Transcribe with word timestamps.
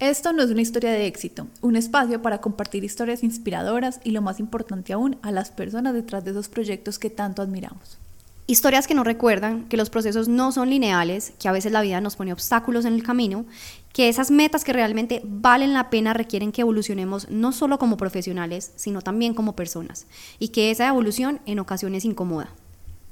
Esto 0.00 0.32
no 0.32 0.44
es 0.44 0.50
una 0.50 0.60
historia 0.60 0.92
de 0.92 1.08
éxito, 1.08 1.48
un 1.60 1.74
espacio 1.74 2.22
para 2.22 2.40
compartir 2.40 2.84
historias 2.84 3.24
inspiradoras 3.24 3.98
y 4.04 4.12
lo 4.12 4.22
más 4.22 4.38
importante 4.38 4.92
aún, 4.92 5.16
a 5.22 5.32
las 5.32 5.50
personas 5.50 5.92
detrás 5.92 6.24
de 6.24 6.30
esos 6.30 6.48
proyectos 6.48 7.00
que 7.00 7.10
tanto 7.10 7.42
admiramos. 7.42 7.98
Historias 8.46 8.86
que 8.86 8.94
nos 8.94 9.04
recuerdan 9.04 9.64
que 9.64 9.76
los 9.76 9.90
procesos 9.90 10.28
no 10.28 10.52
son 10.52 10.70
lineales, 10.70 11.32
que 11.40 11.48
a 11.48 11.52
veces 11.52 11.72
la 11.72 11.82
vida 11.82 12.00
nos 12.00 12.14
pone 12.14 12.32
obstáculos 12.32 12.84
en 12.84 12.94
el 12.94 13.02
camino, 13.02 13.44
que 13.92 14.08
esas 14.08 14.30
metas 14.30 14.62
que 14.62 14.72
realmente 14.72 15.20
valen 15.24 15.74
la 15.74 15.90
pena 15.90 16.14
requieren 16.14 16.52
que 16.52 16.60
evolucionemos 16.60 17.28
no 17.28 17.50
solo 17.50 17.80
como 17.80 17.96
profesionales, 17.96 18.70
sino 18.76 19.02
también 19.02 19.34
como 19.34 19.56
personas, 19.56 20.06
y 20.38 20.50
que 20.50 20.70
esa 20.70 20.86
evolución 20.86 21.40
en 21.44 21.58
ocasiones 21.58 22.04
incomoda. 22.04 22.50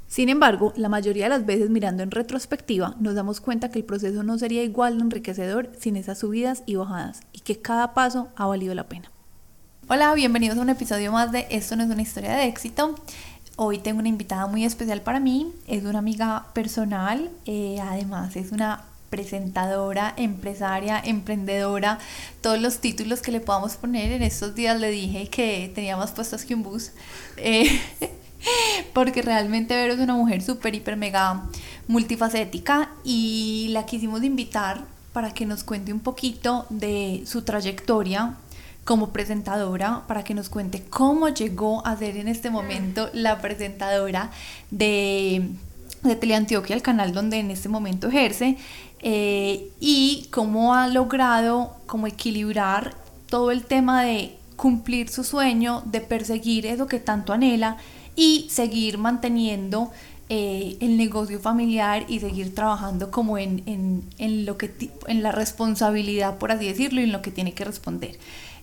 Sin 0.08 0.28
embargo, 0.28 0.72
la 0.76 0.88
mayoría 0.88 1.24
de 1.24 1.30
las 1.30 1.46
veces 1.46 1.68
mirando 1.68 2.02
en 2.04 2.12
retrospectiva 2.12 2.94
nos 3.00 3.16
damos 3.16 3.40
cuenta 3.40 3.70
que 3.70 3.80
el 3.80 3.84
proceso 3.84 4.22
no 4.22 4.38
sería 4.38 4.62
igual 4.62 4.98
de 4.98 5.04
enriquecedor 5.04 5.72
sin 5.78 5.96
esas 5.96 6.18
subidas 6.18 6.62
y 6.64 6.76
bajadas 6.76 7.20
y 7.32 7.40
que 7.40 7.60
cada 7.60 7.92
paso 7.92 8.28
ha 8.36 8.46
valido 8.46 8.72
la 8.74 8.88
pena. 8.88 9.10
Hola, 9.88 10.14
bienvenidos 10.14 10.58
a 10.58 10.62
un 10.62 10.70
episodio 10.70 11.10
más 11.10 11.32
de 11.32 11.46
Esto 11.50 11.74
no 11.74 11.82
es 11.82 11.90
una 11.90 12.02
historia 12.02 12.34
de 12.36 12.46
éxito. 12.46 12.94
Hoy 13.56 13.78
tengo 13.78 13.98
una 13.98 14.08
invitada 14.08 14.46
muy 14.46 14.64
especial 14.64 15.00
para 15.00 15.18
mí, 15.18 15.52
es 15.66 15.82
una 15.84 15.98
amiga 15.98 16.46
personal, 16.52 17.30
eh, 17.44 17.78
además 17.82 18.36
es 18.36 18.52
una 18.52 18.84
presentadora, 19.10 20.12
empresaria, 20.16 21.00
emprendedora, 21.02 21.98
todos 22.42 22.60
los 22.60 22.78
títulos 22.78 23.22
que 23.22 23.32
le 23.32 23.40
podamos 23.40 23.76
poner. 23.76 24.12
En 24.12 24.22
estos 24.22 24.54
días 24.54 24.78
le 24.78 24.90
dije 24.90 25.28
que 25.28 25.72
tenía 25.74 25.96
más 25.96 26.12
puestos 26.12 26.44
que 26.44 26.54
un 26.54 26.62
bus. 26.62 26.92
Eh, 27.38 27.80
porque 28.92 29.22
realmente 29.22 29.74
Vero 29.74 29.94
es 29.94 30.00
una 30.00 30.14
mujer 30.14 30.42
súper, 30.42 30.74
hiper, 30.74 30.96
mega 30.96 31.44
multifacética 31.88 32.90
y 33.04 33.68
la 33.70 33.86
quisimos 33.86 34.22
invitar 34.22 34.84
para 35.12 35.32
que 35.32 35.46
nos 35.46 35.64
cuente 35.64 35.92
un 35.92 36.00
poquito 36.00 36.66
de 36.68 37.22
su 37.26 37.42
trayectoria 37.42 38.34
como 38.84 39.10
presentadora, 39.10 40.02
para 40.06 40.22
que 40.22 40.34
nos 40.34 40.48
cuente 40.48 40.82
cómo 40.82 41.28
llegó 41.28 41.84
a 41.86 41.96
ser 41.96 42.16
en 42.16 42.28
este 42.28 42.50
momento 42.50 43.10
la 43.12 43.40
presentadora 43.40 44.30
de, 44.70 45.50
de 46.04 46.16
Teleantioquia, 46.16 46.76
el 46.76 46.82
canal 46.82 47.12
donde 47.12 47.38
en 47.38 47.50
este 47.50 47.68
momento 47.68 48.08
ejerce, 48.08 48.56
eh, 49.00 49.70
y 49.80 50.28
cómo 50.30 50.74
ha 50.74 50.86
logrado 50.86 51.74
como 51.86 52.06
equilibrar 52.06 52.94
todo 53.28 53.50
el 53.50 53.64
tema 53.64 54.04
de 54.04 54.36
cumplir 54.54 55.08
su 55.08 55.24
sueño, 55.24 55.82
de 55.84 56.00
perseguir 56.00 56.64
eso 56.66 56.86
que 56.86 57.00
tanto 57.00 57.32
anhela 57.32 57.78
y 58.16 58.48
seguir 58.50 58.98
manteniendo 58.98 59.92
eh, 60.28 60.76
el 60.80 60.96
negocio 60.96 61.38
familiar 61.38 62.04
y 62.08 62.18
seguir 62.18 62.52
trabajando 62.52 63.12
como 63.12 63.38
en, 63.38 63.62
en, 63.66 64.02
en, 64.18 64.44
lo 64.44 64.58
que, 64.58 64.90
en 65.06 65.22
la 65.22 65.30
responsabilidad, 65.30 66.38
por 66.38 66.50
así 66.50 66.66
decirlo, 66.66 67.00
y 67.00 67.04
en 67.04 67.12
lo 67.12 67.22
que 67.22 67.30
tiene 67.30 67.52
que 67.52 67.64
responder. 67.64 68.18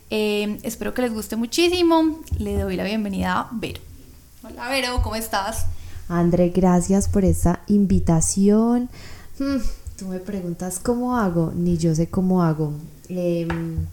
Eh, 0.09 0.59
espero 0.63 0.93
que 0.93 1.03
les 1.03 1.13
guste 1.13 1.37
muchísimo. 1.37 2.19
Le 2.37 2.57
doy 2.57 2.75
la 2.75 2.83
bienvenida 2.83 3.39
a 3.39 3.49
Vero. 3.53 3.79
Hola 4.43 4.67
Vero, 4.67 5.01
¿cómo 5.01 5.15
estás? 5.15 5.67
André, 6.09 6.49
gracias 6.49 7.07
por 7.07 7.23
esta 7.23 7.61
invitación. 7.67 8.89
Hmm, 9.39 9.61
tú 9.97 10.07
me 10.07 10.19
preguntas 10.19 10.79
cómo 10.79 11.15
hago, 11.15 11.53
ni 11.55 11.77
yo 11.77 11.95
sé 11.95 12.09
cómo 12.09 12.43
hago. 12.43 12.73
Em, 13.07 13.85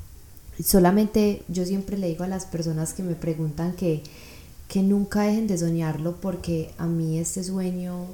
solamente 0.63 1.45
yo 1.49 1.65
siempre 1.65 1.97
le 1.97 2.09
digo 2.09 2.25
a 2.25 2.29
las 2.29 2.47
personas 2.47 2.95
que 2.95 3.05
me 3.05 3.15
preguntan 3.15 3.75
que 3.75 4.03
que 4.71 4.83
nunca 4.85 5.23
dejen 5.23 5.49
de 5.49 5.59
soñarlo 5.59 6.21
porque 6.21 6.71
a 6.79 6.87
mí 6.87 7.19
este 7.19 7.43
sueño 7.43 8.07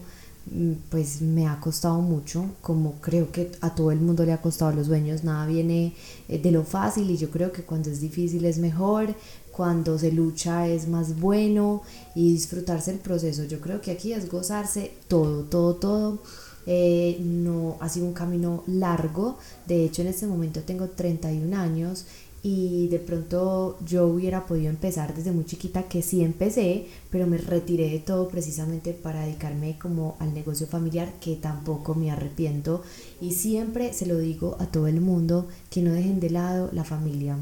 mm, 0.50 0.72
pues 0.88 1.20
me 1.20 1.46
ha 1.46 1.60
costado 1.60 2.00
mucho, 2.00 2.46
como 2.62 2.94
creo 3.02 3.30
que 3.30 3.52
a 3.60 3.74
todo 3.74 3.92
el 3.92 4.00
mundo 4.00 4.24
le 4.24 4.32
ha 4.32 4.40
costado 4.40 4.72
los 4.72 4.86
sueños, 4.86 5.22
nada 5.22 5.46
viene 5.46 5.92
eh, 6.30 6.38
de 6.38 6.50
lo 6.50 6.64
fácil 6.64 7.10
y 7.10 7.18
yo 7.18 7.30
creo 7.30 7.52
que 7.52 7.62
cuando 7.62 7.90
es 7.90 8.00
difícil 8.00 8.46
es 8.46 8.56
mejor, 8.56 9.14
cuando 9.52 9.98
se 9.98 10.12
lucha 10.12 10.66
es 10.66 10.88
más 10.88 11.20
bueno 11.20 11.82
y 12.14 12.32
disfrutarse 12.32 12.90
el 12.90 13.00
proceso, 13.00 13.44
yo 13.44 13.60
creo 13.60 13.82
que 13.82 13.90
aquí 13.90 14.14
es 14.14 14.30
gozarse 14.30 14.92
todo, 15.08 15.44
todo, 15.44 15.74
todo. 15.74 16.22
Eh, 16.68 17.18
no 17.20 17.76
ha 17.78 17.88
sido 17.88 18.06
un 18.06 18.12
camino 18.12 18.64
largo, 18.66 19.38
de 19.68 19.84
hecho 19.84 20.02
en 20.02 20.08
este 20.08 20.26
momento 20.26 20.62
tengo 20.62 20.88
31 20.88 21.56
años 21.56 22.06
y 22.48 22.86
de 22.86 23.00
pronto 23.00 23.76
yo 23.84 24.06
hubiera 24.06 24.46
podido 24.46 24.70
empezar 24.70 25.16
desde 25.16 25.32
muy 25.32 25.44
chiquita, 25.44 25.88
que 25.88 26.00
sí 26.00 26.22
empecé, 26.22 26.86
pero 27.10 27.26
me 27.26 27.38
retiré 27.38 27.90
de 27.90 27.98
todo 27.98 28.28
precisamente 28.28 28.92
para 28.92 29.22
dedicarme 29.22 29.76
como 29.80 30.14
al 30.20 30.32
negocio 30.32 30.68
familiar, 30.68 31.12
que 31.20 31.34
tampoco 31.34 31.96
me 31.96 32.12
arrepiento 32.12 32.84
y 33.20 33.32
siempre 33.32 33.92
se 33.92 34.06
lo 34.06 34.16
digo 34.18 34.56
a 34.60 34.66
todo 34.66 34.86
el 34.86 35.00
mundo, 35.00 35.48
que 35.70 35.82
no 35.82 35.92
dejen 35.92 36.20
de 36.20 36.30
lado 36.30 36.70
la 36.72 36.84
familia. 36.84 37.36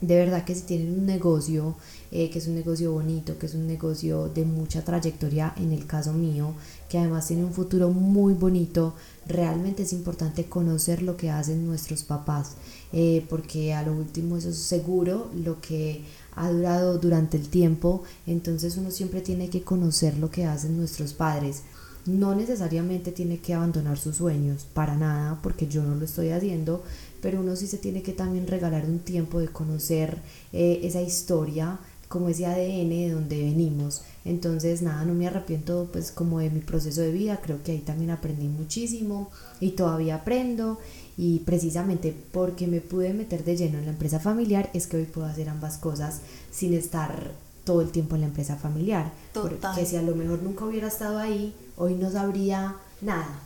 De 0.00 0.16
verdad 0.16 0.46
que 0.46 0.54
si 0.54 0.62
tienen 0.62 0.98
un 0.98 1.04
negocio, 1.04 1.76
eh, 2.10 2.30
que 2.30 2.38
es 2.38 2.48
un 2.48 2.54
negocio 2.54 2.92
bonito, 2.92 3.36
que 3.38 3.44
es 3.44 3.54
un 3.54 3.66
negocio 3.66 4.30
de 4.30 4.46
mucha 4.46 4.82
trayectoria, 4.82 5.52
en 5.58 5.72
el 5.72 5.86
caso 5.86 6.14
mío, 6.14 6.54
que 6.88 6.96
además 6.96 7.28
tiene 7.28 7.44
un 7.44 7.52
futuro 7.52 7.90
muy 7.90 8.32
bonito, 8.32 8.94
realmente 9.26 9.82
es 9.82 9.92
importante 9.92 10.46
conocer 10.46 11.02
lo 11.02 11.18
que 11.18 11.28
hacen 11.28 11.66
nuestros 11.66 12.04
papás 12.04 12.56
eh, 12.92 13.24
porque 13.28 13.72
a 13.74 13.82
lo 13.82 13.92
último 13.92 14.36
eso 14.36 14.50
es 14.50 14.58
seguro 14.58 15.30
lo 15.34 15.60
que 15.60 16.02
ha 16.34 16.50
durado 16.50 16.98
durante 16.98 17.36
el 17.36 17.48
tiempo, 17.48 18.02
entonces 18.26 18.76
uno 18.76 18.90
siempre 18.90 19.20
tiene 19.20 19.50
que 19.50 19.62
conocer 19.62 20.16
lo 20.18 20.30
que 20.30 20.44
hacen 20.44 20.76
nuestros 20.76 21.12
padres. 21.12 21.62
No 22.06 22.34
necesariamente 22.34 23.12
tiene 23.12 23.38
que 23.38 23.54
abandonar 23.54 23.98
sus 23.98 24.16
sueños, 24.16 24.66
para 24.72 24.96
nada, 24.96 25.38
porque 25.42 25.66
yo 25.66 25.82
no 25.82 25.94
lo 25.94 26.04
estoy 26.04 26.30
haciendo, 26.30 26.82
pero 27.20 27.40
uno 27.40 27.56
sí 27.56 27.66
se 27.66 27.78
tiene 27.78 28.02
que 28.02 28.12
también 28.12 28.46
regalar 28.46 28.86
un 28.86 29.00
tiempo 29.00 29.38
de 29.38 29.48
conocer 29.48 30.18
eh, 30.52 30.80
esa 30.82 31.02
historia, 31.02 31.78
como 32.08 32.28
ese 32.28 32.46
ADN 32.46 32.88
de 32.88 33.10
donde 33.10 33.38
venimos. 33.38 34.02
Entonces, 34.24 34.82
nada, 34.82 35.04
no 35.04 35.14
me 35.14 35.28
arrepiento 35.28 35.88
pues 35.92 36.10
como 36.10 36.40
de 36.40 36.50
mi 36.50 36.60
proceso 36.60 37.02
de 37.02 37.12
vida, 37.12 37.40
creo 37.40 37.62
que 37.62 37.72
ahí 37.72 37.78
también 37.78 38.10
aprendí 38.10 38.48
muchísimo 38.48 39.30
y 39.60 39.70
todavía 39.70 40.16
aprendo 40.16 40.78
y 41.20 41.40
precisamente 41.40 42.16
porque 42.32 42.66
me 42.66 42.80
pude 42.80 43.12
meter 43.12 43.44
de 43.44 43.54
lleno 43.54 43.76
en 43.76 43.84
la 43.84 43.90
empresa 43.90 44.18
familiar 44.18 44.70
es 44.72 44.86
que 44.86 44.96
hoy 44.96 45.04
puedo 45.04 45.26
hacer 45.26 45.50
ambas 45.50 45.76
cosas 45.76 46.22
sin 46.50 46.72
estar 46.72 47.32
todo 47.64 47.82
el 47.82 47.90
tiempo 47.90 48.14
en 48.14 48.22
la 48.22 48.28
empresa 48.28 48.56
familiar. 48.56 49.12
Total. 49.34 49.58
Porque 49.60 49.84
si 49.84 49.96
a 49.96 50.02
lo 50.02 50.14
mejor 50.14 50.42
nunca 50.42 50.64
hubiera 50.64 50.88
estado 50.88 51.18
ahí, 51.18 51.54
hoy 51.76 51.92
no 51.92 52.10
sabría 52.10 52.76
nada. 53.02 53.38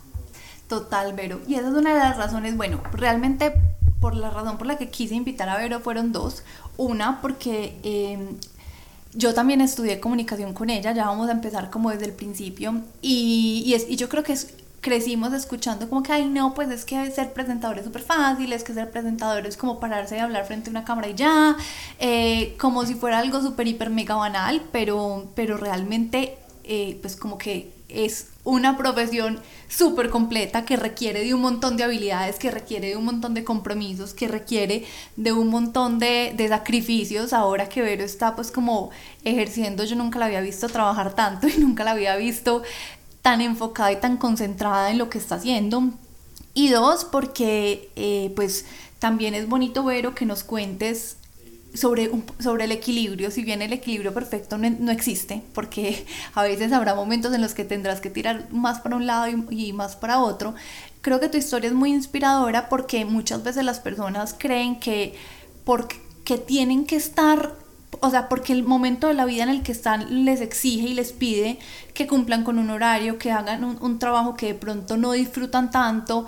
Total, 0.69 1.11
Vero. 1.15 1.41
Y 1.49 1.55
esa 1.55 1.67
es 1.67 1.73
una 1.73 1.93
de 1.93 1.99
las 1.99 2.15
razones, 2.15 2.55
bueno, 2.55 2.79
realmente 2.93 3.51
por 3.99 4.15
la 4.15 4.29
razón 4.29 4.57
por 4.57 4.67
la 4.67 4.77
que 4.77 4.87
quise 4.87 5.15
invitar 5.15 5.49
a 5.49 5.57
Vero 5.57 5.81
fueron 5.81 6.13
dos. 6.13 6.43
Una, 6.77 7.19
porque 7.21 7.77
em, 7.83 8.37
yo 9.13 9.33
también 9.33 9.59
estudié 9.59 9.99
comunicación 9.99 10.53
con 10.53 10.69
ella, 10.69 10.93
ya 10.93 11.07
vamos 11.07 11.27
a 11.27 11.33
empezar 11.33 11.69
como 11.71 11.91
desde 11.91 12.05
el 12.05 12.13
principio. 12.13 12.83
Y, 13.01 13.63
y, 13.65 13.73
es, 13.73 13.85
y 13.89 13.97
yo 13.97 14.07
creo 14.07 14.23
que 14.23 14.31
es 14.31 14.53
crecimos 14.85 15.33
escuchando 15.33 15.89
como 15.89 16.03
que, 16.03 16.11
ay, 16.11 16.25
no, 16.27 16.53
pues 16.53 16.69
es 16.69 16.85
que 16.85 17.09
ser 17.09 17.33
presentador 17.33 17.79
es 17.79 17.85
súper 17.85 18.03
fácil, 18.03 18.53
es 18.53 18.63
que 18.63 18.71
ser 18.71 18.91
presentador 18.91 19.47
es 19.47 19.57
como 19.57 19.79
pararse 19.79 20.15
y 20.15 20.19
hablar 20.19 20.45
frente 20.45 20.69
a 20.69 20.71
una 20.71 20.85
cámara 20.85 21.09
y 21.09 21.15
ya, 21.15 21.57
eh, 21.97 22.55
como 22.59 22.85
si 22.85 22.93
fuera 22.93 23.17
algo 23.17 23.41
súper, 23.41 23.67
hiper, 23.67 23.89
mega 23.89 24.13
banal, 24.13 24.61
pero, 24.71 25.31
pero 25.33 25.57
realmente, 25.57 26.37
eh, 26.65 26.99
pues 27.01 27.15
como 27.15 27.39
que 27.39 27.73
es 27.89 28.27
una 28.43 28.77
profesión 28.77 29.39
súper 29.67 30.09
completa 30.09 30.65
que 30.65 30.75
requiere 30.75 31.23
de 31.23 31.33
un 31.33 31.41
montón 31.41 31.77
de 31.77 31.83
habilidades, 31.83 32.37
que 32.37 32.51
requiere 32.51 32.89
de 32.89 32.95
un 32.95 33.05
montón 33.05 33.33
de 33.33 33.43
compromisos, 33.43 34.13
que 34.13 34.27
requiere 34.27 34.85
de 35.15 35.31
un 35.31 35.47
montón 35.47 35.97
de, 35.97 36.33
de, 36.35 36.47
sacrificios. 36.47 37.33
Ahora 37.33 37.67
que 37.69 37.81
Vero 37.81 38.03
está 38.03 38.35
pues 38.35 38.51
como 38.51 38.91
ejerciendo, 39.23 39.83
yo 39.83 39.95
nunca 39.95 40.19
la 40.19 40.25
había 40.25 40.41
visto 40.41 40.67
trabajar 40.67 41.15
tanto 41.15 41.47
y 41.55 41.57
nunca 41.57 41.83
la 41.83 41.91
había 41.91 42.15
visto 42.17 42.61
tan 43.25 43.41
enfocada 43.41 43.91
y 43.91 43.95
tan 43.95 44.17
concentrada 44.17 44.91
en 44.91 44.99
lo 44.99 45.09
que 45.09 45.17
está 45.17 45.33
haciendo. 45.33 45.89
Y 46.53 46.69
dos, 46.69 47.05
porque 47.05 47.89
eh, 47.95 48.31
pues 48.35 48.65
también 48.99 49.33
es 49.33 49.49
bonito, 49.49 49.83
ver 49.83 50.05
o 50.05 50.13
que 50.13 50.27
nos 50.27 50.43
cuentes 50.43 51.17
sobre, 51.73 52.11
sobre 52.39 52.65
el 52.65 52.71
equilibrio, 52.71 53.31
si 53.31 53.43
bien 53.43 53.63
el 53.63 53.73
equilibrio 53.73 54.13
perfecto 54.13 54.59
no, 54.59 54.91
existe, 54.91 55.41
porque 55.55 56.05
a 56.35 56.43
veces 56.43 56.71
habrá 56.71 56.93
momentos 56.93 57.33
en 57.33 57.41
los 57.41 57.55
que 57.55 57.65
tendrás 57.65 57.99
que 57.99 58.11
tirar 58.11 58.45
más 58.51 58.81
para 58.81 58.95
un 58.95 59.07
lado 59.07 59.27
y, 59.27 59.69
y 59.69 59.73
más 59.73 59.95
para 59.95 60.19
otro, 60.19 60.53
creo 61.01 61.19
que 61.19 61.27
tu 61.27 61.39
historia 61.39 61.69
es 61.69 61.75
muy 61.75 61.89
inspiradora 61.89 62.69
porque 62.69 63.05
muchas 63.05 63.41
veces 63.41 63.65
las 63.65 63.79
personas 63.79 64.35
creen 64.37 64.79
que 64.79 65.15
porque 65.63 66.37
tienen 66.45 66.85
que 66.85 66.95
estar 66.95 67.55
o 68.01 68.09
sea, 68.09 68.29
porque 68.29 68.53
el 68.53 68.63
momento 68.63 69.07
de 69.07 69.13
la 69.13 69.25
vida 69.25 69.43
en 69.43 69.49
el 69.49 69.63
que 69.63 69.71
están 69.71 70.25
les 70.25 70.41
exige 70.41 70.87
y 70.89 70.93
les 70.93 71.13
pide 71.13 71.59
que 71.93 72.07
cumplan 72.07 72.43
con 72.43 72.59
un 72.59 72.69
horario, 72.69 73.17
que 73.17 73.31
hagan 73.31 73.63
un, 73.63 73.99
trabajo 73.99 74.35
que 74.35 74.47
de 74.47 74.55
pronto 74.55 74.97
no 74.97 75.11
disfrutan 75.13 75.71
tanto, 75.71 76.25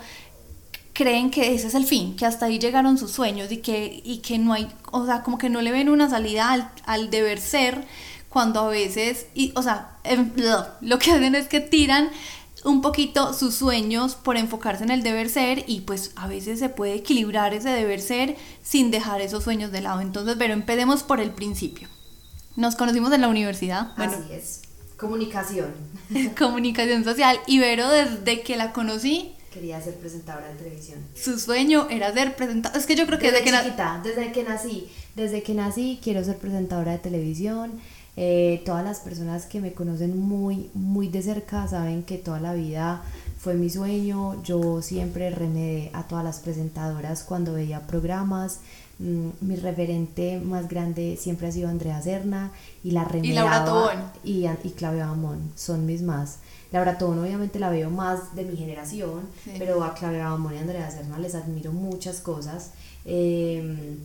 creen 0.92 1.30
que 1.30 1.54
ese 1.54 1.68
es 1.68 1.74
el 1.74 1.84
fin, 1.84 2.16
que 2.16 2.26
hasta 2.26 2.46
ahí 2.46 2.58
llegaron 2.58 2.98
sus 2.98 3.12
sueños 3.12 3.52
y 3.52 3.58
que, 3.58 4.00
y 4.04 4.18
que 4.18 4.38
no 4.38 4.52
hay, 4.52 4.68
o 4.90 5.06
sea, 5.06 5.22
como 5.22 5.38
que 5.38 5.48
no 5.48 5.62
le 5.62 5.72
ven 5.72 5.88
una 5.88 6.10
salida 6.10 6.52
al, 6.52 6.70
al 6.86 7.10
deber 7.10 7.40
ser, 7.40 7.84
cuando 8.28 8.60
a 8.60 8.68
veces, 8.68 9.26
y, 9.34 9.52
o 9.54 9.62
sea, 9.62 9.98
lo 10.80 10.98
que 10.98 11.12
hacen 11.12 11.34
es 11.34 11.48
que 11.48 11.60
tiran 11.60 12.10
un 12.64 12.82
poquito 12.82 13.32
sus 13.32 13.54
sueños 13.54 14.14
por 14.14 14.36
enfocarse 14.36 14.84
en 14.84 14.90
el 14.90 15.02
deber 15.02 15.28
ser 15.28 15.64
y 15.66 15.82
pues 15.82 16.12
a 16.16 16.26
veces 16.26 16.58
se 16.58 16.68
puede 16.68 16.94
equilibrar 16.94 17.54
ese 17.54 17.70
deber 17.70 18.00
ser 18.00 18.36
sin 18.62 18.90
dejar 18.90 19.20
esos 19.20 19.44
sueños 19.44 19.72
de 19.72 19.80
lado. 19.80 20.00
Entonces, 20.00 20.36
pero 20.38 20.54
empecemos 20.54 21.02
por 21.02 21.20
el 21.20 21.30
principio. 21.30 21.88
Nos 22.56 22.74
conocimos 22.74 23.12
en 23.12 23.20
la 23.20 23.28
universidad. 23.28 23.92
Así 23.96 24.32
es. 24.32 24.62
Comunicación. 24.96 25.72
comunicación 26.38 27.04
social. 27.04 27.38
Y 27.46 27.60
Vero, 27.60 27.88
desde 27.88 28.42
que 28.42 28.56
la 28.56 28.72
conocí, 28.72 29.32
quería 29.52 29.80
ser 29.80 29.94
presentadora 29.94 30.48
de 30.48 30.54
televisión. 30.54 30.98
Su 31.14 31.38
sueño 31.38 31.86
era 31.90 32.12
ser 32.12 32.34
presentadora. 32.34 32.78
Es 32.78 32.86
que 32.86 32.96
yo 32.96 33.06
creo 33.06 33.18
que 33.18 33.30
desde, 33.30 33.44
que 33.44 33.52
desde 33.52 34.32
que 34.32 34.42
nací, 34.42 34.88
desde 35.14 35.42
que 35.42 35.54
nací 35.54 36.00
quiero 36.02 36.24
ser 36.24 36.38
presentadora 36.38 36.92
de 36.92 36.98
televisión. 36.98 37.80
Eh, 38.20 38.62
todas 38.66 38.84
las 38.84 38.98
personas 38.98 39.46
que 39.46 39.60
me 39.60 39.74
conocen 39.74 40.18
muy, 40.18 40.70
muy 40.74 41.06
de 41.06 41.22
cerca 41.22 41.68
saben 41.68 42.02
que 42.02 42.18
toda 42.18 42.40
la 42.40 42.52
vida 42.52 43.00
fue 43.38 43.54
mi 43.54 43.70
sueño. 43.70 44.42
Yo 44.42 44.82
siempre 44.82 45.30
remedé 45.30 45.92
a 45.92 46.02
todas 46.02 46.24
las 46.24 46.40
presentadoras 46.40 47.22
cuando 47.22 47.52
veía 47.52 47.86
programas. 47.86 48.58
Mm, 48.98 49.28
mi 49.40 49.54
referente 49.54 50.40
más 50.40 50.66
grande 50.66 51.16
siempre 51.16 51.46
ha 51.46 51.52
sido 51.52 51.68
Andrea 51.68 52.02
Serna 52.02 52.50
y 52.82 52.90
la 52.90 53.04
remedaba. 53.04 53.30
Y 53.30 53.34
Laura 53.34 53.64
Tobón. 53.64 54.10
Y, 54.24 54.46
y 54.64 54.70
Claudia 54.72 55.06
Bamón, 55.06 55.52
son 55.54 55.86
mis 55.86 56.02
más. 56.02 56.38
Laura 56.72 56.98
Tobón 56.98 57.20
obviamente 57.20 57.60
la 57.60 57.70
veo 57.70 57.88
más 57.88 58.34
de 58.34 58.44
mi 58.44 58.56
generación, 58.56 59.28
pero 59.60 59.84
a 59.84 59.94
Claudia 59.94 60.28
Bamón 60.28 60.56
y 60.56 60.58
Andrea 60.58 60.90
Serna 60.90 61.20
les 61.20 61.36
admiro 61.36 61.70
muchas 61.70 62.20
cosas. 62.20 62.72
Em, 63.04 63.98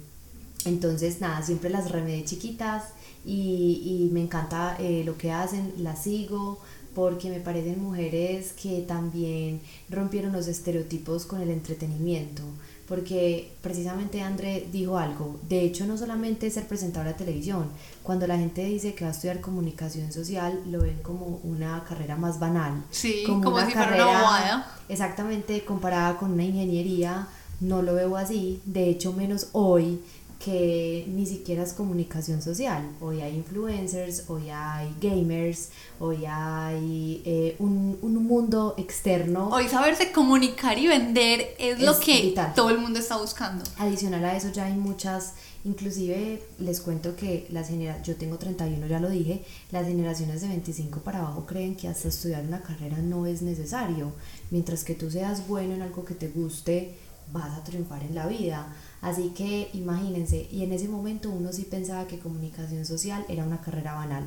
entonces, 0.66 1.20
nada, 1.20 1.42
siempre 1.42 1.72
las 1.72 1.90
remedé 1.90 2.24
chiquitas 2.26 2.84
y, 3.26 4.10
me 4.12 4.22
encanta 4.22 4.76
eh, 4.80 5.04
lo 5.06 5.18
que 5.18 5.32
hacen, 5.32 5.74
las 5.78 6.04
sigo 6.04 6.60
porque 6.94 7.30
me 7.30 7.40
parecen 7.40 7.82
mujeres 7.82 8.54
que 8.54 8.82
también 8.82 9.62
rompieron 9.90 10.32
los 10.32 10.48
estereotipos 10.48 11.26
con 11.26 11.42
el 11.42 11.50
entretenimiento 11.50 12.44
porque 12.88 13.54
precisamente 13.62 14.22
André 14.22 14.68
dijo 14.72 14.98
algo, 14.98 15.40
de 15.48 15.62
hecho 15.62 15.86
no 15.86 15.98
solamente 15.98 16.50
ser 16.52 16.68
presentadora 16.68 17.14
de 17.14 17.18
televisión, 17.18 17.70
cuando 18.04 18.28
la 18.28 18.38
gente 18.38 18.64
dice 18.66 18.94
que 18.94 19.06
va 19.06 19.12
a 19.12 19.14
estudiar 19.14 19.40
comunicación 19.40 20.12
social, 20.12 20.62
lo 20.70 20.82
ven 20.82 21.00
como 21.02 21.40
una 21.44 21.84
carrera 21.86 22.18
más 22.18 22.40
banal, 22.40 22.84
sí, 22.92 23.24
como, 23.26 23.50
una 23.50 23.72
carrera 23.72 24.68
exactamente 24.90 25.64
comparada 25.64 26.18
con 26.18 26.34
una 26.34 26.44
ingeniería, 26.44 27.28
no 27.62 27.82
lo 27.82 27.94
veo 27.94 28.18
así, 28.18 28.62
de 28.66 28.90
hecho 28.90 29.14
menos 29.14 29.48
hoy 29.54 30.02
que 30.44 31.06
ni 31.08 31.26
siquiera 31.26 31.64
es 31.64 31.74
comunicación 31.74 32.42
social. 32.42 32.90
Hoy 33.00 33.22
hay 33.22 33.36
influencers, 33.36 34.26
hoy 34.28 34.50
hay 34.50 34.94
gamers, 35.00 35.70
hoy 36.00 36.26
hay 36.28 37.22
eh, 37.26 37.56
un, 37.60 37.98
un, 38.02 38.16
mundo 38.26 38.76
externo. 38.78 39.50
Hoy 39.50 39.70
saberse 39.70 40.12
comunicar 40.12 40.78
y 40.78 40.88
vender 40.88 41.56
es, 41.58 41.80
lo 41.80 41.98
que 41.98 42.36
todo 42.56 42.72
el 42.72 42.80
mundo 42.80 43.00
está 43.00 43.18
buscando. 43.18 43.64
Adicional 43.78 44.26
a 44.26 44.36
eso 44.36 44.52
ya 44.52 44.66
hay 44.66 44.74
muchas, 44.74 45.34
inclusive 45.64 46.44
les 46.60 46.82
cuento 46.82 47.16
que 47.16 47.48
las 47.50 47.70
generaciones, 47.70 48.06
yo 48.06 48.18
tengo 48.18 48.38
31, 48.38 48.86
ya 48.88 49.00
lo 49.00 49.10
dije, 49.10 49.46
las 49.72 49.88
generaciones 49.88 50.42
de 50.42 50.50
25 50.50 51.00
para 51.00 51.20
abajo 51.20 51.46
creen 51.46 51.76
que 51.76 51.88
hasta 51.88 52.10
estudiar 52.10 52.44
una 52.44 52.62
carrera 52.62 52.98
no 52.98 53.26
es 53.26 53.42
necesario. 53.42 54.12
Mientras 54.52 54.84
que 54.84 54.94
tú 54.94 55.10
seas 55.10 55.48
bueno 55.48 55.74
en 55.74 55.84
algo 55.84 56.04
que 56.04 56.16
te 56.16 56.28
guste, 56.28 56.98
vas 57.32 57.58
a 57.58 57.64
triunfar 57.64 58.04
en 58.04 58.16
la 58.16 58.28
vida 58.28 58.68
Así 59.04 59.32
que 59.36 59.70
imagínense, 59.74 60.48
y 60.50 60.64
en 60.64 60.72
ese 60.72 60.88
momento 60.88 61.30
uno 61.30 61.52
sí 61.52 61.64
pensaba 61.64 62.08
que 62.08 62.20
comunicación 62.20 62.86
social 62.86 63.26
era 63.28 63.44
una 63.44 63.60
carrera 63.60 63.96
banal. 63.96 64.24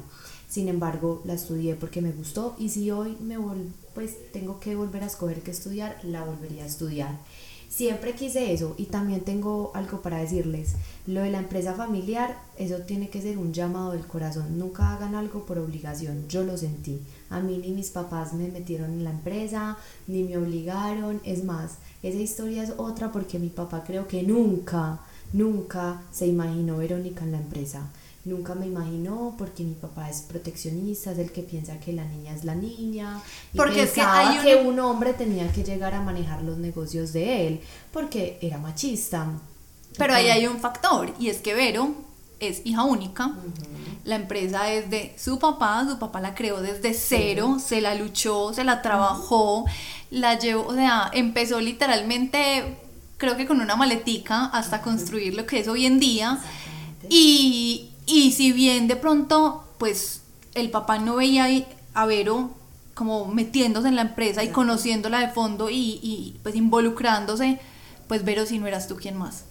Sin 0.51 0.69
embargo, 0.69 1.23
la 1.25 1.33
estudié 1.33 1.75
porque 1.77 2.03
me 2.03 2.13
gustó 2.13 2.55
y 2.59 2.69
si 2.69 2.91
hoy 2.91 3.17
me 3.21 3.37
pues 3.95 4.31
tengo 4.33 4.61
que 4.61 4.77
volver 4.77 5.03
a 5.03 5.07
escoger 5.07 5.41
qué 5.41 5.51
estudiar, 5.51 5.99
la 6.05 6.25
volvería 6.25 6.65
a 6.65 6.67
estudiar. 6.67 7.19
Siempre 7.77 8.15
quise 8.15 8.55
eso 8.55 8.75
y 8.79 8.87
también 8.87 9.21
tengo 9.21 9.71
algo 9.75 10.01
para 10.01 10.17
decirles. 10.17 10.77
Lo 11.07 11.21
de 11.21 11.31
la 11.31 11.41
empresa 11.41 11.75
familiar, 11.75 12.35
eso 12.57 12.79
tiene 12.79 13.11
que 13.11 13.21
ser 13.21 13.37
un 13.37 13.53
llamado 13.53 13.93
del 13.93 14.07
corazón. 14.07 14.59
Nunca 14.59 14.95
hagan 14.95 15.15
algo 15.15 15.45
por 15.45 15.59
obligación. 15.59 16.27
Yo 16.27 16.43
lo 16.43 16.57
sentí. 16.57 17.03
A 17.29 17.41
mí 17.41 17.59
ni 17.59 17.73
mis 17.73 17.91
papás 17.91 18.33
me 18.33 18.49
metieron 18.49 18.93
en 18.95 19.05
la 19.05 19.11
empresa, 19.11 19.77
ni 20.07 20.23
me 20.23 20.39
obligaron. 20.39 21.21
Es 21.23 21.45
más, 21.45 21.73
esa 22.03 22.17
historia 22.17 22.63
es 22.63 22.73
otra 22.79 23.13
porque 23.13 23.39
mi 23.39 23.51
papá 23.51 23.85
creo 23.87 24.09
que 24.09 24.23
nunca, 24.23 25.01
nunca 25.35 26.01
se 26.11 26.27
imaginó 26.27 26.79
Verónica 26.79 27.25
en 27.25 27.33
la 27.33 27.41
empresa. 27.41 27.91
Nunca 28.27 28.57
me 28.57 28.67
imaginó 28.67 29.37
porque 29.39 29.63
mi 29.63 29.75
papá 29.75 30.11
es 30.11 30.23
proteccionista, 30.23 31.13
es 31.13 31.19
el 31.19 31.31
que 31.31 31.43
piensa 31.43 31.79
que 31.79 31.93
la 31.93 32.05
niña 32.05 32.35
es 32.35 32.43
la 32.45 32.57
niña. 32.57 33.23
Y 33.53 33.57
porque 33.57 33.85
pensaba 33.85 34.35
es 34.35 34.43
que, 34.43 34.49
que 34.49 34.57
un 34.57 34.81
hombre 34.81 35.15
tenía 35.15 35.51
que 35.53 35.63
llegar 35.63 35.95
a 35.95 36.03
manejar 36.03 36.43
los 36.43 36.59
negocios 36.59 37.13
de 37.13 37.47
él 37.47 37.61
porque 37.93 38.39
era 38.43 38.59
machista. 38.59 39.31
Pero 39.97 40.13
ahí 40.13 40.29
hay 40.29 40.49
un 40.49 40.59
factor 40.59 41.15
y 41.21 41.29
es 41.29 41.39
que 41.39 41.55
Vero 41.55 41.95
es 42.41 42.63
hija 42.65 42.83
única. 42.83 43.31
La 44.03 44.17
empresa 44.17 44.73
es 44.73 44.91
de 44.91 45.15
su 45.17 45.39
papá, 45.39 45.87
su 45.89 45.97
papá 46.01 46.21
la 46.21 46.35
creó 46.35 46.61
desde 46.61 46.95
cero, 46.95 47.59
se 47.65 47.81
la 47.81 47.95
luchó, 47.95 48.53
se 48.53 48.65
la 48.65 48.83
trabajó, 48.83 49.67
la 50.11 50.37
llevó, 50.37 50.67
o 50.67 50.75
sea, 50.75 51.13
empezó 51.15 51.61
literalmente, 51.61 52.77
creo 53.19 53.37
que 53.37 53.47
con 53.47 53.61
una 53.61 53.77
maletica 53.77 54.47
hasta 54.47 54.83
construir 54.83 55.35
lo 55.35 55.47
que 55.47 55.61
es 55.61 55.69
hoy 55.69 55.87
en 55.87 56.01
día. 56.01 56.41
Y, 57.09 57.93
y 58.07 58.33
si 58.33 58.53
bien 58.53 58.89
de 58.89 58.97
pronto, 58.97 59.65
pues 59.79 60.23
el 60.55 60.71
papá 60.71 60.99
no 60.99 61.17
veía 61.17 61.49
a 61.95 62.07
Vero 62.07 62.51
como 62.95 63.27
metiéndose 63.27 63.89
en 63.89 63.97
la 63.97 64.03
empresa 64.03 64.43
y 64.43 64.49
conociéndola 64.49 65.21
de 65.21 65.29
fondo 65.29 65.69
y, 65.69 66.01
y 66.03 66.39
pues 66.43 66.55
involucrándose, 66.55 67.59
pues 68.09 68.25
Vero 68.25 68.47
si 68.47 68.59
no 68.59 68.67
eras 68.67 68.89
tú 68.89 68.97
quien 68.97 69.17
más 69.17 69.45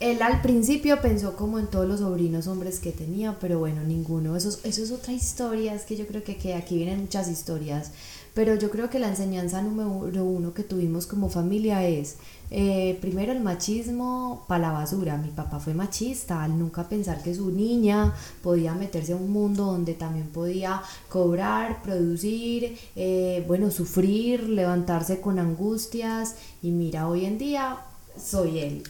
él 0.00 0.22
al 0.22 0.40
principio 0.42 1.00
pensó 1.00 1.36
como 1.36 1.58
en 1.58 1.66
todos 1.66 1.86
los 1.86 2.00
sobrinos 2.00 2.46
hombres 2.46 2.78
que 2.78 2.92
tenía, 2.92 3.36
pero 3.40 3.58
bueno, 3.58 3.82
ninguno. 3.82 4.36
Eso, 4.36 4.48
eso 4.64 4.82
es 4.82 4.90
otra 4.90 5.12
historia, 5.12 5.74
es 5.74 5.82
que 5.82 5.96
yo 5.96 6.06
creo 6.06 6.22
que, 6.22 6.36
que, 6.36 6.54
aquí 6.54 6.76
vienen 6.76 7.00
muchas 7.00 7.28
historias. 7.28 7.92
Pero 8.34 8.54
yo 8.54 8.70
creo 8.70 8.88
que 8.88 8.98
la 8.98 9.08
enseñanza 9.08 9.60
número 9.60 10.24
uno 10.24 10.54
que 10.54 10.62
tuvimos 10.62 11.06
como 11.06 11.28
familia 11.28 11.86
es, 11.86 12.16
eh, 12.50 12.96
primero 13.02 13.30
el 13.32 13.40
machismo 13.40 14.44
para 14.48 14.68
la 14.68 14.72
basura. 14.72 15.18
Mi 15.18 15.28
papá 15.28 15.60
fue 15.60 15.74
machista 15.74 16.42
al 16.42 16.58
nunca 16.58 16.88
pensar 16.88 17.22
que 17.22 17.34
su 17.34 17.50
niña 17.50 18.14
podía 18.42 18.74
meterse 18.74 19.12
a 19.12 19.16
un 19.16 19.30
mundo 19.30 19.66
donde 19.66 19.92
también 19.94 20.28
podía 20.28 20.82
cobrar, 21.10 21.82
producir, 21.82 22.78
eh, 22.96 23.44
bueno, 23.46 23.70
sufrir, 23.70 24.48
levantarse 24.48 25.20
con 25.20 25.38
angustias. 25.38 26.36
Y 26.62 26.70
mira, 26.70 27.08
hoy 27.08 27.26
en 27.26 27.36
día 27.36 27.78
soy 28.16 28.60
él. 28.60 28.82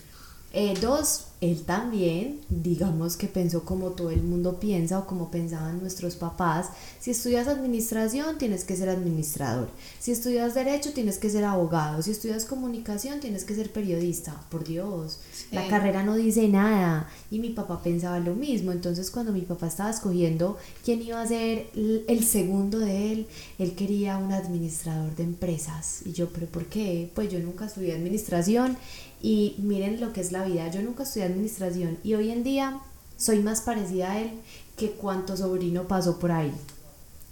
Eh, 0.55 0.75
dos, 0.81 1.29
él 1.41 1.63
también, 1.63 2.41
digamos 2.51 3.17
que 3.17 3.27
pensó 3.27 3.65
como 3.65 3.91
todo 3.91 4.11
el 4.11 4.23
mundo 4.23 4.61
piensa 4.61 4.99
o 4.99 5.07
como 5.07 5.31
pensaban 5.31 5.81
nuestros 5.81 6.15
papás. 6.15 6.69
Si 7.01 7.11
estudias 7.11 7.49
administración, 7.49 8.37
tienes 8.39 8.65
que 8.65 8.77
ser 8.77 8.91
administrador. 8.91 9.71
Si 9.99 10.13
estudias 10.13 10.55
derecho, 10.55 10.93
tienes 10.93 11.19
que 11.19 11.31
ser 11.31 11.45
abogado. 11.45 12.03
Si 12.03 12.11
estudias 12.11 12.45
comunicación, 12.45 13.19
tienes 13.21 13.45
que 13.45 13.55
ser 13.55 13.73
periodista. 13.73 14.41
Por 14.51 14.65
Dios, 14.65 15.19
la 15.51 15.67
carrera 15.69 16.03
no 16.03 16.17
dice 16.17 16.47
nada. 16.49 17.09
Y 17.31 17.39
mi 17.39 17.51
papá 17.51 17.83
pensaba 17.83 18.21
lo 18.21 18.35
mismo. 18.35 18.71
Entonces, 18.71 19.11
cuando 19.11 19.33
mi 19.33 19.41
papá 19.41 19.69
estaba 19.69 19.91
escogiendo 19.91 20.59
quién 20.85 21.01
iba 21.01 21.21
a 21.21 21.27
ser 21.27 21.71
el 21.75 22.25
segundo 22.25 22.79
de 22.79 23.13
él, 23.13 23.27
él 23.59 23.75
quería 23.75 24.19
un 24.19 24.33
administrador 24.33 25.17
de 25.17 25.25
empresas. 25.25 26.03
Y 26.05 26.13
yo, 26.13 26.29
¿pero 26.29 26.47
por 26.47 26.67
qué? 26.67 27.11
Pues 27.15 27.33
yo 27.33 27.39
nunca 27.41 27.65
estudié 27.65 27.95
administración 27.95 28.77
y 29.23 29.55
miren 29.59 30.01
lo 30.01 30.13
que 30.13 30.21
es 30.21 30.33
la 30.33 30.45
vida. 30.45 30.69
Yo 30.71 30.83
nunca 30.83 31.05
estudié 31.05 31.27
administración 31.27 31.99
y 32.03 32.15
hoy 32.15 32.31
en 32.31 32.43
día 32.43 32.81
soy 33.17 33.41
más 33.41 33.61
parecida 33.61 34.13
a 34.13 34.21
él 34.21 34.31
que 34.77 34.91
cuánto 34.91 35.37
sobrino 35.37 35.87
pasó 35.87 36.19
por 36.19 36.33
ahí, 36.33 36.53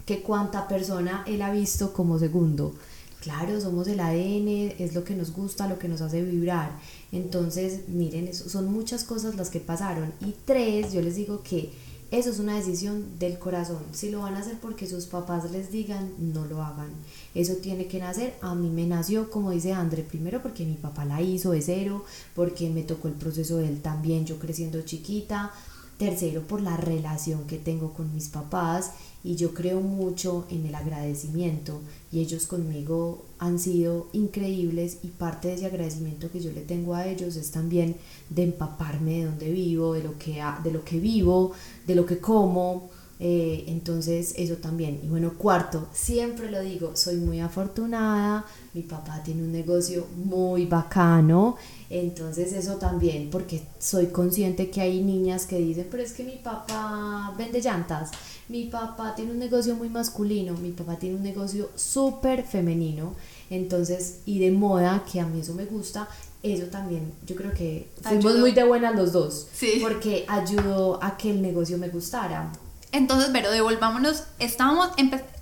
que 0.06 0.22
cuánta 0.22 0.68
persona 0.68 1.24
él 1.26 1.42
ha 1.42 1.50
visto 1.50 1.92
como 1.92 2.18
segundo. 2.18 2.74
Claro, 3.20 3.60
somos 3.60 3.86
el 3.88 4.00
ADN, 4.00 4.76
es 4.78 4.94
lo 4.94 5.04
que 5.04 5.14
nos 5.14 5.32
gusta, 5.32 5.68
lo 5.68 5.78
que 5.78 5.88
nos 5.88 6.00
hace 6.00 6.22
vibrar. 6.22 6.70
Entonces, 7.12 7.88
miren, 7.88 8.28
eso, 8.28 8.48
son 8.48 8.72
muchas 8.72 9.04
cosas 9.04 9.34
las 9.34 9.50
que 9.50 9.60
pasaron. 9.60 10.14
Y 10.20 10.34
tres, 10.46 10.92
yo 10.92 11.02
les 11.02 11.16
digo 11.16 11.42
que 11.42 11.70
eso 12.10 12.30
es 12.30 12.40
una 12.40 12.56
decisión 12.56 13.18
del 13.18 13.38
corazón. 13.38 13.82
Si 13.92 14.10
lo 14.10 14.20
van 14.20 14.34
a 14.34 14.40
hacer 14.40 14.58
porque 14.60 14.88
sus 14.88 15.06
papás 15.06 15.50
les 15.52 15.70
digan, 15.70 16.12
no 16.18 16.44
lo 16.44 16.62
hagan. 16.62 16.90
Eso 17.36 17.54
tiene 17.62 17.86
que 17.86 18.00
nacer. 18.00 18.34
A 18.40 18.54
mí 18.56 18.68
me 18.68 18.86
nació, 18.86 19.30
como 19.30 19.52
dice 19.52 19.72
André, 19.72 20.02
primero 20.02 20.42
porque 20.42 20.66
mi 20.66 20.74
papá 20.74 21.04
la 21.04 21.22
hizo 21.22 21.52
de 21.52 21.62
cero, 21.62 22.04
porque 22.34 22.68
me 22.68 22.82
tocó 22.82 23.06
el 23.08 23.14
proceso 23.14 23.58
de 23.58 23.68
él 23.68 23.80
también, 23.80 24.26
yo 24.26 24.38
creciendo 24.38 24.82
chiquita. 24.82 25.52
Tercero, 25.98 26.42
por 26.42 26.62
la 26.62 26.78
relación 26.78 27.46
que 27.46 27.58
tengo 27.58 27.92
con 27.92 28.12
mis 28.14 28.28
papás 28.28 28.92
y 29.22 29.36
yo 29.36 29.52
creo 29.54 29.80
mucho 29.80 30.46
en 30.50 30.66
el 30.66 30.74
agradecimiento 30.74 31.80
y 32.10 32.20
ellos 32.20 32.46
conmigo 32.46 33.24
han 33.38 33.58
sido 33.58 34.08
increíbles 34.12 34.98
y 35.02 35.08
parte 35.08 35.48
de 35.48 35.54
ese 35.54 35.66
agradecimiento 35.66 36.30
que 36.30 36.40
yo 36.40 36.52
le 36.52 36.62
tengo 36.62 36.94
a 36.94 37.06
ellos 37.06 37.36
es 37.36 37.50
también 37.50 37.96
de 38.30 38.44
empaparme 38.44 39.18
de 39.18 39.24
donde 39.26 39.50
vivo, 39.50 39.94
de 39.94 40.02
lo 40.02 40.18
que, 40.18 40.42
de 40.64 40.72
lo 40.72 40.84
que 40.84 40.98
vivo, 40.98 41.52
de 41.86 41.94
lo 41.94 42.06
que 42.06 42.18
como 42.18 42.90
Eh, 43.22 43.64
entonces 43.66 44.32
eso 44.38 44.56
también. 44.56 44.98
Y 45.04 45.08
bueno, 45.08 45.34
cuarto, 45.36 45.88
siempre 45.92 46.50
lo 46.50 46.58
digo, 46.62 46.96
soy 46.96 47.16
muy 47.16 47.38
afortunada, 47.40 48.46
mi 48.72 48.80
papá 48.80 49.22
tiene 49.22 49.42
un 49.42 49.52
negocio 49.52 50.06
muy 50.24 50.64
bacano, 50.64 51.56
entonces 51.90 52.54
eso 52.54 52.76
también, 52.76 53.28
porque 53.30 53.60
soy 53.78 54.06
consciente 54.06 54.70
que 54.70 54.80
hay 54.80 55.02
niñas 55.02 55.44
que 55.44 55.58
dicen, 55.58 55.88
pero 55.90 56.02
es 56.02 56.14
que 56.14 56.24
mi 56.24 56.36
papá 56.36 57.34
vende 57.36 57.60
llantas, 57.60 58.10
mi 58.50 58.64
papá 58.64 59.14
tiene 59.14 59.30
un 59.30 59.38
negocio 59.38 59.76
muy 59.76 59.88
masculino, 59.88 60.54
mi 60.54 60.72
papá 60.72 60.96
tiene 60.96 61.14
un 61.16 61.22
negocio 61.22 61.70
súper 61.76 62.42
femenino, 62.44 63.14
entonces, 63.48 64.18
y 64.26 64.40
de 64.40 64.50
moda, 64.50 65.04
que 65.10 65.20
a 65.20 65.26
mí 65.26 65.40
eso 65.40 65.54
me 65.54 65.66
gusta, 65.66 66.08
eso 66.42 66.66
también, 66.66 67.12
yo 67.26 67.36
creo 67.36 67.52
que 67.52 67.88
fuimos 68.02 68.38
muy 68.38 68.50
de 68.52 68.64
buenas 68.64 68.96
los 68.96 69.12
dos, 69.12 69.46
Sí. 69.52 69.78
porque 69.80 70.24
ayudó 70.26 70.98
a 71.02 71.16
que 71.16 71.30
el 71.30 71.40
negocio 71.42 71.78
me 71.78 71.88
gustara. 71.88 72.52
Entonces, 72.92 73.30
pero 73.32 73.52
devolvámonos. 73.52 74.24
Estábamos, 74.40 74.88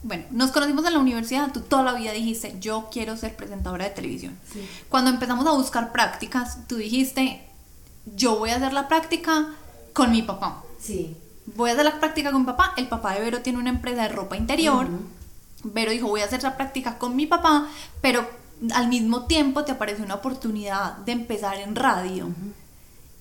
bueno, 0.02 0.24
nos 0.30 0.50
conocimos 0.50 0.84
en 0.84 0.92
la 0.92 0.98
universidad. 0.98 1.50
Tú 1.50 1.60
toda 1.62 1.82
la 1.82 1.94
vida 1.94 2.12
dijiste, 2.12 2.56
yo 2.60 2.88
quiero 2.92 3.16
ser 3.16 3.36
presentadora 3.36 3.86
de 3.86 3.90
televisión. 3.92 4.38
Sí. 4.52 4.60
Cuando 4.90 5.08
empezamos 5.08 5.46
a 5.46 5.52
buscar 5.52 5.90
prácticas, 5.90 6.58
tú 6.68 6.76
dijiste, 6.76 7.40
yo 8.14 8.38
voy 8.38 8.50
a 8.50 8.56
hacer 8.56 8.74
la 8.74 8.86
práctica 8.86 9.54
con 9.94 10.10
mi 10.10 10.20
papá. 10.20 10.62
Sí. 10.78 11.16
Voy 11.56 11.70
a 11.70 11.72
hacer 11.72 11.84
la 11.84 11.98
práctica 11.98 12.30
con 12.30 12.42
mi 12.42 12.46
papá. 12.46 12.74
El 12.76 12.88
papá 12.88 13.14
de 13.14 13.20
Vero 13.20 13.40
tiene 13.40 13.58
una 13.58 13.70
empresa 13.70 14.02
de 14.02 14.08
ropa 14.08 14.36
interior. 14.36 14.86
Ujú. 14.86 15.70
Vero 15.74 15.90
dijo, 15.90 16.08
voy 16.08 16.20
a 16.20 16.24
hacer 16.24 16.42
la 16.42 16.56
práctica 16.56 16.98
con 16.98 17.16
mi 17.16 17.26
papá, 17.26 17.68
pero 18.00 18.28
al 18.74 18.88
mismo 18.88 19.26
tiempo 19.26 19.64
te 19.64 19.72
apareció 19.72 20.04
una 20.04 20.16
oportunidad 20.16 20.98
de 20.98 21.12
empezar 21.12 21.56
en 21.56 21.74
radio. 21.74 22.28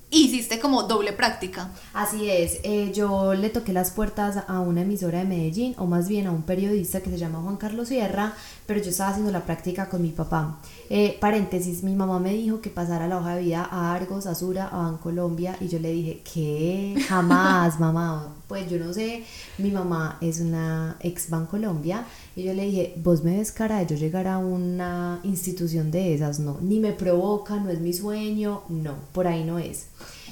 Hiciste 0.09 0.59
como 0.59 0.83
doble 0.83 1.11
práctica. 1.11 1.69
Así 1.93 2.29
es, 2.29 2.61
eh, 2.63 2.93
yo 2.93 3.33
le 3.33 3.49
toqué 3.49 3.73
las 3.73 3.91
puertas 3.91 4.41
a 4.47 4.61
una 4.61 4.83
emisora 4.83 5.19
de 5.19 5.25
Medellín, 5.25 5.75
o 5.77 5.85
más 5.85 6.07
bien 6.07 6.27
a 6.27 6.31
un 6.31 6.43
periodista 6.43 7.01
que 7.01 7.09
se 7.09 7.17
llama 7.17 7.41
Juan 7.41 7.57
Carlos 7.57 7.89
Sierra, 7.89 8.33
pero 8.65 8.81
yo 8.81 8.89
estaba 8.89 9.09
haciendo 9.09 9.33
la 9.33 9.45
práctica 9.45 9.89
con 9.89 10.01
mi 10.01 10.11
papá. 10.11 10.59
Eh, 10.89 11.17
paréntesis, 11.19 11.83
mi 11.83 11.93
mamá 11.93 12.19
me 12.19 12.33
dijo 12.33 12.61
que 12.61 12.69
pasara 12.69 13.07
la 13.07 13.17
hoja 13.17 13.35
de 13.35 13.43
vida 13.43 13.67
a 13.69 13.93
Argos, 13.93 14.27
a 14.27 14.35
Sura, 14.35 14.69
a 14.69 14.77
Bancolombia, 14.77 15.57
y 15.59 15.67
yo 15.67 15.77
le 15.79 15.91
dije, 15.91 16.21
¿qué? 16.23 16.95
Jamás, 17.09 17.77
mamá. 17.81 18.36
Pues 18.47 18.69
yo 18.69 18.77
no 18.79 18.93
sé, 18.93 19.23
mi 19.57 19.71
mamá 19.71 20.17
es 20.21 20.39
una 20.39 20.95
ex 21.01 21.29
Bancolombia, 21.29 22.05
y 22.35 22.43
yo 22.43 22.53
le 22.53 22.65
dije, 22.65 22.93
vos 23.03 23.23
me 23.23 23.37
ves 23.37 23.51
cara 23.51 23.79
de 23.79 23.87
yo 23.87 23.95
llegar 23.97 24.27
a 24.27 24.37
una 24.37 25.19
institución 25.23 25.91
de 25.91 26.13
esas, 26.13 26.39
no, 26.39 26.57
ni 26.61 26.79
me 26.79 26.93
provoca, 26.93 27.57
no 27.57 27.69
es 27.69 27.79
mi 27.81 27.91
sueño, 27.93 28.63
no, 28.69 28.95
por 29.11 29.27
ahí 29.27 29.43
no 29.43 29.59
es. 29.59 29.87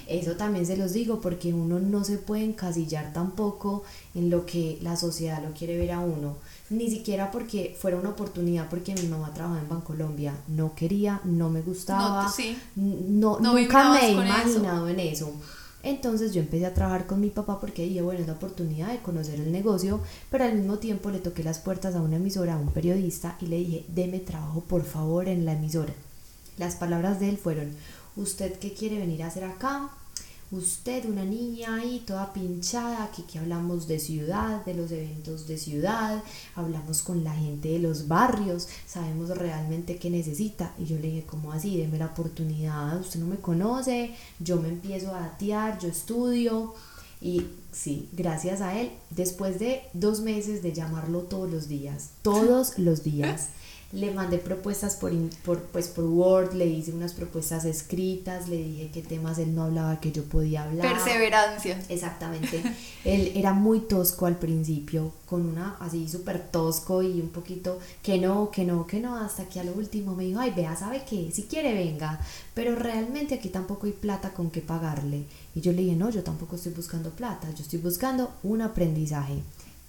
Eso 0.07 0.33
también 0.33 0.65
se 0.65 0.77
los 0.77 0.93
digo 0.93 1.19
porque 1.19 1.53
uno 1.53 1.79
no 1.79 2.03
se 2.03 2.17
puede 2.17 2.43
encasillar 2.43 3.11
tampoco 3.11 3.83
en 4.13 4.29
lo 4.29 4.45
que 4.45 4.77
la 4.81 4.95
sociedad 4.95 5.43
lo 5.43 5.51
quiere 5.53 5.77
ver 5.77 5.93
a 5.93 5.99
uno. 5.99 6.35
Ni 6.69 6.89
siquiera 6.89 7.31
porque 7.31 7.75
fuera 7.79 7.97
una 7.97 8.09
oportunidad 8.09 8.69
porque 8.69 8.93
mi 8.93 9.07
mamá 9.07 9.33
trabajaba 9.33 9.61
en 9.61 9.69
Bancolombia. 9.69 10.33
No 10.47 10.75
quería, 10.75 11.21
no 11.23 11.49
me 11.49 11.61
gustaba. 11.61 12.23
No, 12.23 12.31
sí. 12.31 12.55
No, 12.75 13.39
No 13.39 13.53
nunca 13.53 13.93
me 13.93 13.99
he 13.99 14.11
eso. 14.11 14.23
imaginado 14.23 14.87
en 14.87 14.99
eso. 14.99 15.33
Entonces 15.85 16.33
yo 16.33 16.41
empecé 16.41 16.65
a 16.65 16.73
trabajar 16.73 17.05
con 17.05 17.21
mi 17.21 17.29
papá 17.29 17.59
porque 17.59 17.83
dije, 17.83 18.01
bueno, 18.01 18.19
es 18.19 18.25
la 18.25 18.33
oportunidad 18.33 18.87
de 18.87 19.03
conocer 19.03 19.39
el 19.39 19.51
negocio, 19.51 20.01
pero 20.31 20.43
al 20.43 20.55
mismo 20.55 20.79
tiempo 20.79 21.11
le 21.11 21.19
toqué 21.19 21.43
las 21.43 21.59
puertas 21.59 21.93
a 21.93 22.01
una 22.01 22.15
emisora, 22.15 22.55
a 22.55 22.57
un 22.57 22.71
periodista, 22.71 23.37
y 23.39 23.45
le 23.45 23.57
dije, 23.57 23.85
deme 23.89 24.19
trabajo 24.19 24.61
por 24.61 24.83
favor 24.83 25.27
en 25.27 25.45
la 25.45 25.53
emisora. 25.53 25.93
Las 26.57 26.75
palabras 26.75 27.19
de 27.19 27.29
él 27.29 27.37
fueron, 27.37 27.69
¿usted 28.15 28.57
qué 28.57 28.73
quiere 28.73 28.97
venir 28.97 29.21
a 29.21 29.27
hacer 29.27 29.43
acá? 29.43 29.91
Usted, 30.55 31.03
una 31.03 31.25
niña 31.25 31.75
ahí 31.75 32.01
toda 32.07 32.31
pinchada, 32.31 33.11
que 33.11 33.39
hablamos 33.39 33.89
de 33.89 33.99
ciudad, 33.99 34.63
de 34.63 34.73
los 34.73 34.89
eventos 34.89 35.47
de 35.47 35.57
ciudad, 35.57 36.23
hablamos 36.55 37.01
con 37.01 37.25
la 37.25 37.33
gente 37.33 37.67
de 37.67 37.79
los 37.79 38.07
barrios, 38.07 38.69
sabemos 38.87 39.37
realmente 39.37 39.97
qué 39.97 40.09
necesita. 40.09 40.73
Y 40.79 40.85
yo 40.85 40.95
le 40.95 41.09
dije, 41.09 41.25
¿cómo 41.25 41.51
así? 41.51 41.75
Deme 41.75 41.97
la 41.97 42.05
oportunidad, 42.05 42.97
usted 43.01 43.19
no 43.19 43.27
me 43.27 43.35
conoce, 43.35 44.15
yo 44.39 44.55
me 44.61 44.69
empiezo 44.69 45.13
a 45.13 45.19
datear, 45.19 45.77
yo 45.77 45.89
estudio. 45.89 46.73
Y 47.19 47.41
sí, 47.73 48.07
gracias 48.13 48.61
a 48.61 48.79
él, 48.79 48.91
después 49.09 49.59
de 49.59 49.81
dos 49.91 50.21
meses 50.21 50.63
de 50.63 50.71
llamarlo 50.71 51.23
todos 51.23 51.51
los 51.51 51.67
días, 51.67 52.11
todos 52.21 52.79
los 52.79 53.03
días, 53.03 53.49
le 53.91 54.11
mandé 54.11 54.37
propuestas 54.37 54.95
por, 54.95 55.11
por, 55.45 55.61
pues, 55.63 55.87
por 55.87 56.03
Word, 56.05 56.53
le 56.53 56.65
hice 56.65 56.91
unas 56.91 57.13
propuestas 57.13 57.65
escritas, 57.65 58.49
le 58.49 58.57
dije 58.57 58.91
qué 58.93 59.01
temas 59.01 59.37
él 59.37 59.55
no 59.55 59.63
hablaba 59.63 59.99
que 59.99 60.11
yo 60.11 60.23
podía 60.23 60.63
hablar. 60.63 60.93
Perseverancia. 60.93 61.81
Exactamente. 61.87 62.61
Él 63.05 63.31
era 63.35 63.53
muy 63.53 63.81
tosco 63.81 64.25
al 64.25 64.37
principio, 64.37 65.13
con 65.25 65.45
una 65.45 65.77
así 65.79 66.09
súper 66.09 66.49
tosco 66.49 67.03
y 67.03 67.21
un 67.21 67.29
poquito 67.29 67.79
que 68.01 68.17
no, 68.17 68.49
que 68.51 68.65
no, 68.65 68.85
que 68.85 68.99
no, 68.99 69.15
hasta 69.15 69.45
que 69.45 69.59
a 69.59 69.63
lo 69.63 69.73
último 69.73 70.15
me 70.15 70.25
dijo, 70.25 70.39
ay, 70.39 70.51
vea, 70.55 70.75
¿sabe 70.75 71.03
qué? 71.07 71.31
Si 71.31 71.43
quiere, 71.43 71.73
venga, 71.73 72.19
pero 72.53 72.75
realmente 72.75 73.35
aquí 73.35 73.49
tampoco 73.49 73.85
hay 73.85 73.93
plata 73.93 74.33
con 74.33 74.49
qué 74.49 74.61
pagarle. 74.61 75.25
Y 75.53 75.61
yo 75.61 75.71
le 75.71 75.83
dije, 75.83 75.95
no, 75.95 76.09
yo 76.09 76.23
tampoco 76.23 76.55
estoy 76.55 76.73
buscando 76.73 77.11
plata, 77.11 77.49
yo 77.51 77.63
estoy 77.63 77.79
buscando 77.79 78.31
un 78.43 78.61
aprendizaje. 78.61 79.35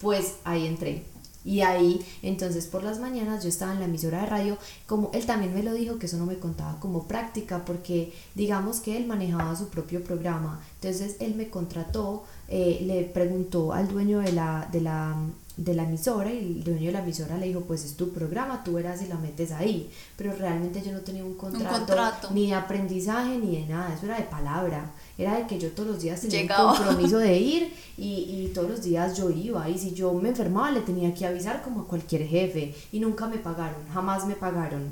Pues 0.01 0.35
ahí 0.45 0.67
entré. 0.67 1.03
Y 1.47 1.61
ahí, 1.61 2.05
entonces 2.23 2.67
por 2.67 2.83
las 2.83 2.99
mañanas 2.99 3.45
yo 3.45 3.49
estaba 3.49 3.73
en 3.73 3.79
la 3.79 3.85
emisora 3.85 4.23
de 4.23 4.27
radio, 4.27 4.59
como 4.87 5.13
él 5.15 5.25
también 5.27 5.55
me 5.55 5.63
lo 5.63 5.73
dijo, 5.75 5.97
que 5.97 6.07
eso 6.07 6.17
no 6.17 6.27
me 6.27 6.41
contaba 6.41 6.81
como 6.81 7.07
práctica, 7.07 7.65
porque 7.65 8.13
digamos 8.35 8.81
que 8.81 8.97
él 8.97 9.07
manejaba 9.07 9.55
su 9.55 9.69
propio 9.69 10.03
programa. 10.03 10.61
Entonces 10.81 11.17
él 11.21 11.37
me 11.37 11.49
contrató, 11.49 12.25
eh, 12.49 12.81
le 12.83 13.05
preguntó 13.05 13.73
al 13.73 13.87
dueño 13.87 14.19
de 14.19 14.33
la, 14.33 14.69
de, 14.73 14.81
la, 14.81 15.15
de 15.57 15.75
la 15.75 15.85
emisora 15.85 16.33
y 16.33 16.39
el 16.39 16.65
dueño 16.65 16.87
de 16.87 16.93
la 16.93 16.99
emisora 16.99 17.39
le 17.39 17.47
dijo, 17.47 17.61
pues 17.61 17.85
es 17.85 17.97
tu 17.97 18.13
programa, 18.13 18.65
tú 18.65 18.73
verás 18.73 18.99
si 18.99 19.07
la 19.07 19.17
metes 19.17 19.53
ahí. 19.53 19.89
Pero 20.17 20.35
realmente 20.35 20.83
yo 20.83 20.91
no 20.91 21.01
tenía 21.03 21.25
un 21.25 21.35
contrato, 21.35 21.87
contrato. 21.87 22.29
ni 22.33 22.49
de 22.49 22.55
aprendizaje 22.55 23.39
ni 23.39 23.61
de 23.61 23.67
nada, 23.67 23.95
eso 23.95 24.07
era 24.07 24.17
de 24.17 24.25
palabra. 24.25 24.91
Era 25.19 25.39
de 25.39 25.47
que 25.47 25.59
yo 25.59 25.71
todos 25.71 25.89
los 25.89 26.03
días 26.03 26.21
tenía 26.21 26.43
Llegaba. 26.43 26.73
un 26.73 26.77
compromiso 26.77 27.19
de 27.19 27.39
ir 27.39 27.75
y, 27.97 28.11
y 28.29 28.51
todos 28.55 28.69
los 28.69 28.83
días 28.83 29.17
yo 29.17 29.31
iba 29.31 29.69
y 29.69 29.79
si 29.79 29.93
yo 29.95 30.13
me 30.13 30.29
enfermaba 30.29 30.71
le 30.71 30.81
tenía 30.81 31.15
que 31.15 31.27
avisar 31.27 31.63
como 31.63 31.83
a 31.83 31.87
cualquier 31.89 32.27
jefe 32.27 32.75
y 32.93 33.01
nunca 33.01 33.27
me 33.27 33.39
pagaron, 33.39 33.81
jamás 33.93 34.27
me 34.27 34.35
pagaron. 34.37 34.91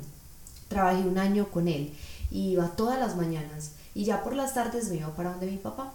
Trabajé 0.67 1.01
un 1.07 1.17
año 1.19 1.47
con 1.51 1.67
él 1.67 1.93
y 2.31 2.51
iba 2.53 2.67
todas 2.69 2.99
las 2.99 3.15
mañanas 3.15 3.73
y 3.93 4.03
ya 4.05 4.23
por 4.23 4.35
las 4.35 4.53
tardes 4.53 4.89
me 4.89 4.97
iba 4.97 5.15
para 5.15 5.31
donde 5.31 5.45
mi 5.45 5.57
papá. 5.57 5.93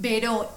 Pero, 0.00 0.48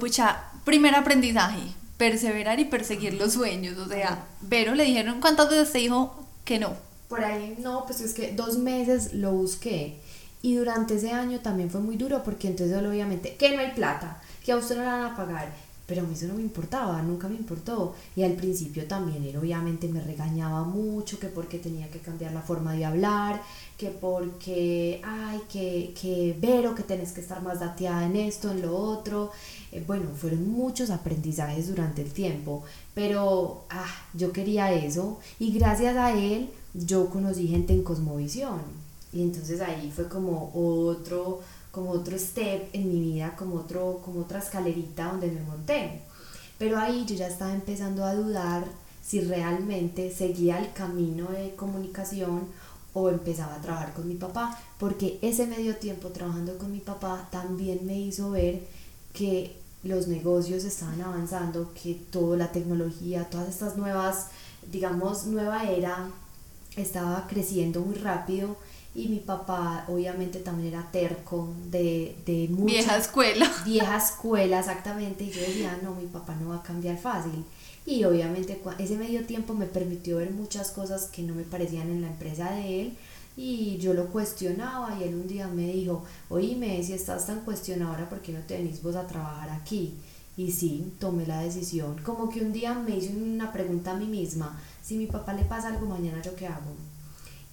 pucha, 0.00 0.44
primer 0.64 0.94
aprendizaje, 0.94 1.60
perseverar 1.96 2.58
y 2.60 2.64
perseguir 2.64 3.14
los 3.14 3.34
sueños. 3.34 3.76
O 3.78 3.88
sea, 3.88 4.26
Vero 4.40 4.74
le 4.74 4.84
dijeron 4.84 5.20
cuántas 5.20 5.50
veces 5.50 5.72
te 5.72 5.78
dijo 5.78 6.24
que 6.44 6.58
no. 6.58 6.74
Por 7.08 7.24
ahí 7.24 7.56
no, 7.60 7.84
pues 7.86 8.00
es 8.00 8.14
que 8.14 8.32
dos 8.32 8.58
meses 8.58 9.14
lo 9.14 9.32
busqué 9.32 10.00
y 10.48 10.54
durante 10.54 10.94
ese 10.94 11.10
año 11.10 11.40
también 11.40 11.68
fue 11.68 11.82
muy 11.82 11.98
duro 11.98 12.22
porque 12.24 12.48
entonces 12.48 12.74
obviamente 12.82 13.36
que 13.36 13.54
no 13.54 13.60
hay 13.60 13.72
plata, 13.72 14.22
que 14.42 14.52
a 14.52 14.56
usted 14.56 14.76
no 14.76 14.82
le 14.82 14.88
van 14.88 15.12
a 15.12 15.14
pagar, 15.14 15.52
pero 15.86 16.00
a 16.00 16.04
mí 16.04 16.14
eso 16.14 16.26
no 16.26 16.32
me 16.32 16.40
importaba, 16.40 17.02
nunca 17.02 17.28
me 17.28 17.34
importó. 17.34 17.94
Y 18.16 18.22
al 18.22 18.32
principio 18.32 18.86
también 18.86 19.22
él 19.24 19.36
obviamente 19.36 19.88
me 19.88 20.00
regañaba 20.00 20.64
mucho 20.64 21.18
que 21.18 21.26
porque 21.26 21.58
tenía 21.58 21.90
que 21.90 21.98
cambiar 21.98 22.32
la 22.32 22.40
forma 22.40 22.72
de 22.72 22.86
hablar, 22.86 23.42
que 23.76 23.90
porque, 23.90 25.02
ay, 25.04 25.42
que, 25.52 25.92
que 26.00 26.34
Vero, 26.40 26.74
que 26.74 26.82
tenés 26.82 27.12
que 27.12 27.20
estar 27.20 27.42
más 27.42 27.60
dateada 27.60 28.06
en 28.06 28.16
esto, 28.16 28.50
en 28.50 28.62
lo 28.62 28.74
otro. 28.74 29.32
Eh, 29.70 29.84
bueno, 29.86 30.08
fueron 30.16 30.50
muchos 30.50 30.88
aprendizajes 30.88 31.68
durante 31.68 32.00
el 32.00 32.10
tiempo, 32.10 32.62
pero 32.94 33.64
ah, 33.68 33.94
yo 34.14 34.32
quería 34.32 34.72
eso. 34.72 35.20
Y 35.38 35.52
gracias 35.52 35.94
a 35.98 36.18
él 36.18 36.48
yo 36.72 37.10
conocí 37.10 37.48
gente 37.48 37.74
en 37.74 37.82
Cosmovisión 37.82 38.77
y 39.12 39.22
entonces 39.22 39.60
ahí 39.60 39.90
fue 39.94 40.08
como 40.08 40.50
otro 40.54 41.40
como 41.70 41.90
otro 41.90 42.18
step 42.18 42.70
en 42.72 42.88
mi 42.88 43.00
vida, 43.00 43.36
como 43.36 43.56
otro 43.56 44.00
como 44.04 44.20
otra 44.20 44.38
escalerita 44.38 45.08
donde 45.12 45.30
me 45.30 45.42
monté. 45.42 46.00
Pero 46.58 46.78
ahí 46.78 47.04
yo 47.06 47.14
ya 47.14 47.28
estaba 47.28 47.52
empezando 47.54 48.04
a 48.04 48.14
dudar 48.14 48.64
si 49.02 49.20
realmente 49.20 50.10
seguía 50.10 50.58
el 50.58 50.72
camino 50.72 51.28
de 51.28 51.54
comunicación 51.54 52.48
o 52.94 53.08
empezaba 53.10 53.54
a 53.54 53.60
trabajar 53.60 53.94
con 53.94 54.08
mi 54.08 54.14
papá, 54.14 54.58
porque 54.78 55.18
ese 55.22 55.46
medio 55.46 55.76
tiempo 55.76 56.08
trabajando 56.08 56.58
con 56.58 56.72
mi 56.72 56.80
papá 56.80 57.28
también 57.30 57.86
me 57.86 57.98
hizo 57.98 58.30
ver 58.30 58.66
que 59.12 59.56
los 59.84 60.08
negocios 60.08 60.64
estaban 60.64 61.00
avanzando, 61.00 61.72
que 61.80 61.94
toda 61.94 62.36
la 62.36 62.50
tecnología, 62.50 63.30
todas 63.30 63.48
estas 63.48 63.76
nuevas, 63.76 64.26
digamos, 64.70 65.26
nueva 65.26 65.70
era 65.70 66.10
estaba 66.76 67.26
creciendo 67.28 67.80
muy 67.80 67.94
rápido 67.94 68.56
y 68.94 69.08
mi 69.08 69.18
papá 69.18 69.84
obviamente 69.88 70.40
también 70.40 70.74
era 70.74 70.90
terco 70.90 71.48
de, 71.70 72.16
de 72.26 72.48
mucha 72.50 72.72
Vieja 72.74 72.96
escuela. 72.96 73.52
vieja 73.64 73.96
escuela 73.96 74.58
exactamente 74.60 75.24
y 75.24 75.30
yo 75.30 75.40
decía 75.40 75.78
no 75.82 75.94
mi 75.94 76.06
papá 76.06 76.34
no 76.36 76.50
va 76.50 76.56
a 76.56 76.62
cambiar 76.62 76.98
fácil 76.98 77.44
y 77.86 78.04
obviamente 78.04 78.60
ese 78.78 78.96
medio 78.96 79.24
tiempo 79.24 79.54
me 79.54 79.66
permitió 79.66 80.16
ver 80.18 80.30
muchas 80.30 80.70
cosas 80.70 81.06
que 81.06 81.22
no 81.22 81.34
me 81.34 81.42
parecían 81.42 81.88
en 81.90 82.02
la 82.02 82.08
empresa 82.08 82.50
de 82.50 82.82
él 82.82 82.96
y 83.36 83.78
yo 83.78 83.94
lo 83.94 84.06
cuestionaba 84.08 84.98
y 84.98 85.04
él 85.04 85.14
un 85.14 85.28
día 85.28 85.46
me 85.46 85.72
dijo, 85.72 86.04
oíme, 86.28 86.82
si 86.82 86.92
estás 86.92 87.26
tan 87.28 87.42
cuestionadora, 87.42 88.08
¿por 88.08 88.20
qué 88.20 88.32
no 88.32 88.40
te 88.40 88.56
venís 88.56 88.82
vos 88.82 88.96
a 88.96 89.06
trabajar 89.06 89.48
aquí? 89.50 89.94
Y 90.36 90.50
sí, 90.50 90.92
tomé 90.98 91.24
la 91.24 91.40
decisión. 91.42 92.00
Como 92.02 92.28
que 92.28 92.40
un 92.40 92.52
día 92.52 92.74
me 92.74 92.96
hice 92.96 93.14
una 93.16 93.52
pregunta 93.52 93.92
a 93.92 93.96
mí 93.96 94.06
misma, 94.06 94.60
si 94.82 94.96
mi 94.96 95.06
papá 95.06 95.34
le 95.34 95.44
pasa 95.44 95.68
algo 95.68 95.86
mañana, 95.86 96.20
¿yo 96.20 96.34
qué 96.34 96.48
hago? 96.48 96.72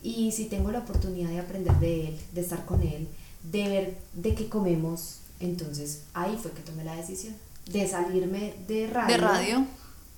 Y 0.06 0.32
si 0.34 0.46
tengo 0.46 0.72
la 0.72 0.80
oportunidad 0.80 1.30
de 1.30 1.40
aprender 1.40 1.74
de 1.80 2.10
él, 2.10 2.20
de 2.32 2.42
estar 2.42 2.64
con 2.66 2.80
él, 2.84 3.08
de 3.42 3.68
ver 3.68 3.98
de 4.14 4.36
qué 4.36 4.48
comemos, 4.48 5.22
entonces 5.40 6.04
ahí 6.14 6.38
fue 6.40 6.52
que 6.52 6.62
tomé 6.62 6.84
la 6.84 6.96
decisión 6.96 7.34
de 7.66 7.88
salirme 7.88 8.54
de 8.68 8.86
radio. 8.86 9.16
De 9.16 9.18
radio. 9.20 9.66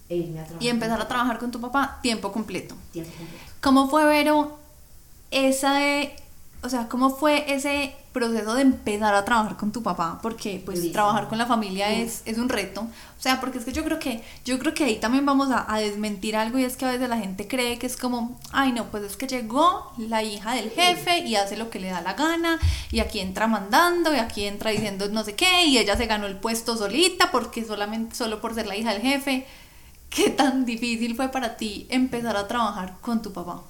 E 0.10 0.18
irme 0.18 0.42
a 0.42 0.44
trabajar. 0.44 0.64
Y 0.64 0.68
empezar 0.68 1.00
a 1.00 1.08
trabajar 1.08 1.40
con 1.40 1.52
tu 1.52 1.62
papá 1.62 2.00
tiempo 2.02 2.34
completo. 2.34 2.76
Tiempo 2.92 3.12
completo. 3.18 3.44
¿Cómo 3.62 3.90
fue, 3.90 4.04
Vero, 4.04 4.60
esa 5.32 5.76
de, 5.76 6.14
o 6.68 6.70
sea, 6.70 6.90
cómo 6.90 7.10
fue 7.10 7.54
ese 7.54 7.96
proceso 8.12 8.54
de 8.56 8.62
empezar 8.62 9.16
a 9.16 9.24
trabajar 9.24 9.56
con 9.56 9.72
tu 9.72 9.82
papá? 9.82 10.20
Porque 10.22 10.62
pues 10.66 10.92
trabajar 10.92 11.30
con 11.30 11.38
la 11.38 11.46
familia 11.46 11.92
es, 11.92 12.24
es 12.26 12.38
un 12.38 12.50
reto. 12.50 12.82
O 12.82 13.22
sea, 13.22 13.40
porque 13.40 13.58
es 13.58 13.66
que 13.66 13.72
yo 13.72 13.86
creo 13.86 14.00
que, 14.00 14.22
yo 14.44 14.60
creo 14.60 14.74
que 14.74 14.84
ahí 14.84 14.98
también 14.98 15.26
vamos 15.26 15.50
a, 15.50 15.74
a 15.74 15.80
desmentir 15.80 16.36
algo 16.36 16.60
y 16.60 16.66
es 16.66 16.76
que 16.76 16.86
a 16.86 16.92
veces 16.92 17.08
la 17.08 17.18
gente 17.18 17.48
cree 17.48 17.80
que 17.80 17.88
es 17.88 17.96
como, 17.96 18.38
ay 18.52 18.74
no, 18.74 18.86
pues 18.92 19.04
es 19.04 19.16
que 19.16 19.28
llegó 19.28 19.94
la 19.98 20.24
hija 20.24 20.54
del 20.54 20.70
jefe 20.72 21.20
y 21.20 21.36
hace 21.36 21.56
lo 21.56 21.70
que 21.70 21.80
le 21.80 21.90
da 21.90 22.02
la 22.02 22.14
gana 22.14 22.60
y 22.92 23.00
aquí 23.00 23.22
entra 23.22 23.48
mandando 23.48 24.14
y 24.14 24.20
aquí 24.20 24.46
entra 24.46 24.72
diciendo 24.72 25.08
no 25.10 25.24
sé 25.24 25.36
qué 25.36 25.66
y 25.66 25.78
ella 25.78 25.96
se 25.96 26.06
ganó 26.06 26.28
el 26.28 26.36
puesto 26.36 26.76
solita 26.76 27.32
porque 27.32 27.64
solamente, 27.64 28.14
solo 28.14 28.42
por 28.42 28.54
ser 28.54 28.68
la 28.68 28.76
hija 28.76 28.92
del 28.92 29.02
jefe. 29.02 29.48
¿Qué 30.10 30.30
tan 30.30 30.66
difícil 30.66 31.16
fue 31.16 31.30
para 31.30 31.56
ti 31.56 31.88
empezar 31.90 32.36
a 32.36 32.48
trabajar 32.48 32.96
con 33.02 33.22
tu 33.22 33.32
papá? 33.32 33.62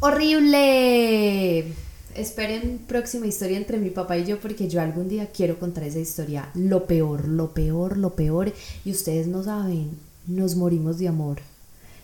¡Horrible! 0.00 1.72
Esperen 2.14 2.78
próxima 2.86 3.26
historia 3.26 3.56
entre 3.56 3.78
mi 3.78 3.90
papá 3.90 4.18
y 4.18 4.24
yo 4.24 4.38
porque 4.40 4.68
yo 4.68 4.80
algún 4.80 5.08
día 5.08 5.28
quiero 5.28 5.58
contar 5.58 5.84
esa 5.84 5.98
historia. 5.98 6.50
Lo 6.54 6.86
peor, 6.86 7.26
lo 7.26 7.52
peor, 7.52 7.96
lo 7.96 8.14
peor. 8.14 8.52
Y 8.84 8.90
ustedes 8.90 9.26
no 9.26 9.42
saben, 9.42 9.98
nos 10.26 10.56
morimos 10.56 10.98
de 10.98 11.08
amor. 11.08 11.38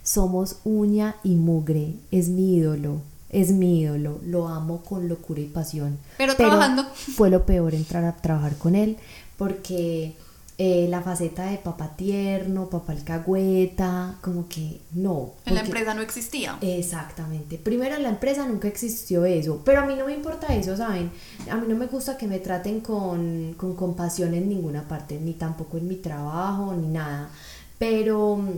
Somos 0.02 0.56
uña 0.64 1.16
y 1.22 1.34
mugre. 1.34 1.94
Es 2.10 2.28
mi 2.28 2.56
ídolo. 2.56 3.02
Es 3.30 3.50
mi 3.50 3.82
ídolo. 3.82 4.20
Lo 4.24 4.48
amo 4.48 4.82
con 4.82 5.08
locura 5.08 5.40
y 5.40 5.46
pasión. 5.46 5.98
Pero 6.16 6.34
trabajando. 6.34 6.84
Fue 6.94 7.28
lo 7.28 7.44
peor 7.44 7.74
entrar 7.74 8.04
a 8.04 8.16
trabajar 8.16 8.56
con 8.56 8.74
él 8.74 8.96
porque 9.36 10.14
eh, 10.60 10.88
la 10.90 11.02
faceta 11.02 11.44
de 11.44 11.58
papá 11.58 11.94
tierno, 11.96 12.68
papá 12.68 12.92
alcahueta, 12.92 14.18
como 14.20 14.48
que 14.48 14.80
no. 14.92 15.34
En 15.46 15.54
la 15.54 15.60
empresa 15.60 15.94
no 15.94 16.02
existía. 16.02 16.58
Exactamente. 16.60 17.58
Primero 17.58 17.94
en 17.94 18.02
la 18.02 18.08
empresa 18.08 18.44
nunca 18.44 18.66
existió 18.66 19.24
eso, 19.24 19.62
pero 19.64 19.82
a 19.82 19.86
mí 19.86 19.94
no 19.94 20.06
me 20.06 20.14
importa 20.14 20.52
eso, 20.56 20.76
¿saben? 20.76 21.12
A 21.48 21.56
mí 21.56 21.66
no 21.68 21.76
me 21.76 21.86
gusta 21.86 22.16
que 22.16 22.26
me 22.26 22.40
traten 22.40 22.80
con, 22.80 23.54
con 23.56 23.76
compasión 23.76 24.34
en 24.34 24.48
ninguna 24.48 24.88
parte, 24.88 25.20
ni 25.20 25.34
tampoco 25.34 25.78
en 25.78 25.86
mi 25.86 25.94
trabajo, 25.94 26.74
ni 26.74 26.88
nada. 26.88 27.30
Pero 27.78 28.38
mm, 28.38 28.48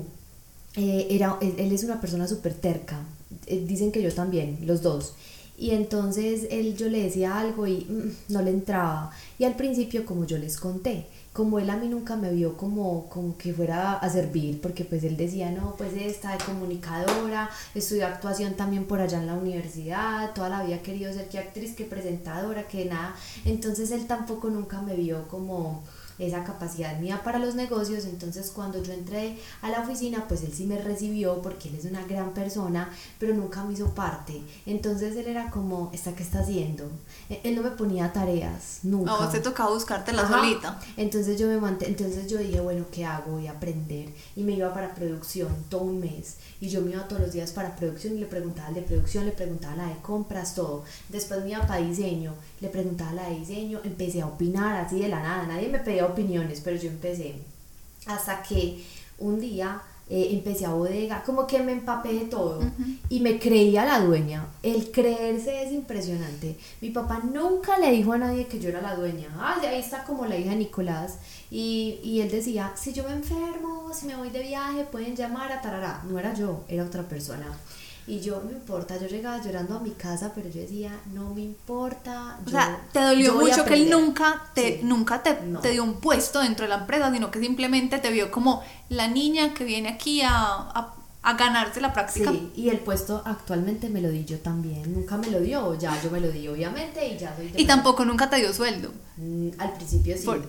eh, 0.76 1.06
era, 1.10 1.36
él, 1.42 1.54
él 1.58 1.70
es 1.70 1.84
una 1.84 2.00
persona 2.00 2.26
súper 2.26 2.54
terca. 2.54 2.98
Eh, 3.46 3.62
dicen 3.66 3.92
que 3.92 4.02
yo 4.02 4.10
también, 4.14 4.60
los 4.62 4.80
dos. 4.80 5.16
Y 5.58 5.72
entonces 5.72 6.46
él, 6.50 6.74
yo 6.78 6.88
le 6.88 7.02
decía 7.02 7.38
algo 7.38 7.66
y 7.66 7.86
mm, 7.86 8.32
no 8.32 8.40
le 8.40 8.52
entraba. 8.52 9.10
Y 9.38 9.44
al 9.44 9.56
principio, 9.56 10.06
como 10.06 10.24
yo 10.24 10.38
les 10.38 10.56
conté, 10.56 11.04
como 11.32 11.60
él 11.60 11.70
a 11.70 11.76
mí 11.76 11.86
nunca 11.86 12.16
me 12.16 12.32
vio 12.32 12.56
como, 12.56 13.08
como 13.08 13.36
que 13.38 13.52
fuera 13.52 13.94
a 13.94 14.10
servir, 14.10 14.60
porque 14.60 14.84
pues 14.84 15.04
él 15.04 15.16
decía, 15.16 15.50
no, 15.50 15.76
pues 15.76 15.92
esta 15.94 16.32
de 16.32 16.44
comunicadora, 16.44 17.48
estudió 17.74 18.06
actuación 18.06 18.54
también 18.54 18.84
por 18.84 19.00
allá 19.00 19.18
en 19.18 19.28
la 19.28 19.34
universidad, 19.34 20.32
toda 20.34 20.48
la 20.48 20.64
vida 20.64 20.82
querido 20.82 21.12
ser 21.12 21.28
que 21.28 21.38
actriz, 21.38 21.76
que 21.76 21.84
presentadora, 21.84 22.66
que 22.66 22.84
nada. 22.84 23.14
Entonces 23.44 23.92
él 23.92 24.06
tampoco 24.06 24.50
nunca 24.50 24.82
me 24.82 24.96
vio 24.96 25.28
como 25.28 25.84
esa 26.20 26.44
capacidad 26.44 26.98
mía 27.00 27.22
para 27.24 27.38
los 27.38 27.54
negocios, 27.54 28.04
entonces 28.04 28.50
cuando 28.54 28.82
yo 28.82 28.92
entré 28.92 29.38
a 29.62 29.70
la 29.70 29.80
oficina, 29.80 30.26
pues 30.28 30.42
él 30.42 30.52
sí 30.54 30.66
me 30.66 30.78
recibió 30.78 31.40
porque 31.42 31.68
él 31.68 31.76
es 31.76 31.84
una 31.84 32.04
gran 32.06 32.32
persona, 32.34 32.90
pero 33.18 33.34
nunca 33.34 33.64
me 33.64 33.72
hizo 33.72 33.94
parte. 33.94 34.42
Entonces 34.66 35.16
él 35.16 35.26
era 35.26 35.50
como, 35.50 35.90
¿esta 35.92 36.14
qué 36.14 36.22
está 36.22 36.40
haciendo? 36.40 36.90
E- 37.28 37.40
Él 37.44 37.56
no 37.56 37.62
me 37.62 37.70
ponía 37.70 38.12
tareas, 38.12 38.80
nunca. 38.82 39.12
A 39.12 39.16
vos 39.18 39.32
te 39.32 39.40
tocaba 39.40 39.70
buscártela 39.70 40.22
Ajá. 40.22 40.38
solita. 40.40 40.80
Entonces 40.96 41.38
yo 41.38 41.46
me 41.48 41.58
mant- 41.60 41.82
entonces 41.86 42.26
yo 42.30 42.38
dije, 42.38 42.60
bueno, 42.60 42.84
¿qué 42.92 43.04
hago? 43.04 43.32
Voy 43.32 43.46
a 43.46 43.52
aprender. 43.52 44.10
Y 44.36 44.42
me 44.42 44.52
iba 44.52 44.72
para 44.74 44.94
producción 44.94 45.48
todo 45.68 45.82
un 45.82 46.00
mes. 46.00 46.36
Y 46.60 46.68
yo 46.68 46.80
me 46.82 46.90
iba 46.92 47.08
todos 47.08 47.22
los 47.22 47.32
días 47.32 47.52
para 47.52 47.74
producción 47.76 48.14
y 48.16 48.20
le 48.20 48.26
preguntaba 48.26 48.68
al 48.68 48.74
de 48.74 48.82
producción, 48.82 49.24
le 49.26 49.32
preguntaba 49.32 49.72
a 49.72 49.76
la 49.76 49.86
de 49.88 49.96
compras, 50.02 50.54
todo. 50.54 50.84
Después 51.08 51.42
me 51.42 51.50
iba 51.50 51.66
para 51.66 51.80
diseño, 51.80 52.34
le 52.60 52.68
preguntaba 52.68 53.10
a 53.10 53.14
la 53.14 53.28
de 53.28 53.38
diseño, 53.38 53.80
empecé 53.84 54.20
a 54.22 54.26
opinar 54.26 54.84
así 54.84 54.98
de 55.00 55.08
la 55.08 55.22
nada. 55.22 55.46
Nadie 55.46 55.68
me 55.68 55.78
pedía 55.78 56.06
opiniones, 56.06 56.60
pero 56.62 56.76
yo 56.76 56.88
empecé. 56.88 57.34
Hasta 58.06 58.42
que 58.42 58.84
un 59.18 59.40
día 59.40 59.82
eh, 60.12 60.30
empecé 60.32 60.66
a 60.66 60.70
bodega, 60.70 61.22
como 61.22 61.46
que 61.46 61.60
me 61.60 61.70
empapé 61.70 62.12
de 62.12 62.24
todo 62.24 62.60
y 63.08 63.20
me 63.20 63.38
creía 63.38 63.84
la 63.84 64.00
dueña. 64.00 64.44
El 64.62 64.90
creerse 64.90 65.62
es 65.62 65.72
impresionante. 65.72 66.56
Mi 66.80 66.90
papá 66.90 67.20
nunca 67.22 67.78
le 67.78 67.92
dijo 67.92 68.12
a 68.12 68.18
nadie 68.18 68.46
que 68.46 68.58
yo 68.58 68.70
era 68.70 68.80
la 68.80 68.96
dueña. 68.96 69.28
Ah, 69.38 69.60
ahí 69.62 69.78
está 69.78 70.02
como 70.02 70.26
la 70.26 70.36
hija 70.36 70.50
de 70.50 70.56
Nicolás. 70.56 71.18
Y, 71.50 72.00
y 72.02 72.20
él 72.20 72.30
decía, 72.30 72.72
si 72.74 72.92
yo 72.92 73.04
me 73.04 73.12
enfermo, 73.12 73.92
si 73.94 74.06
me 74.06 74.16
voy 74.16 74.30
de 74.30 74.42
viaje, 74.42 74.84
pueden 74.90 75.14
llamar 75.14 75.52
a 75.52 75.62
Tarará. 75.62 76.02
No 76.08 76.18
era 76.18 76.34
yo, 76.34 76.64
era 76.68 76.84
otra 76.84 77.04
persona. 77.04 77.46
Y 78.10 78.20
yo, 78.20 78.42
no 78.44 78.50
importa, 78.50 78.98
yo 79.00 79.06
llegaba 79.06 79.40
llorando 79.40 79.76
a 79.76 79.80
mi 79.80 79.90
casa, 79.90 80.32
pero 80.34 80.48
yo 80.50 80.60
decía, 80.60 80.90
no 81.14 81.32
me 81.32 81.42
importa. 81.42 82.40
O 82.44 82.50
sea, 82.50 82.80
te 82.92 83.00
dolió 83.00 83.34
mucho 83.34 83.64
que 83.64 83.74
él 83.74 83.82
aprender". 83.84 83.90
nunca 84.00 84.42
te, 84.52 84.78
Sí. 84.78 84.80
nunca 84.82 85.22
te, 85.22 85.40
No. 85.42 85.60
te 85.60 85.70
dio 85.70 85.84
un 85.84 85.94
puesto 86.00 86.40
dentro 86.40 86.64
de 86.64 86.70
la 86.70 86.78
empresa, 86.80 87.12
sino 87.12 87.30
que 87.30 87.38
simplemente 87.40 87.98
te 87.98 88.10
vio 88.10 88.32
como 88.32 88.62
la 88.88 89.06
niña 89.06 89.54
que 89.54 89.62
viene 89.64 89.90
aquí 89.90 90.22
a, 90.22 90.30
a, 90.34 90.94
a 91.22 91.34
ganarse 91.34 91.80
la 91.80 91.92
práctica. 91.92 92.32
Sí, 92.32 92.50
y 92.56 92.68
el 92.70 92.78
puesto 92.78 93.22
actualmente 93.24 93.88
me 93.88 94.00
lo 94.00 94.08
di 94.08 94.24
yo 94.24 94.38
también. 94.40 94.92
Nunca 94.92 95.16
me 95.16 95.28
lo 95.30 95.38
dio, 95.38 95.78
ya 95.78 95.96
yo 96.02 96.10
me 96.10 96.18
lo 96.20 96.32
di, 96.32 96.48
obviamente, 96.48 97.06
y 97.06 97.16
ya 97.16 97.36
soy 97.36 97.48
de 97.52 97.62
Y 97.62 97.64
tampoco 97.66 98.04
nunca 98.04 98.28
te 98.28 98.36
dio 98.38 98.52
sueldo. 98.52 98.90
Mm, 99.18 99.50
Al 99.58 99.72
principio 99.74 100.16
sí. 100.18 100.24
Por- 100.26 100.48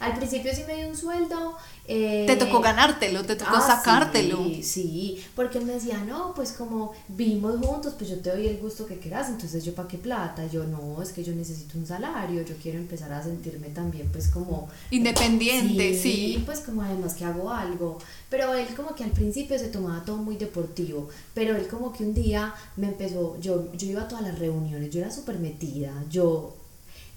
Al 0.00 0.16
principio 0.16 0.52
sí 0.54 0.62
me 0.66 0.76
dio 0.76 0.88
un 0.88 0.96
sueldo. 0.96 1.56
eh, 1.86 2.24
Te 2.26 2.36
tocó 2.36 2.60
ganártelo, 2.60 3.24
te 3.24 3.36
tocó 3.36 3.56
ah, 3.56 3.60
sacártelo. 3.60 4.44
Sí, 4.44 4.62
sí, 4.62 5.24
porque 5.36 5.58
él 5.58 5.64
me 5.64 5.74
decía, 5.74 5.98
no, 5.98 6.34
pues 6.34 6.52
como 6.52 6.92
vivimos 7.08 7.64
juntos, 7.64 7.94
pues 7.96 8.10
yo 8.10 8.18
te 8.18 8.30
doy 8.30 8.46
el 8.46 8.58
gusto 8.58 8.86
que 8.86 8.98
quieras, 8.98 9.28
entonces 9.28 9.64
yo 9.64 9.74
para 9.74 9.88
qué 9.88 9.98
plata, 9.98 10.46
yo 10.46 10.64
no, 10.64 11.00
es 11.02 11.10
que 11.12 11.22
yo 11.22 11.32
necesito 11.34 11.78
un 11.78 11.86
salario, 11.86 12.42
yo 12.42 12.54
quiero 12.62 12.78
empezar 12.78 13.12
a 13.12 13.22
sentirme 13.22 13.68
también 13.68 14.08
pues 14.12 14.28
como... 14.28 14.68
Independiente, 14.90 15.98
sí. 15.98 16.42
pues 16.44 16.60
como 16.60 16.82
además 16.82 17.14
que 17.14 17.24
hago 17.24 17.50
algo, 17.50 17.98
pero 18.28 18.54
él 18.54 18.66
como 18.74 18.94
que 18.94 19.04
al 19.04 19.10
principio 19.10 19.58
se 19.58 19.68
tomaba 19.68 20.04
todo 20.04 20.16
muy 20.16 20.36
deportivo, 20.36 21.08
pero 21.34 21.56
él 21.56 21.66
como 21.68 21.92
que 21.92 22.04
un 22.04 22.14
día 22.14 22.54
me 22.76 22.88
empezó, 22.88 23.38
yo, 23.40 23.72
yo 23.72 23.88
iba 23.88 24.02
a 24.02 24.08
todas 24.08 24.24
las 24.24 24.38
reuniones, 24.38 24.90
yo 24.90 25.00
era 25.00 25.10
súper 25.10 25.38
metida, 25.38 25.92
yo, 26.10 26.54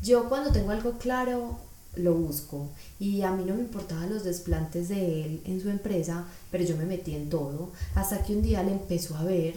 yo 0.01 0.27
cuando 0.29 0.51
tengo 0.51 0.71
algo 0.71 0.93
claro 0.97 1.57
lo 1.95 2.13
busco. 2.13 2.69
Y 2.99 3.21
a 3.21 3.31
mí 3.31 3.43
no 3.45 3.55
me 3.55 3.61
importaban 3.61 4.09
los 4.09 4.23
desplantes 4.23 4.89
de 4.89 5.25
él 5.25 5.41
en 5.45 5.61
su 5.61 5.69
empresa, 5.69 6.25
pero 6.51 6.63
yo 6.63 6.77
me 6.77 6.85
metí 6.85 7.15
en 7.15 7.29
todo, 7.29 7.71
hasta 7.95 8.23
que 8.23 8.33
un 8.33 8.41
día 8.41 8.63
le 8.63 8.71
empezó 8.71 9.15
a 9.17 9.23
ver 9.23 9.55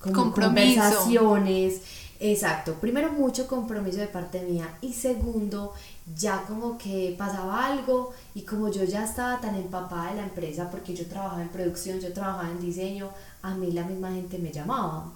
como 0.00 0.32
conversaciones, 0.32 1.80
exacto, 2.20 2.74
primero 2.74 3.12
mucho 3.12 3.46
compromiso 3.46 3.98
de 3.98 4.06
parte 4.06 4.42
mía 4.42 4.78
y 4.80 4.92
segundo 4.92 5.72
ya 6.14 6.44
como 6.46 6.78
que 6.78 7.14
pasaba 7.18 7.66
algo 7.66 8.12
y 8.34 8.42
como 8.42 8.70
yo 8.70 8.84
ya 8.84 9.04
estaba 9.04 9.40
tan 9.40 9.54
empapada 9.54 10.10
de 10.10 10.16
la 10.16 10.24
empresa 10.24 10.70
porque 10.70 10.94
yo 10.94 11.06
trabajaba 11.06 11.42
en 11.42 11.48
producción, 11.48 11.98
yo 11.98 12.12
trabajaba 12.12 12.50
en 12.50 12.60
diseño, 12.60 13.10
a 13.42 13.54
mí 13.54 13.72
la 13.72 13.84
misma 13.84 14.12
gente 14.12 14.38
me 14.38 14.52
llamaba, 14.52 15.12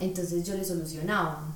entonces 0.00 0.44
yo 0.44 0.54
le 0.54 0.64
solucionaba. 0.64 1.54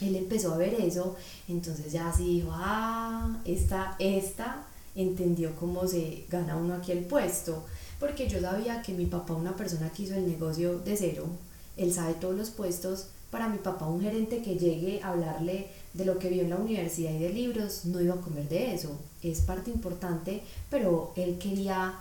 Él 0.00 0.16
empezó 0.16 0.54
a 0.54 0.58
ver 0.58 0.74
eso, 0.74 1.16
entonces 1.48 1.92
ya 1.92 2.08
así 2.08 2.24
dijo, 2.24 2.50
ah, 2.52 3.38
esta, 3.44 3.94
esta 3.98 4.66
entendió 4.96 5.54
cómo 5.56 5.86
se 5.86 6.24
gana 6.28 6.56
uno 6.56 6.74
aquí 6.74 6.92
el 6.92 7.04
puesto, 7.04 7.64
porque 8.00 8.28
yo 8.28 8.40
sabía 8.40 8.82
que 8.82 8.92
mi 8.92 9.06
papá, 9.06 9.34
una 9.34 9.56
persona 9.56 9.90
que 9.90 10.02
hizo 10.04 10.14
el 10.14 10.26
negocio 10.26 10.78
de 10.80 10.96
cero, 10.96 11.26
él 11.76 11.92
sabe 11.92 12.14
todos 12.14 12.34
los 12.36 12.50
puestos, 12.50 13.06
para 13.30 13.48
mi 13.48 13.58
papá 13.58 13.86
un 13.88 14.00
gerente 14.00 14.42
que 14.42 14.56
llegue 14.56 15.00
a 15.02 15.08
hablarle 15.08 15.68
de 15.92 16.04
lo 16.04 16.18
que 16.18 16.28
vio 16.28 16.42
en 16.42 16.50
la 16.50 16.56
universidad 16.56 17.12
y 17.12 17.18
de 17.18 17.30
libros, 17.30 17.84
no 17.84 18.00
iba 18.00 18.14
a 18.14 18.20
comer 18.20 18.48
de 18.48 18.74
eso, 18.74 18.96
es 19.22 19.40
parte 19.40 19.70
importante, 19.70 20.42
pero 20.70 21.12
él 21.16 21.38
quería 21.38 21.94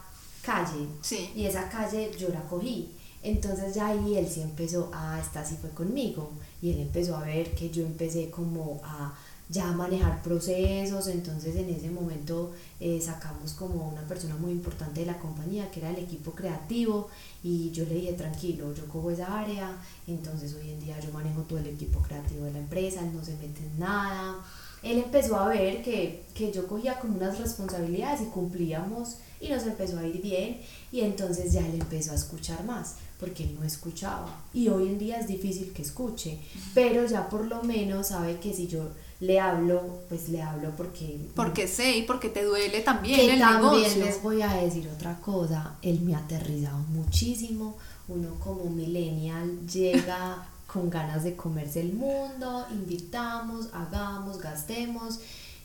calle, 0.44 0.88
Sí. 1.02 1.30
y 1.36 1.46
esa 1.46 1.70
calle 1.70 2.12
yo 2.20 2.30
la 2.30 2.42
cogí. 2.42 2.90
Entonces 3.24 3.74
ya 3.74 3.88
ahí 3.88 4.18
él 4.18 4.28
sí 4.30 4.42
empezó, 4.42 4.92
ah, 4.94 5.18
esta 5.24 5.46
sí 5.46 5.56
fue 5.62 5.70
conmigo. 5.70 6.30
Y 6.64 6.72
él 6.72 6.80
empezó 6.80 7.18
a 7.18 7.26
ver 7.26 7.54
que 7.54 7.70
yo 7.70 7.86
empecé 7.86 8.32
como 8.32 8.80
a 8.86 9.14
ya 9.50 9.72
manejar 9.74 10.24
procesos, 10.24 11.08
entonces 11.08 11.58
en 11.58 11.70
ese 11.70 11.90
momento 11.90 12.54
eh, 12.80 13.02
sacamos 13.02 13.52
como 13.52 13.90
una 13.90 14.02
persona 14.08 14.38
muy 14.38 14.52
importante 14.52 15.02
de 15.02 15.08
la 15.08 15.20
compañía, 15.20 15.70
que 15.70 15.82
era 15.82 15.90
el 15.90 16.00
equipo 16.00 16.32
creativo, 16.32 17.10
y 17.44 17.70
yo 17.72 17.84
le 17.84 17.96
dije, 17.96 18.14
tranquilo, 18.14 18.74
yo 18.74 18.88
cojo 18.88 19.12
esa 19.12 19.42
área, 19.42 19.76
entonces 20.08 20.56
hoy 20.56 20.70
en 20.70 20.80
día 20.80 20.98
yo 21.02 21.12
manejo 21.12 21.42
todo 21.42 21.60
el 21.60 21.68
equipo 21.68 22.00
creativo 22.00 22.46
de 22.46 22.54
la 22.54 22.60
empresa, 22.60 23.02
él 23.02 23.14
no 23.14 23.24
se 23.24 23.36
mete 23.36 23.62
en 23.62 23.80
nada. 23.80 24.38
Él 24.84 25.00
empezó 25.00 25.38
a 25.38 25.48
ver 25.48 25.82
que, 25.82 26.24
que 26.34 26.52
yo 26.52 26.68
cogía 26.68 27.00
como 27.00 27.16
unas 27.16 27.40
responsabilidades 27.40 28.22
y 28.22 28.26
cumplíamos 28.26 29.18
y 29.40 29.50
nos 29.50 29.64
empezó 29.64 30.00
a 30.00 30.08
ir 30.08 30.22
bien 30.22 30.62
y 30.92 31.02
entonces 31.02 31.52
ya 31.54 31.66
él 31.66 31.76
empezó 31.76 32.12
a 32.12 32.16
escuchar 32.16 32.64
más 32.66 32.96
porque 33.20 33.44
él 33.44 33.56
no 33.60 33.66
escuchaba 33.66 34.44
y 34.54 34.70
hoy 34.70 34.88
en 34.88 34.98
día 34.98 35.20
es 35.20 35.28
difícil 35.28 35.74
que 35.74 35.82
escuche 35.82 36.40
pero 36.74 37.06
ya 37.06 37.28
por 37.28 37.46
lo 37.46 37.62
menos 37.64 38.08
sabe 38.08 38.40
que 38.40 38.54
si 38.54 38.68
yo 38.68 38.90
le 39.20 39.40
hablo, 39.40 40.02
pues 40.10 40.28
le 40.28 40.42
hablo 40.42 40.72
porque... 40.76 41.18
Porque 41.34 41.68
sé 41.68 41.98
y 41.98 42.02
porque 42.04 42.28
te 42.28 42.44
duele 42.44 42.82
también 42.82 43.16
que 43.16 43.34
el 43.34 43.40
también 43.40 43.82
negocio. 43.84 44.06
les 44.06 44.22
voy 44.22 44.42
a 44.42 44.54
decir 44.54 44.90
otra 44.94 45.18
cosa, 45.22 45.78
él 45.82 46.02
me 46.02 46.14
ha 46.14 46.20
aterrizado 46.20 46.80
muchísimo, 46.90 47.78
uno 48.10 48.36
como 48.44 48.66
millennial 48.66 49.66
llega 49.66 50.46
con 50.74 50.90
ganas 50.90 51.24
de 51.24 51.36
comerse 51.36 51.82
el 51.82 51.94
mundo, 51.94 52.66
invitamos, 52.72 53.68
hagamos, 53.74 54.40
gastemos 54.40 55.20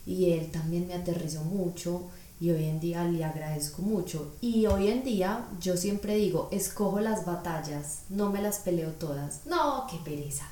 y 0.06 0.32
él 0.32 0.50
también 0.50 0.86
me 0.86 0.94
aterrizó 0.94 1.42
mucho 1.44 2.02
y 2.40 2.50
hoy 2.50 2.66
en 2.66 2.78
día 2.78 3.02
le 3.04 3.24
agradezco 3.24 3.82
mucho. 3.82 4.34
Y 4.40 4.66
hoy 4.66 4.88
en 4.88 5.02
día 5.02 5.46
yo 5.60 5.76
siempre 5.76 6.14
digo, 6.14 6.48
escojo 6.52 7.00
las 7.00 7.24
batallas, 7.26 8.02
no 8.10 8.30
me 8.30 8.40
las 8.40 8.58
peleo 8.60 8.90
todas. 8.92 9.40
No, 9.46 9.86
qué 9.90 9.96
pereza. 10.04 10.44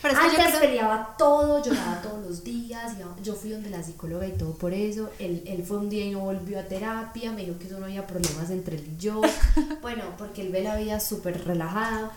Pero 0.00 0.16
Antes 0.18 0.46
creo- 0.48 0.60
peleaba 0.60 1.14
todo, 1.18 1.62
lloraba 1.62 2.00
todos 2.02 2.26
los 2.26 2.44
días, 2.44 2.92
yo 3.22 3.34
fui 3.34 3.50
donde 3.50 3.70
la 3.70 3.82
psicóloga 3.82 4.26
y 4.26 4.32
todo 4.32 4.52
por 4.52 4.72
eso. 4.72 5.10
Él, 5.18 5.42
él 5.46 5.62
fue 5.64 5.78
un 5.78 5.90
día 5.90 6.04
y 6.06 6.10
no 6.12 6.20
volvió 6.20 6.58
a 6.60 6.64
terapia, 6.64 7.32
me 7.32 7.44
dijo 7.44 7.58
que 7.58 7.66
eso 7.66 7.78
no 7.78 7.86
había 7.86 8.06
problemas 8.06 8.48
entre 8.50 8.76
él 8.76 8.94
y 8.96 9.00
yo. 9.02 9.20
Bueno, 9.82 10.04
porque 10.16 10.40
él 10.42 10.50
ve 10.52 10.62
la 10.62 10.76
vida 10.76 10.98
súper 11.00 11.44
relajada. 11.46 12.10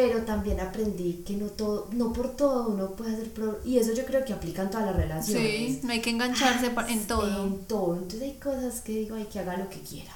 Pero 0.00 0.22
también 0.22 0.58
aprendí 0.60 1.22
que 1.26 1.34
no 1.36 1.46
todo, 1.48 1.88
no 1.92 2.10
por 2.12 2.34
todo 2.34 2.68
uno 2.68 2.92
puede 2.92 3.12
hacer 3.14 3.30
pro- 3.32 3.58
y 3.66 3.76
eso 3.76 3.92
yo 3.92 4.06
creo 4.06 4.24
que 4.24 4.32
aplica 4.32 4.62
en 4.62 4.70
todas 4.70 4.86
las 4.86 4.96
relaciones. 4.96 5.46
Sí, 5.72 5.80
no 5.82 5.92
hay 5.92 6.00
que 6.00 6.08
engancharse 6.08 6.70
pa- 6.70 6.88
en 6.90 7.06
todo. 7.06 7.44
En 7.44 7.58
todo. 7.66 7.94
Entonces 7.96 8.22
hay 8.22 8.34
cosas 8.38 8.80
que 8.80 8.92
digo, 8.92 9.16
hay 9.16 9.24
que 9.26 9.40
haga 9.40 9.58
lo 9.58 9.68
que 9.68 9.80
quiera. 9.80 10.12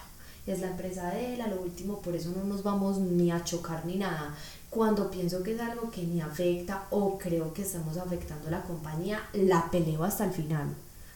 Es 0.47 0.61
la 0.61 0.68
empresa 0.68 1.11
de 1.11 1.35
él, 1.35 1.40
a 1.42 1.49
lo 1.49 1.61
último, 1.61 2.01
por 2.01 2.14
eso 2.16 2.31
no 2.35 2.44
nos 2.44 2.62
vamos 2.62 2.97
ni 2.99 3.31
a 3.31 3.44
chocar 3.44 3.85
ni 3.85 3.97
nada. 3.97 4.35
Cuando 4.70 5.11
pienso 5.11 5.42
que 5.42 5.55
es 5.55 5.61
algo 5.61 5.90
que 5.90 6.03
me 6.03 6.23
afecta 6.23 6.87
o 6.90 7.18
creo 7.18 7.53
que 7.53 7.61
estamos 7.62 7.97
afectando 7.99 8.49
a 8.49 8.53
la 8.53 8.62
compañía, 8.62 9.20
la 9.35 9.70
peleo 9.70 10.03
hasta 10.03 10.25
el 10.25 10.33
final, 10.33 10.68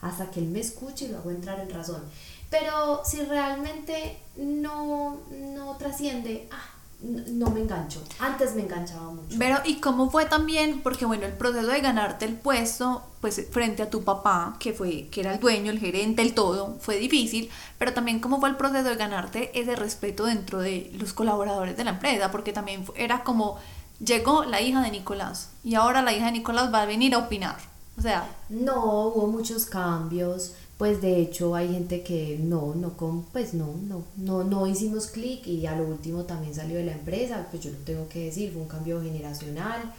hasta 0.02 0.30
que 0.30 0.40
él 0.40 0.48
me 0.48 0.60
escuche 0.60 1.06
y 1.06 1.08
lo 1.08 1.18
hago 1.18 1.30
entrar 1.30 1.58
en 1.60 1.70
razón. 1.70 2.02
Pero 2.50 3.00
si 3.04 3.22
realmente 3.22 4.18
no, 4.36 5.20
no 5.54 5.76
trasciende, 5.76 6.48
ah, 6.50 6.74
no 7.00 7.50
me 7.50 7.60
engancho. 7.60 8.02
Antes 8.18 8.54
me 8.56 8.62
enganchaba 8.62 9.10
mucho. 9.10 9.36
Pero, 9.38 9.58
¿y 9.64 9.76
cómo 9.76 10.10
fue 10.10 10.26
también? 10.26 10.80
Porque, 10.80 11.06
bueno, 11.06 11.26
el 11.26 11.32
proceso 11.32 11.68
de 11.68 11.80
ganarte 11.80 12.24
el 12.24 12.34
puesto, 12.34 13.02
pues 13.20 13.40
frente 13.50 13.82
a 13.84 13.90
tu 13.90 14.02
papá, 14.02 14.56
que 14.58 14.72
fue, 14.72 15.06
que 15.08 15.20
era 15.20 15.32
el 15.32 15.40
dueño, 15.40 15.70
el 15.70 15.78
gerente, 15.78 16.22
el 16.22 16.34
todo, 16.34 16.76
fue 16.80 16.96
difícil, 16.96 17.50
pero 17.78 17.92
también 17.92 18.18
cómo 18.18 18.40
fue 18.40 18.48
el 18.48 18.56
proceso 18.56 18.88
de 18.88 18.96
ganarte 18.96 19.58
ese 19.58 19.76
respeto 19.76 20.24
dentro 20.24 20.58
de 20.58 20.90
los 20.98 21.12
colaboradores 21.12 21.76
de 21.76 21.84
la 21.84 21.90
empresa, 21.90 22.32
porque 22.32 22.52
también 22.52 22.84
era 22.96 23.22
como, 23.22 23.58
llegó 24.04 24.44
la 24.44 24.60
hija 24.60 24.82
de 24.82 24.90
Nicolás, 24.90 25.50
y 25.62 25.76
ahora 25.76 26.02
la 26.02 26.12
hija 26.12 26.26
de 26.26 26.32
Nicolás 26.32 26.72
va 26.74 26.82
a 26.82 26.86
venir 26.86 27.14
a 27.14 27.18
opinar. 27.18 27.56
O 27.96 28.00
sea, 28.02 28.28
No, 28.48 29.08
hubo 29.08 29.26
muchos 29.26 29.66
cambios. 29.66 30.52
Pues 30.78 31.02
de 31.02 31.20
hecho 31.20 31.56
hay 31.56 31.72
gente 31.72 32.02
que 32.02 32.38
no, 32.40 32.74
no, 32.76 32.96
con, 32.96 33.24
pues 33.24 33.52
no, 33.52 33.74
no, 33.88 34.04
no, 34.16 34.44
no 34.44 34.66
hicimos 34.68 35.08
clic 35.08 35.44
y 35.46 35.66
a 35.66 35.76
lo 35.76 35.84
último 35.88 36.22
también 36.24 36.54
salió 36.54 36.76
de 36.78 36.84
la 36.84 36.92
empresa, 36.92 37.48
pues 37.50 37.64
yo 37.64 37.70
lo 37.72 37.78
tengo 37.78 38.08
que 38.08 38.26
decir, 38.26 38.52
fue 38.52 38.62
un 38.62 38.68
cambio 38.68 39.02
generacional. 39.02 39.92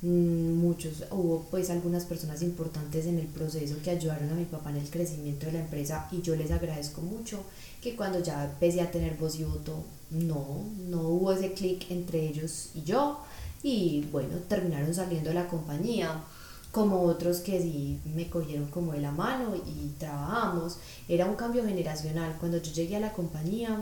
Mm, 0.00 0.54
Muchos, 0.54 1.04
hubo 1.10 1.46
pues 1.50 1.68
algunas 1.70 2.06
personas 2.06 2.42
importantes 2.42 3.06
en 3.06 3.18
el 3.18 3.26
proceso 3.26 3.76
que 3.84 3.90
ayudaron 3.90 4.30
a 4.30 4.34
mi 4.34 4.46
papá 4.46 4.70
en 4.70 4.76
el 4.78 4.88
crecimiento 4.90 5.46
de 5.46 5.52
la 5.52 5.60
empresa 5.60 6.08
y 6.10 6.22
yo 6.22 6.34
les 6.34 6.50
agradezco 6.50 7.02
mucho 7.02 7.40
que 7.82 7.94
cuando 7.94 8.20
ya 8.20 8.44
empecé 8.44 8.80
a 8.80 8.90
tener 8.90 9.16
voz 9.16 9.38
y 9.38 9.44
voto, 9.44 9.84
no, 10.10 10.64
no 10.88 11.00
hubo 11.02 11.32
ese 11.32 11.52
clic 11.52 11.90
entre 11.90 12.26
ellos 12.26 12.70
y 12.74 12.82
yo 12.84 13.18
y 13.62 14.06
bueno, 14.10 14.38
terminaron 14.48 14.94
saliendo 14.94 15.28
de 15.28 15.34
la 15.34 15.46
compañía 15.48 16.24
como 16.72 17.02
otros 17.02 17.40
que 17.40 17.60
sí 17.60 18.00
me 18.14 18.28
cogieron 18.28 18.66
como 18.68 18.92
de 18.92 19.00
la 19.00 19.12
mano 19.12 19.54
y 19.54 19.90
trabajamos. 19.98 20.78
Era 21.06 21.26
un 21.26 21.36
cambio 21.36 21.64
generacional. 21.64 22.36
Cuando 22.40 22.58
yo 22.58 22.72
llegué 22.72 22.96
a 22.96 23.00
la 23.00 23.12
compañía, 23.12 23.78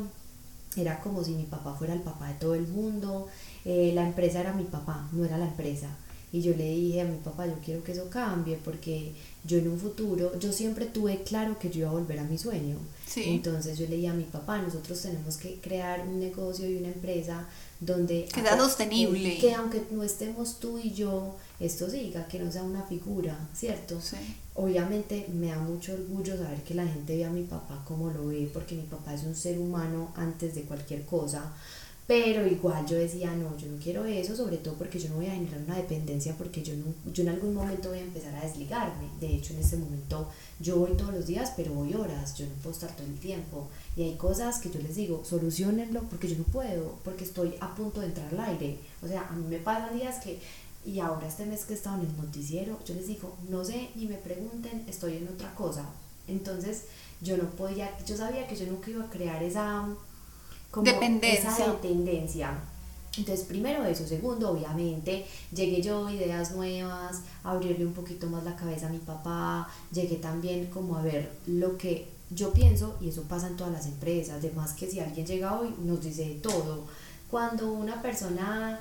era 0.76 1.00
como 1.00 1.22
si 1.22 1.33
mi 1.33 1.44
papá 1.44 1.74
fuera 1.74 1.94
el 1.94 2.00
papá 2.00 2.29
de 2.29 2.35
todo 2.35 2.55
el 2.57 2.66
mundo. 2.66 3.29
Eh, 3.64 3.92
la 3.94 4.05
empresa 4.05 4.40
era 4.40 4.53
mi 4.53 4.64
papá, 4.64 5.09
no 5.12 5.24
era 5.24 5.38
la 5.38 5.46
empresa. 5.46 5.88
Y 6.33 6.42
yo 6.42 6.55
le 6.55 6.64
dije 6.64 7.00
a 7.00 7.05
mi 7.05 7.18
papá, 7.18 7.46
yo 7.46 7.55
quiero 7.64 7.83
que 7.83 7.92
eso 7.92 8.09
cambie 8.09 8.59
porque 8.64 9.12
yo 9.44 9.59
en 9.59 9.68
un 9.68 9.79
futuro, 9.79 10.38
yo 10.38 10.53
siempre 10.53 10.87
tuve 10.87 11.22
claro 11.22 11.59
que 11.59 11.70
yo 11.70 11.81
iba 11.81 11.90
a 11.90 11.92
volver 11.92 12.20
a 12.20 12.24
mi 12.24 12.38
sueño. 12.38 12.76
Sí. 13.07 13.24
Entonces 13.26 13.79
yo 13.79 13.87
le 13.88 13.96
dije 13.96 14.09
a 14.09 14.14
mi 14.14 14.24
papá, 14.24 14.59
nosotros 14.59 15.00
tenemos 15.00 15.37
que 15.37 15.57
crear 15.61 16.07
un 16.07 16.20
negocio 16.20 16.68
y 16.68 16.76
una 16.76 16.88
empresa 16.88 17.48
donde... 17.81 18.26
Que 18.33 18.42
sea 18.42 18.57
sostenible. 18.57 19.38
Que 19.38 19.55
aunque 19.55 19.83
no 19.90 20.05
estemos 20.05 20.61
tú 20.61 20.79
y 20.79 20.92
yo, 20.92 21.35
esto 21.60 21.88
siga, 21.90 22.26
que 22.26 22.38
no 22.38 22.50
sea 22.50 22.62
una 22.62 22.82
figura, 22.82 23.38
¿cierto? 23.54 24.00
Sí. 24.00 24.16
Obviamente 24.54 25.26
me 25.32 25.48
da 25.48 25.58
mucho 25.58 25.92
orgullo 25.92 26.36
saber 26.36 26.62
que 26.62 26.74
la 26.74 26.86
gente 26.86 27.16
ve 27.16 27.24
a 27.24 27.30
mi 27.30 27.42
papá 27.42 27.84
como 27.86 28.10
lo 28.10 28.26
ve, 28.28 28.50
porque 28.52 28.74
mi 28.74 28.82
papá 28.82 29.14
es 29.14 29.24
un 29.24 29.36
ser 29.36 29.58
humano 29.58 30.10
antes 30.16 30.54
de 30.54 30.62
cualquier 30.62 31.04
cosa. 31.04 31.52
Pero 32.10 32.44
igual 32.44 32.84
yo 32.86 32.96
decía, 32.96 33.30
no, 33.36 33.56
yo 33.56 33.68
no 33.68 33.78
quiero 33.80 34.04
eso, 34.04 34.34
sobre 34.34 34.56
todo 34.56 34.74
porque 34.74 34.98
yo 34.98 35.08
no 35.10 35.14
voy 35.16 35.26
a 35.26 35.34
generar 35.34 35.60
una 35.64 35.76
dependencia, 35.76 36.34
porque 36.36 36.60
yo, 36.60 36.74
no, 36.74 36.86
yo 37.12 37.22
en 37.22 37.28
algún 37.28 37.54
momento 37.54 37.90
voy 37.90 37.98
a 37.98 38.02
empezar 38.02 38.34
a 38.34 38.44
desligarme. 38.44 39.04
De 39.20 39.28
hecho, 39.32 39.52
en 39.52 39.60
este 39.60 39.76
momento 39.76 40.28
yo 40.58 40.76
voy 40.76 40.96
todos 40.96 41.14
los 41.14 41.28
días, 41.28 41.52
pero 41.56 41.72
voy 41.72 41.94
horas, 41.94 42.36
yo 42.36 42.46
no 42.46 42.52
puedo 42.54 42.74
estar 42.74 42.96
todo 42.96 43.06
el 43.06 43.16
tiempo. 43.20 43.68
Y 43.96 44.02
hay 44.02 44.16
cosas 44.16 44.58
que 44.58 44.70
yo 44.70 44.80
les 44.80 44.96
digo, 44.96 45.24
solucionenlo, 45.24 46.02
porque 46.10 46.26
yo 46.26 46.36
no 46.36 46.42
puedo, 46.42 46.98
porque 47.04 47.22
estoy 47.22 47.54
a 47.60 47.72
punto 47.76 48.00
de 48.00 48.06
entrar 48.06 48.26
al 48.34 48.40
aire. 48.40 48.78
O 49.02 49.06
sea, 49.06 49.28
a 49.28 49.32
mí 49.36 49.46
me 49.48 49.58
pasan 49.58 49.96
días 49.96 50.18
que 50.18 50.40
y 50.84 51.00
ahora 51.00 51.26
este 51.26 51.46
mes 51.46 51.64
que 51.64 51.74
he 51.74 51.76
estado 51.76 52.00
en 52.00 52.08
el 52.08 52.16
noticiero, 52.16 52.78
yo 52.86 52.94
les 52.94 53.06
digo, 53.06 53.36
no 53.48 53.64
sé, 53.64 53.90
ni 53.94 54.06
me 54.06 54.16
pregunten, 54.16 54.84
estoy 54.88 55.18
en 55.18 55.28
otra 55.28 55.54
cosa. 55.54 55.84
Entonces, 56.26 56.84
yo 57.20 57.36
no 57.36 57.44
podía, 57.50 57.90
yo 58.06 58.16
sabía 58.16 58.46
que 58.46 58.56
yo 58.56 58.66
nunca 58.66 58.90
iba 58.90 59.04
a 59.04 59.10
crear 59.10 59.42
esa 59.42 59.86
como 60.70 60.84
Dependencia. 60.84 61.50
esa 61.50 61.66
dependencia. 61.68 62.58
Entonces, 63.16 63.44
primero 63.44 63.84
eso, 63.84 64.06
segundo, 64.06 64.50
obviamente, 64.50 65.26
llegué 65.52 65.82
yo, 65.82 66.08
ideas 66.08 66.52
nuevas, 66.52 67.22
abrirle 67.42 67.84
un 67.84 67.92
poquito 67.92 68.28
más 68.28 68.44
la 68.44 68.54
cabeza 68.54 68.86
a 68.86 68.90
mi 68.90 68.98
papá, 68.98 69.68
llegué 69.92 70.16
también 70.16 70.66
como 70.66 70.96
a 70.96 71.02
ver 71.02 71.32
lo 71.46 71.76
que 71.76 72.08
yo 72.30 72.52
pienso, 72.52 72.96
y 73.00 73.08
eso 73.08 73.22
pasa 73.24 73.48
en 73.48 73.56
todas 73.56 73.72
las 73.72 73.86
empresas, 73.86 74.36
además 74.38 74.74
que 74.74 74.88
si 74.88 75.00
alguien 75.00 75.26
llega 75.26 75.58
hoy 75.58 75.74
nos 75.82 76.00
dice 76.00 76.28
de 76.28 76.34
todo. 76.36 76.84
Cuando 77.28 77.72
una 77.72 78.00
persona 78.00 78.78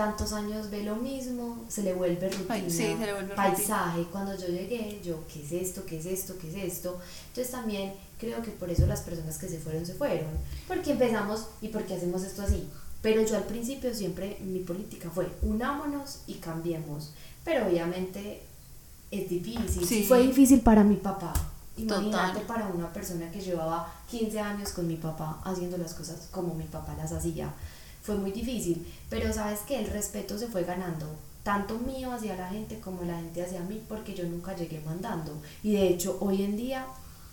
tantos 0.00 0.32
años 0.32 0.70
ve 0.70 0.82
lo 0.82 0.96
mismo, 0.96 1.62
se 1.68 1.82
le 1.82 1.92
vuelve 1.92 2.30
rutina, 2.30 2.54
Ay, 2.54 2.70
sí, 2.70 2.76
se 2.78 2.88
le 2.96 3.12
vuelve 3.12 3.34
rutina. 3.34 3.34
paisaje. 3.36 4.04
Cuando 4.10 4.34
yo 4.34 4.46
llegué, 4.46 4.98
yo, 5.04 5.24
¿qué 5.30 5.42
es 5.44 5.52
esto? 5.52 5.84
¿Qué 5.84 5.98
es 5.98 6.06
esto? 6.06 6.38
¿Qué 6.40 6.48
es 6.48 6.72
esto? 6.72 6.98
Entonces 7.28 7.50
también 7.50 7.92
creo 8.18 8.40
que 8.40 8.50
por 8.50 8.70
eso 8.70 8.86
las 8.86 9.02
personas 9.02 9.36
que 9.36 9.46
se 9.46 9.58
fueron, 9.58 9.84
se 9.84 9.92
fueron. 9.92 10.30
Porque 10.66 10.92
empezamos 10.92 11.48
y 11.60 11.68
porque 11.68 11.94
hacemos 11.96 12.22
esto 12.22 12.40
así. 12.40 12.66
Pero 13.02 13.20
yo 13.26 13.36
al 13.36 13.44
principio 13.44 13.94
siempre, 13.94 14.38
mi 14.40 14.60
política 14.60 15.10
fue, 15.10 15.28
unámonos 15.42 16.20
y 16.26 16.36
cambiemos. 16.36 17.12
Pero 17.44 17.66
obviamente 17.66 18.42
es 19.10 19.28
difícil. 19.28 19.86
Sí. 19.86 20.04
Fue 20.04 20.22
difícil 20.22 20.62
para 20.62 20.82
mi 20.82 20.96
papá. 20.96 21.34
Imagínate 21.76 22.40
Total. 22.40 22.46
para 22.46 22.66
una 22.68 22.90
persona 22.90 23.30
que 23.30 23.40
llevaba 23.42 23.92
15 24.10 24.40
años 24.40 24.70
con 24.70 24.86
mi 24.86 24.96
papá 24.96 25.40
haciendo 25.44 25.76
las 25.76 25.92
cosas 25.92 26.28
como 26.30 26.54
mi 26.54 26.64
papá 26.64 26.94
las 26.96 27.12
hacía. 27.12 27.52
Fue 28.02 28.16
muy 28.16 28.32
difícil, 28.32 28.86
pero 29.08 29.32
sabes 29.32 29.60
que 29.60 29.78
el 29.78 29.86
respeto 29.86 30.38
se 30.38 30.48
fue 30.48 30.64
ganando, 30.64 31.06
tanto 31.42 31.78
mío 31.78 32.12
hacia 32.12 32.36
la 32.36 32.48
gente 32.48 32.80
como 32.80 33.02
la 33.02 33.16
gente 33.16 33.42
hacia 33.42 33.60
mí, 33.60 33.80
porque 33.88 34.14
yo 34.14 34.24
nunca 34.24 34.56
llegué 34.56 34.80
mandando. 34.80 35.36
Y 35.62 35.72
de 35.72 35.88
hecho, 35.88 36.16
hoy 36.20 36.42
en 36.42 36.56
día 36.56 36.86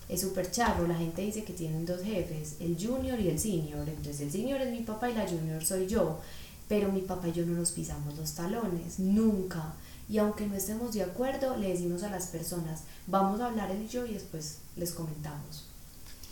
es 0.09 0.21
súper 0.21 0.49
charro, 0.51 0.87
la 0.87 0.95
gente 0.95 1.21
dice 1.21 1.43
que 1.43 1.53
tienen 1.53 1.85
dos 1.85 2.01
jefes, 2.01 2.55
el 2.59 2.77
junior 2.79 3.19
y 3.19 3.29
el 3.29 3.39
senior. 3.39 3.87
Entonces 3.87 4.21
el 4.21 4.31
senior 4.31 4.61
es 4.61 4.71
mi 4.71 4.83
papá 4.83 5.09
y 5.09 5.15
la 5.15 5.27
junior 5.27 5.63
soy 5.63 5.87
yo, 5.87 6.19
pero 6.67 6.91
mi 6.91 7.01
papá 7.01 7.27
y 7.27 7.33
yo 7.33 7.45
no 7.45 7.53
nos 7.53 7.71
pisamos 7.71 8.15
los 8.17 8.33
talones, 8.33 8.99
nunca. 8.99 9.73
Y 10.09 10.19
aunque 10.19 10.47
no 10.47 10.55
estemos 10.55 10.93
de 10.93 11.03
acuerdo, 11.03 11.57
le 11.57 11.69
decimos 11.69 12.03
a 12.03 12.09
las 12.09 12.27
personas, 12.27 12.83
vamos 13.07 13.41
a 13.41 13.47
hablar 13.47 13.71
él 13.71 13.83
y 13.83 13.87
yo 13.89 14.05
y 14.05 14.13
después 14.13 14.59
les 14.77 14.93
comentamos. 14.93 15.65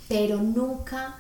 Pero 0.08 0.42
nunca 0.42 1.18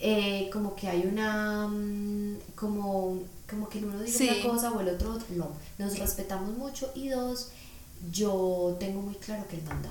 eh, 0.00 0.48
como 0.52 0.74
que 0.74 0.88
hay 0.88 1.02
una, 1.06 1.68
mm, 1.68 2.38
como, 2.54 3.18
como 3.48 3.68
que 3.68 3.78
el 3.78 3.84
uno 3.84 4.00
dice 4.00 4.18
Sí. 4.18 4.40
una 4.40 4.50
cosa 4.52 4.70
o 4.72 4.80
el 4.80 4.88
otro. 4.88 5.18
No, 5.30 5.48
nos 5.78 5.98
respetamos 5.98 6.56
mucho 6.56 6.90
y 6.94 7.08
dos, 7.08 7.50
yo 8.10 8.76
tengo 8.80 9.02
muy 9.02 9.14
claro 9.16 9.46
que 9.48 9.56
él 9.56 9.62
manda. 9.68 9.90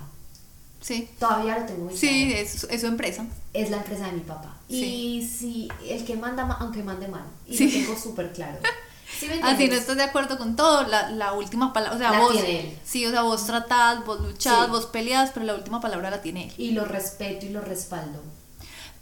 Sí. 0.81 1.09
Todavía 1.19 1.59
lo 1.59 1.65
tengo 1.65 1.85
muy 1.85 1.95
Sí, 1.97 2.27
claro. 2.29 2.41
es, 2.43 2.63
es 2.63 2.81
su 2.81 2.87
empresa. 2.87 3.25
Es 3.53 3.69
la 3.69 3.77
empresa 3.77 4.05
de 4.07 4.13
mi 4.13 4.21
papá. 4.21 4.55
Y 4.69 5.27
si 5.27 5.67
el 5.87 6.05
que 6.05 6.15
manda, 6.15 6.45
ma- 6.45 6.57
aunque 6.59 6.81
mande 6.83 7.07
mal. 7.07 7.25
Y 7.47 7.57
Sí. 7.57 7.65
lo 7.65 7.71
tengo 7.85 7.99
súper 7.99 8.31
claro. 8.33 8.57
¿Sí 9.19 9.27
Así 9.43 9.67
no 9.67 9.73
estás 9.73 9.97
de 9.97 10.03
acuerdo 10.03 10.37
con 10.37 10.55
todo, 10.55 10.83
la, 10.87 11.09
la 11.09 11.33
última 11.33 11.73
palabra, 11.73 11.95
o 11.95 11.99
sea, 11.99 12.11
La 12.11 12.19
vos, 12.19 12.31
tiene 12.31 12.59
él. 12.61 12.77
sí, 12.85 13.05
o 13.05 13.11
sea, 13.11 13.23
vos 13.23 13.45
tratás, 13.45 14.05
vos 14.05 14.21
luchás, 14.21 14.65
Sí. 14.65 14.71
vos 14.71 14.85
peleas, 14.85 15.31
pero 15.33 15.45
la 15.47 15.55
última 15.55 15.81
palabra 15.81 16.09
la 16.11 16.21
tiene 16.21 16.45
él. 16.45 16.53
Y 16.57 16.71
lo 16.71 16.85
respeto 16.85 17.45
y 17.45 17.49
lo 17.49 17.59
respaldo. 17.61 18.21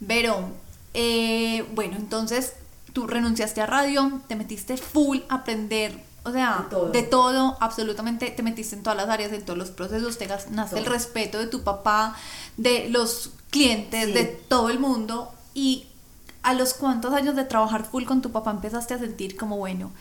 Pero, 0.07 0.49
eh, 0.99 1.63
bueno, 1.75 1.95
entonces 1.97 2.53
tú 2.91 3.05
renunciaste 3.05 3.61
a 3.61 3.67
radio, 3.67 4.19
te 4.27 4.35
metiste 4.35 4.75
full 4.77 5.19
a 5.29 5.35
aprender, 5.35 6.03
o 6.23 6.31
sea, 6.31 6.61
De 6.63 6.69
todo. 6.75 6.89
de 6.89 7.03
todo, 7.03 7.57
absolutamente, 7.59 8.31
te 8.31 8.41
metiste 8.41 8.75
en 8.75 8.81
todas 8.81 8.97
las 8.97 9.07
áreas, 9.07 9.31
en 9.31 9.43
todos 9.45 9.59
los 9.59 9.69
procesos, 9.69 10.17
te 10.17 10.25
ganaste 10.25 10.79
el 10.79 10.85
respeto 10.85 11.37
de 11.37 11.45
tu 11.45 11.61
papá, 11.63 12.15
de 12.57 12.89
los 12.89 13.29
clientes, 13.51 14.07
Sí. 14.07 14.11
de 14.13 14.23
todo 14.25 14.69
el 14.71 14.79
mundo. 14.79 15.31
Y 15.53 15.85
a 16.41 16.53
los 16.55 16.73
cuantos 16.73 17.13
años 17.13 17.35
de 17.35 17.43
trabajar 17.45 17.85
full 17.85 18.05
con 18.05 18.21
tu 18.23 18.31
papá 18.31 18.49
empezaste 18.51 18.95
a 18.95 18.97
sentir 18.97 19.37
como, 19.37 19.57
bueno, 19.57 19.91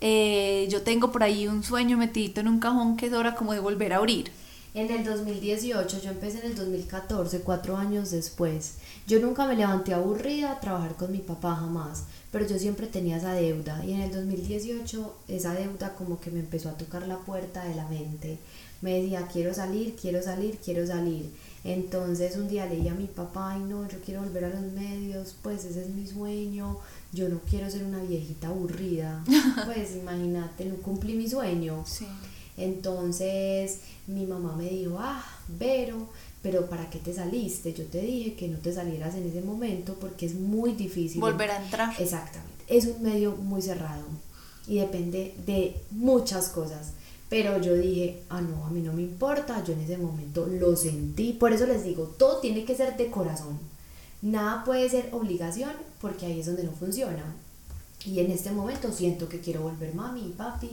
eh, 0.00 0.66
yo 0.70 0.82
tengo 0.82 1.12
por 1.12 1.22
ahí 1.22 1.46
un 1.46 1.62
sueño 1.62 1.96
metidito 1.96 2.40
en 2.40 2.48
un 2.48 2.58
cajón 2.58 2.96
que 2.96 3.06
es 3.06 3.12
hora 3.12 3.34
como 3.36 3.52
de 3.52 3.60
volver 3.60 3.92
a 3.92 3.98
abrir. 3.98 4.32
En 4.72 4.88
el 4.92 5.04
2018, 5.04 6.00
yo 6.00 6.10
empecé 6.10 6.38
en 6.38 6.52
el 6.52 6.54
2014, 6.54 7.40
cuatro 7.40 7.76
años 7.76 8.12
después. 8.12 8.74
Yo 9.04 9.18
nunca 9.18 9.44
me 9.44 9.56
levanté 9.56 9.92
aburrida 9.92 10.52
a 10.52 10.60
trabajar 10.60 10.94
con 10.94 11.10
mi 11.10 11.18
papá, 11.18 11.56
jamás, 11.56 12.04
pero 12.30 12.46
yo 12.46 12.56
siempre 12.56 12.86
tenía 12.86 13.16
esa 13.16 13.32
deuda 13.32 13.84
y 13.84 13.94
en 13.94 14.02
el 14.02 14.12
2018 14.12 15.16
esa 15.26 15.54
deuda 15.54 15.94
como 15.94 16.20
que 16.20 16.30
me 16.30 16.38
empezó 16.38 16.68
a 16.68 16.76
tocar 16.76 17.08
la 17.08 17.18
puerta 17.18 17.64
de 17.64 17.74
la 17.74 17.88
mente. 17.88 18.38
Me 18.80 19.02
decía, 19.02 19.26
quiero 19.26 19.52
salir, 19.52 19.96
quiero 20.00 20.22
salir, 20.22 20.58
quiero 20.64 20.86
salir. 20.86 21.32
Entonces 21.64 22.36
un 22.36 22.46
día 22.46 22.66
leí 22.66 22.86
a 22.86 22.94
mi 22.94 23.08
papá, 23.08 23.54
ay 23.54 23.60
no, 23.64 23.88
yo 23.88 23.98
quiero 24.04 24.22
volver 24.22 24.44
a 24.44 24.50
los 24.50 24.62
medios, 24.72 25.34
pues 25.42 25.64
ese 25.64 25.82
es 25.82 25.88
mi 25.88 26.06
sueño, 26.06 26.78
yo 27.12 27.28
no 27.28 27.40
quiero 27.40 27.68
ser 27.68 27.82
una 27.82 28.04
viejita 28.04 28.46
aburrida. 28.46 29.24
Pues 29.66 29.96
imagínate, 29.96 30.64
no 30.66 30.76
cumplí 30.76 31.14
mi 31.14 31.28
sueño. 31.28 31.82
Sí. 31.84 32.06
Entonces 32.60 33.78
mi 34.06 34.26
mamá 34.26 34.54
me 34.56 34.68
dijo, 34.68 34.96
ah, 34.98 35.24
Vero, 35.58 36.08
pero 36.42 36.66
¿para 36.66 36.88
qué 36.88 36.98
te 36.98 37.12
saliste? 37.12 37.72
Yo 37.72 37.84
te 37.86 38.00
dije 38.00 38.34
que 38.34 38.48
no 38.48 38.58
te 38.58 38.72
salieras 38.72 39.14
en 39.14 39.28
ese 39.28 39.40
momento 39.40 39.94
porque 39.94 40.26
es 40.26 40.34
muy 40.34 40.72
difícil. 40.72 41.20
Volver 41.20 41.50
a 41.50 41.62
entrar. 41.62 41.94
Exactamente. 42.00 42.64
Es 42.68 42.86
un 42.86 43.02
medio 43.02 43.32
muy 43.36 43.62
cerrado 43.62 44.04
y 44.66 44.78
depende 44.78 45.34
de 45.46 45.76
muchas 45.90 46.48
cosas. 46.48 46.92
Pero 47.28 47.60
yo 47.60 47.74
dije, 47.74 48.22
ah, 48.28 48.40
no, 48.40 48.66
a 48.66 48.70
mí 48.70 48.80
no 48.80 48.92
me 48.92 49.02
importa, 49.02 49.62
yo 49.64 49.72
en 49.72 49.80
ese 49.80 49.96
momento 49.96 50.46
lo 50.46 50.74
sentí. 50.76 51.32
Por 51.32 51.52
eso 51.52 51.66
les 51.66 51.84
digo, 51.84 52.04
todo 52.18 52.40
tiene 52.40 52.64
que 52.64 52.74
ser 52.74 52.96
de 52.96 53.10
corazón. 53.10 53.58
Nada 54.22 54.64
puede 54.64 54.88
ser 54.88 55.08
obligación 55.12 55.70
porque 56.00 56.26
ahí 56.26 56.40
es 56.40 56.46
donde 56.46 56.64
no 56.64 56.72
funciona. 56.72 57.36
Y 58.04 58.20
en 58.20 58.30
este 58.30 58.50
momento 58.50 58.90
siento 58.92 59.28
que 59.28 59.40
quiero 59.40 59.62
volver 59.62 59.94
mami 59.94 60.26
y 60.26 60.32
papi, 60.32 60.70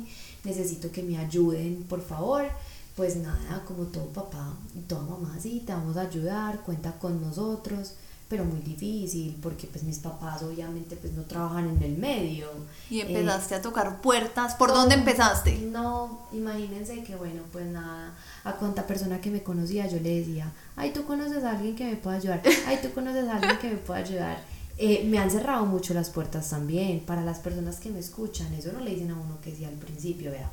necesito 0.48 0.92
que 0.92 1.04
me 1.04 1.18
ayuden, 1.18 1.84
por 1.90 2.02
favor. 2.02 2.46
Pues 2.96 3.16
nada, 3.18 3.64
como 3.68 3.84
todo 3.84 4.06
papá 4.08 4.54
y 4.76 4.80
toda 4.80 5.04
mamá, 5.04 5.36
sí, 5.40 5.62
te 5.66 5.72
vamos 5.72 5.98
a 5.98 6.02
ayudar, 6.02 6.62
cuenta 6.62 6.94
con 6.94 7.22
nosotros, 7.22 7.94
pero 8.28 8.44
muy 8.44 8.60
difícil 8.62 9.38
porque 9.40 9.68
pues 9.68 9.84
mis 9.84 10.00
papás 10.00 10.42
obviamente 10.42 10.96
pues 10.96 11.14
no 11.14 11.22
trabajan 11.22 11.70
en 11.70 11.84
el 11.84 11.96
medio. 11.98 12.48
Y 12.90 13.02
Eh, 13.02 13.06
empezaste 13.08 13.54
a 13.54 13.62
tocar 13.62 14.02
puertas. 14.02 14.56
¿Por 14.56 14.70
todo- 14.70 14.80
dónde 14.80 14.96
empezaste? 14.96 15.60
No, 15.60 16.22
imagínense 16.34 17.04
que 17.04 17.16
bueno, 17.16 17.44
pues 17.52 17.68
nada, 17.68 18.16
a 18.44 18.54
cuanta 18.54 18.88
persona 18.88 19.22
que 19.22 19.30
me 19.30 19.44
conocía 19.44 19.86
yo 19.88 20.00
le 20.00 20.20
decía, 20.22 20.52
ay, 20.76 20.92
tú 20.92 21.06
conoces 21.06 21.44
a 21.44 21.52
alguien 21.52 21.76
que 21.76 21.86
me 21.86 21.98
pueda 21.98 22.18
ayudar, 22.18 22.42
ay, 22.66 22.80
tú 22.82 22.92
conoces 22.94 23.28
a 23.30 23.36
alguien 23.36 23.60
que 23.60 23.70
me 23.70 23.78
pueda 23.78 24.00
ayudar. 24.00 24.38
Eh, 24.80 25.04
me 25.10 25.18
han 25.18 25.32
cerrado 25.32 25.66
mucho 25.66 25.94
las 25.96 26.10
puertas 26.12 26.50
también 26.52 27.00
para 27.00 27.24
las 27.24 27.40
personas 27.40 27.78
que 27.80 27.90
me 27.90 28.00
escuchan, 28.00 28.54
eso 28.54 28.72
no 28.74 28.80
le 28.80 28.92
dicen 28.92 29.10
a 29.12 29.16
uno 29.16 29.40
que 29.44 29.56
sí 29.56 29.66
al 29.66 29.74
principio, 29.74 30.32
vea. 30.32 30.52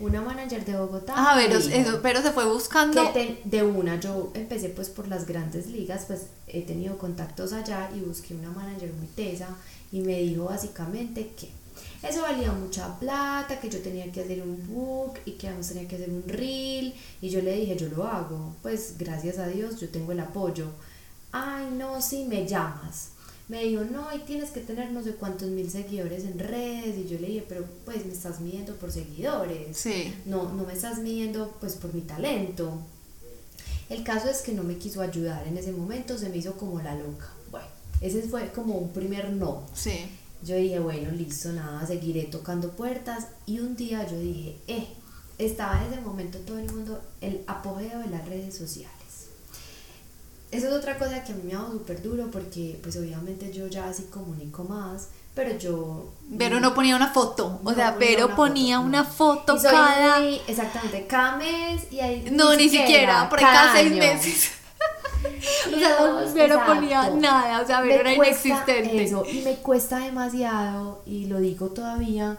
Una 0.00 0.22
manager 0.22 0.64
de 0.64 0.76
Bogotá. 0.78 1.12
Ah, 1.16 1.34
pero, 1.36 1.58
eso- 1.58 2.22
se 2.22 2.32
fue 2.32 2.46
buscando. 2.46 3.02
te- 3.12 3.40
de 3.44 3.62
una, 3.64 3.98
yo 4.00 4.30
empecé 4.34 4.68
pues 4.70 4.88
por 4.88 5.08
las 5.08 5.26
grandes 5.26 5.66
ligas, 5.66 6.04
pues 6.06 6.26
he 6.46 6.62
tenido 6.62 6.96
contactos 6.98 7.52
allá 7.52 7.90
y 7.94 8.00
busqué 8.00 8.34
una 8.34 8.50
manager 8.50 8.92
muy 8.94 9.08
tesa 9.08 9.48
y 9.92 10.00
me 10.00 10.18
dijo 10.20 10.44
básicamente 10.44 11.32
que 11.36 11.50
eso 12.06 12.22
valía 12.22 12.52
mucha 12.52 12.96
plata, 13.00 13.58
que 13.60 13.68
yo 13.68 13.80
tenía 13.80 14.10
que 14.12 14.22
hacer 14.22 14.40
un 14.40 14.66
book 14.68 15.14
y 15.24 15.32
que 15.32 15.48
además 15.48 15.68
tenía 15.68 15.88
que 15.88 15.96
hacer 15.96 16.10
un 16.10 16.22
reel 16.28 16.94
y 17.20 17.28
yo 17.28 17.42
le 17.42 17.54
dije, 17.56 17.76
yo 17.76 17.88
lo 17.88 18.04
hago, 18.06 18.54
pues 18.62 18.94
gracias 18.98 19.38
a 19.38 19.48
Dios 19.48 19.78
yo 19.80 19.88
tengo 19.88 20.12
el 20.12 20.20
apoyo. 20.20 20.68
Ay, 21.32 21.66
no, 21.76 22.00
sí, 22.00 22.24
me 22.24 22.46
llamas. 22.46 23.10
Me 23.48 23.64
dijo, 23.64 23.82
no, 23.84 24.14
y 24.14 24.18
tienes 24.20 24.50
que 24.50 24.60
tener 24.60 24.90
no 24.92 25.02
sé 25.02 25.12
cuántos 25.14 25.48
mil 25.48 25.70
seguidores 25.70 26.24
en 26.24 26.38
redes. 26.38 26.98
Y 26.98 27.08
yo 27.08 27.18
le 27.18 27.28
dije, 27.28 27.44
pero 27.48 27.64
pues 27.84 28.04
me 28.04 28.12
estás 28.12 28.40
midiendo 28.40 28.74
por 28.76 28.92
seguidores 28.92 29.76
Sí. 29.76 30.12
no, 30.26 30.52
no 30.52 30.64
me 30.64 30.74
estás 30.74 30.98
midiendo 30.98 31.56
pues 31.60 31.74
por 31.76 31.94
mi 31.94 32.02
talento. 32.02 32.72
El 33.88 34.04
caso 34.04 34.28
es 34.28 34.42
que 34.42 34.52
no 34.52 34.62
me 34.64 34.76
quiso 34.76 35.00
ayudar 35.00 35.46
en 35.48 35.56
ese 35.56 35.72
momento, 35.72 36.18
se 36.18 36.28
me 36.28 36.36
hizo 36.36 36.52
como 36.58 36.80
la 36.82 36.94
loca. 36.94 37.32
Bueno, 37.50 37.66
ese 38.02 38.20
fue 38.22 38.50
como 38.52 38.74
un 38.74 38.90
primer 38.90 39.30
no. 39.30 39.62
Sí. 39.74 40.00
Yo 40.44 40.54
dije, 40.56 40.78
bueno, 40.78 41.10
listo, 41.10 41.50
nada, 41.52 41.86
seguiré 41.86 42.24
tocando 42.24 42.72
puertas. 42.72 43.28
Y 43.46 43.60
un 43.60 43.76
día 43.76 44.06
yo 44.06 44.18
dije, 44.18 44.56
eh, 44.66 44.86
estaba 45.38 45.82
en 45.82 45.90
ese 45.92 46.02
momento 46.02 46.38
todo 46.40 46.58
el 46.58 46.70
mundo, 46.70 47.00
el 47.22 47.40
apogeo 47.46 47.98
de 48.00 48.08
las 48.10 48.28
redes 48.28 48.54
sociales. 48.56 48.92
Eso 50.50 50.66
es 50.68 50.72
otra 50.72 50.96
cosa 50.98 51.22
que 51.24 51.32
a 51.32 51.34
mí 51.34 51.42
me 51.44 51.52
ha 51.54 51.58
dado 51.58 51.72
súper 51.72 52.02
duro 52.02 52.30
porque 52.30 52.78
pues 52.82 52.96
obviamente 52.96 53.52
yo 53.52 53.66
ya 53.66 53.88
así 53.88 54.04
comunico 54.04 54.64
más, 54.64 55.08
pero 55.34 55.56
yo... 55.58 56.10
Pero 56.38 56.58
no 56.58 56.72
ponía 56.74 56.96
una 56.96 57.12
foto. 57.12 57.60
O 57.62 57.70
No 57.70 57.74
sea, 57.76 57.96
pero 57.98 58.26
una 58.26 58.36
ponía 58.36 58.76
foto, 58.78 58.86
una 58.88 59.02
no. 59.02 59.08
foto 59.08 59.56
cada. 59.62 60.20
muy- 60.20 60.40
exactamente, 60.46 61.06
cada 61.06 61.36
mes 61.36 61.82
y 61.92 62.00
ahí... 62.00 62.28
No, 62.32 62.54
ni 62.56 62.68
siquiera, 62.68 63.28
por 63.28 63.38
ahí 63.38 63.44
cada 63.44 63.72
seis 63.74 63.92
año. 63.92 63.98
meses. 63.98 64.50
o 65.74 65.78
sea, 65.78 65.98
Vero 66.32 66.54
exacto. 66.54 66.74
ponía 66.74 67.10
nada, 67.10 67.60
o 67.62 67.66
sea, 67.66 67.80
Vero 67.82 68.04
Me 68.04 68.14
era 68.14 68.14
inexistente. 68.14 69.02
Eso, 69.04 69.24
y 69.30 69.40
me 69.42 69.56
cuesta 69.56 69.98
demasiado, 69.98 71.02
y 71.06 71.26
lo 71.26 71.40
digo 71.40 71.68
todavía, 71.68 72.38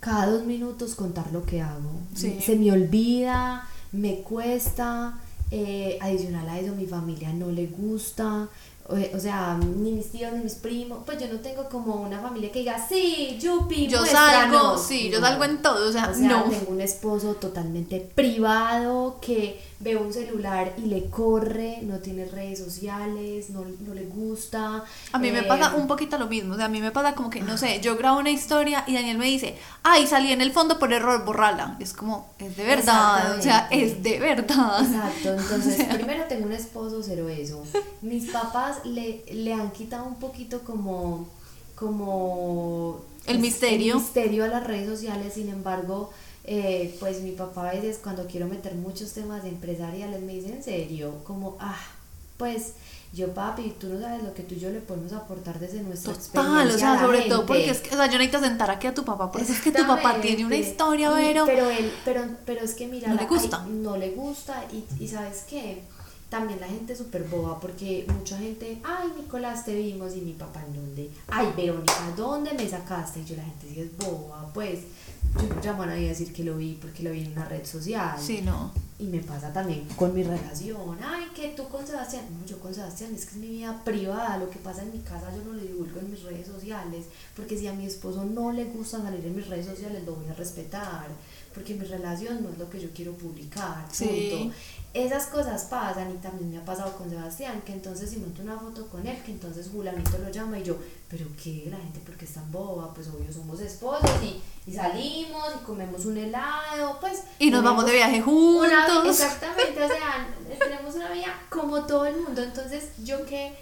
cada 0.00 0.26
dos 0.26 0.42
minutos 0.44 0.94
contar 0.94 1.30
lo 1.32 1.44
que 1.44 1.60
hago. 1.62 2.00
Sí. 2.16 2.38
Se 2.44 2.56
me 2.56 2.72
olvida, 2.72 3.68
me 3.92 4.22
cuesta, 4.22 5.14
eh, 5.50 5.98
adicional 6.00 6.48
a 6.48 6.58
eso 6.58 6.74
mi 6.74 6.86
familia 6.86 7.32
no 7.32 7.50
le 7.50 7.66
gusta, 7.66 8.48
o, 8.86 9.18
sea, 9.18 9.58
ni 9.58 9.92
mis 9.92 10.10
tíos 10.12 10.30
ni 10.34 10.40
mis 10.44 10.56
primos, 10.56 10.98
pues 11.06 11.18
yo 11.18 11.26
no 11.32 11.40
tengo 11.40 11.68
como 11.70 11.94
una 12.02 12.20
familia 12.20 12.52
que 12.52 12.58
diga, 12.58 12.76
sí, 12.86 13.38
Yupi, 13.40 13.86
Yo 13.86 13.98
muéstranos". 14.00 14.56
salgo, 14.58 14.78
sí, 14.78 15.08
yo 15.10 15.20
No. 15.20 15.26
salgo 15.26 15.44
en 15.44 15.62
todo, 15.62 15.88
o 15.88 15.92
sea, 15.92 16.10
O 16.10 16.14
sea, 16.14 16.28
no. 16.28 16.42
tengo 16.44 16.70
un 16.70 16.80
esposo 16.82 17.34
totalmente 17.36 18.00
privado 18.14 19.18
que 19.22 19.58
ve 19.84 19.96
un 19.96 20.12
celular 20.12 20.72
y 20.78 20.86
le 20.86 21.10
corre, 21.10 21.80
no 21.82 21.98
tiene 21.98 22.24
redes 22.24 22.58
sociales, 22.58 23.50
no, 23.50 23.64
no 23.80 23.92
le 23.92 24.06
gusta. 24.06 24.82
A 25.12 25.18
mí 25.18 25.30
me 25.30 25.40
eh, 25.40 25.44
pasa 25.44 25.74
un 25.76 25.86
poquito 25.86 26.16
lo 26.18 26.26
mismo, 26.26 26.54
o 26.54 26.56
sea, 26.56 26.64
a 26.64 26.68
mí 26.68 26.80
me 26.80 26.90
pasa 26.90 27.14
como 27.14 27.28
que, 27.28 27.42
no 27.42 27.58
sé, 27.58 27.80
yo 27.80 27.96
grabo 27.96 28.18
una 28.18 28.30
historia 28.30 28.82
y 28.86 28.94
Daniel 28.94 29.18
me 29.18 29.26
dice, 29.26 29.56
ay, 29.82 30.06
salí 30.06 30.32
en 30.32 30.40
el 30.40 30.52
fondo 30.52 30.78
por 30.78 30.92
error, 30.92 31.24
borrala. 31.26 31.76
Es 31.78 31.92
como, 31.92 32.30
es 32.38 32.56
de 32.56 32.64
verdad, 32.64 33.38
o 33.38 33.42
sea, 33.42 33.68
es 33.70 34.02
de 34.02 34.18
verdad. 34.18 34.84
Exacto, 34.84 35.34
entonces 35.38 35.84
primero 35.94 36.24
tengo 36.24 36.46
un 36.46 36.52
esposo 36.52 37.02
cero 37.04 37.28
eso. 37.28 37.62
Mis 38.00 38.30
papás 38.30 38.78
le, 38.84 39.22
le 39.30 39.52
han 39.52 39.70
quitado 39.70 40.06
un 40.06 40.16
poquito 40.16 40.60
como 40.60 41.28
como 41.74 43.04
El 43.26 43.38
misterio. 43.40 43.94
el 43.96 44.00
misterio 44.00 44.44
a 44.44 44.48
las 44.48 44.64
redes 44.64 44.88
sociales, 44.88 45.34
sin 45.34 45.48
embargo, 45.48 46.10
eh, 46.44 46.94
pues 47.00 47.20
mi 47.22 47.32
papá 47.32 47.70
a 47.70 47.72
veces 47.74 47.98
cuando 48.02 48.26
quiero 48.26 48.46
meter 48.46 48.74
muchos 48.74 49.12
temas 49.12 49.44
empresariales 49.44 50.20
me 50.22 50.34
dice 50.34 50.52
en 50.52 50.62
serio, 50.62 51.14
como 51.24 51.56
ah, 51.60 51.78
pues 52.36 52.72
yo 53.12 53.32
papi, 53.32 53.76
tú 53.78 53.86
no 53.88 54.00
sabes 54.00 54.24
lo 54.24 54.34
que 54.34 54.42
tú 54.42 54.54
y 54.56 54.58
yo 54.60 54.70
le 54.70 54.80
podemos 54.80 55.12
aportar 55.12 55.58
desde 55.60 55.80
nuestra 55.82 56.12
Total, 56.12 56.18
o 56.36 56.60
experiencia 56.70 56.78
sea, 56.78 56.94
la 56.94 57.00
sobre 57.00 57.20
todo 57.22 57.38
gente". 57.38 57.46
porque 57.46 57.70
es 57.70 57.80
que, 57.80 57.94
o 57.94 57.96
sea, 57.96 58.06
yo 58.06 58.18
necesito 58.18 58.40
sentar 58.40 58.70
aquí 58.70 58.86
a 58.88 58.94
tu 58.94 59.04
papá, 59.04 59.30
porque 59.30 59.52
es 59.52 59.60
que 59.60 59.70
tu 59.70 59.86
papá 59.86 60.20
tiene 60.20 60.44
una 60.44 60.56
historia, 60.56 61.10
Y- 61.12 61.14
Vero. 61.24 61.46
Pero 61.46 61.70
él, 61.70 61.92
pero, 62.04 62.24
pero 62.44 62.60
es 62.64 62.74
que 62.74 62.88
mira, 62.88 63.08
No 63.08 63.14
le 63.14 63.26
gusta. 63.26 63.62
ay, 63.64 63.70
no 63.72 63.96
le 63.96 64.10
gusta 64.10 64.64
y, 64.72 64.84
y 65.02 65.06
sabes 65.08 65.44
qué, 65.48 65.82
también 66.28 66.58
la 66.58 66.66
gente 66.66 66.94
es 66.94 66.98
súper 66.98 67.22
boba 67.24 67.60
porque 67.60 68.04
mucha 68.18 68.36
gente, 68.36 68.80
ay 68.82 69.12
Nicolás, 69.16 69.64
te 69.64 69.74
vimos 69.76 70.16
y 70.16 70.20
mi 70.20 70.32
papá 70.32 70.64
en 70.66 70.74
dónde, 70.74 71.08
ay 71.28 71.52
Verónica, 71.56 72.12
¿dónde 72.16 72.52
me 72.54 72.68
sacaste? 72.68 73.20
Y 73.20 73.24
yo 73.26 73.36
la 73.36 73.44
gente 73.44 73.68
sí 73.72 73.80
es 73.80 73.96
boba, 73.96 74.50
pues 74.52 74.80
yo 75.40 75.54
no 75.54 75.60
llamo 75.62 75.82
a 75.82 75.86
nadie 75.86 76.06
a 76.06 76.08
decir 76.10 76.32
que 76.32 76.44
lo 76.44 76.56
vi 76.56 76.78
porque 76.80 77.02
lo 77.02 77.10
vi 77.10 77.22
en 77.24 77.32
una 77.32 77.44
red 77.46 77.64
social. 77.64 78.16
Sí, 78.18 78.42
no. 78.42 78.72
y 78.98 79.04
me 79.04 79.18
pasa 79.18 79.52
también 79.52 79.86
con 79.96 80.14
mi 80.14 80.22
relación. 80.22 80.96
Ay, 81.02 81.24
que 81.34 81.48
tú 81.48 81.68
con 81.68 81.86
Sebastián. 81.86 82.24
No, 82.30 82.46
yo 82.46 82.58
con 82.60 82.72
Sebastián 82.72 83.12
es 83.14 83.26
que 83.26 83.32
es 83.32 83.36
mi 83.36 83.48
vida 83.48 83.82
privada. 83.84 84.38
Lo 84.38 84.48
que 84.48 84.58
pasa 84.58 84.82
en 84.82 84.92
mi 84.92 85.00
casa 85.00 85.34
yo 85.34 85.42
no 85.44 85.52
lo 85.52 85.60
divulgo 85.60 85.98
en 85.98 86.10
mis 86.10 86.22
redes 86.22 86.46
sociales. 86.46 87.06
Porque 87.34 87.58
si 87.58 87.66
a 87.66 87.72
mi 87.72 87.86
esposo 87.86 88.24
no 88.24 88.52
le 88.52 88.64
gusta 88.66 89.02
salir 89.02 89.24
en 89.26 89.34
mis 89.34 89.48
redes 89.48 89.66
sociales, 89.66 90.04
lo 90.04 90.14
voy 90.14 90.28
a 90.28 90.34
respetar. 90.34 91.08
Porque 91.52 91.74
mi 91.74 91.84
relación 91.84 92.42
no 92.42 92.50
es 92.50 92.58
lo 92.58 92.70
que 92.70 92.80
yo 92.80 92.90
quiero 92.94 93.12
publicar. 93.14 93.86
Sí. 93.90 94.52
Esas 94.94 95.26
cosas 95.26 95.64
pasan 95.64 96.12
y 96.12 96.18
también 96.18 96.52
me 96.52 96.58
ha 96.58 96.64
pasado 96.64 96.96
con 96.96 97.10
Sebastián, 97.10 97.62
que 97.66 97.72
entonces 97.72 98.10
si 98.10 98.18
monto 98.18 98.42
una 98.42 98.56
foto 98.56 98.86
con 98.86 99.04
él, 99.04 99.20
que 99.24 99.32
entonces 99.32 99.68
Julanito 99.72 100.16
lo 100.18 100.30
llama 100.30 100.56
y 100.60 100.62
yo, 100.62 100.76
pero 101.10 101.26
qué, 101.42 101.66
la 101.68 101.78
gente 101.78 102.00
porque 102.06 102.26
es 102.26 102.34
tan 102.34 102.50
boba, 102.52 102.94
pues 102.94 103.08
obvio 103.08 103.32
somos 103.32 103.58
esposos 103.58 104.08
y, 104.22 104.40
y 104.70 104.72
salimos 104.72 105.48
y 105.60 105.64
comemos 105.64 106.04
un 106.04 106.16
helado, 106.16 107.00
pues... 107.00 107.24
Y 107.40 107.50
nos 107.50 107.64
vamos 107.64 107.84
de 107.86 107.92
viaje 107.92 108.22
juntos. 108.22 108.68
Una, 108.68 109.10
exactamente, 109.10 109.82
o 109.82 109.88
sea, 109.88 110.28
tenemos 110.60 110.94
una 110.94 111.10
vida 111.10 111.40
como 111.50 111.84
todo 111.86 112.06
el 112.06 112.20
mundo, 112.20 112.40
entonces 112.40 112.90
yo 113.02 113.26
qué 113.26 113.52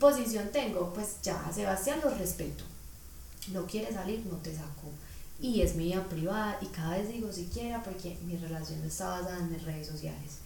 posición 0.00 0.48
tengo, 0.52 0.90
pues 0.94 1.16
ya, 1.22 1.52
Sebastián 1.54 2.00
lo 2.02 2.08
respeto, 2.14 2.64
no 3.48 3.66
quiere 3.66 3.92
salir, 3.92 4.24
no 4.24 4.38
te 4.38 4.54
saco. 4.54 4.88
Y 5.38 5.60
es 5.60 5.74
mi 5.74 5.84
vida 5.84 6.02
privada 6.04 6.56
y 6.62 6.66
cada 6.66 6.96
vez 6.96 7.08
digo 7.08 7.30
siquiera 7.30 7.82
porque 7.82 8.16
mi 8.24 8.36
relación 8.36 8.82
está 8.84 9.08
basada 9.10 9.38
en 9.38 9.52
mis 9.52 9.62
redes 9.64 9.88
sociales. 9.88 10.41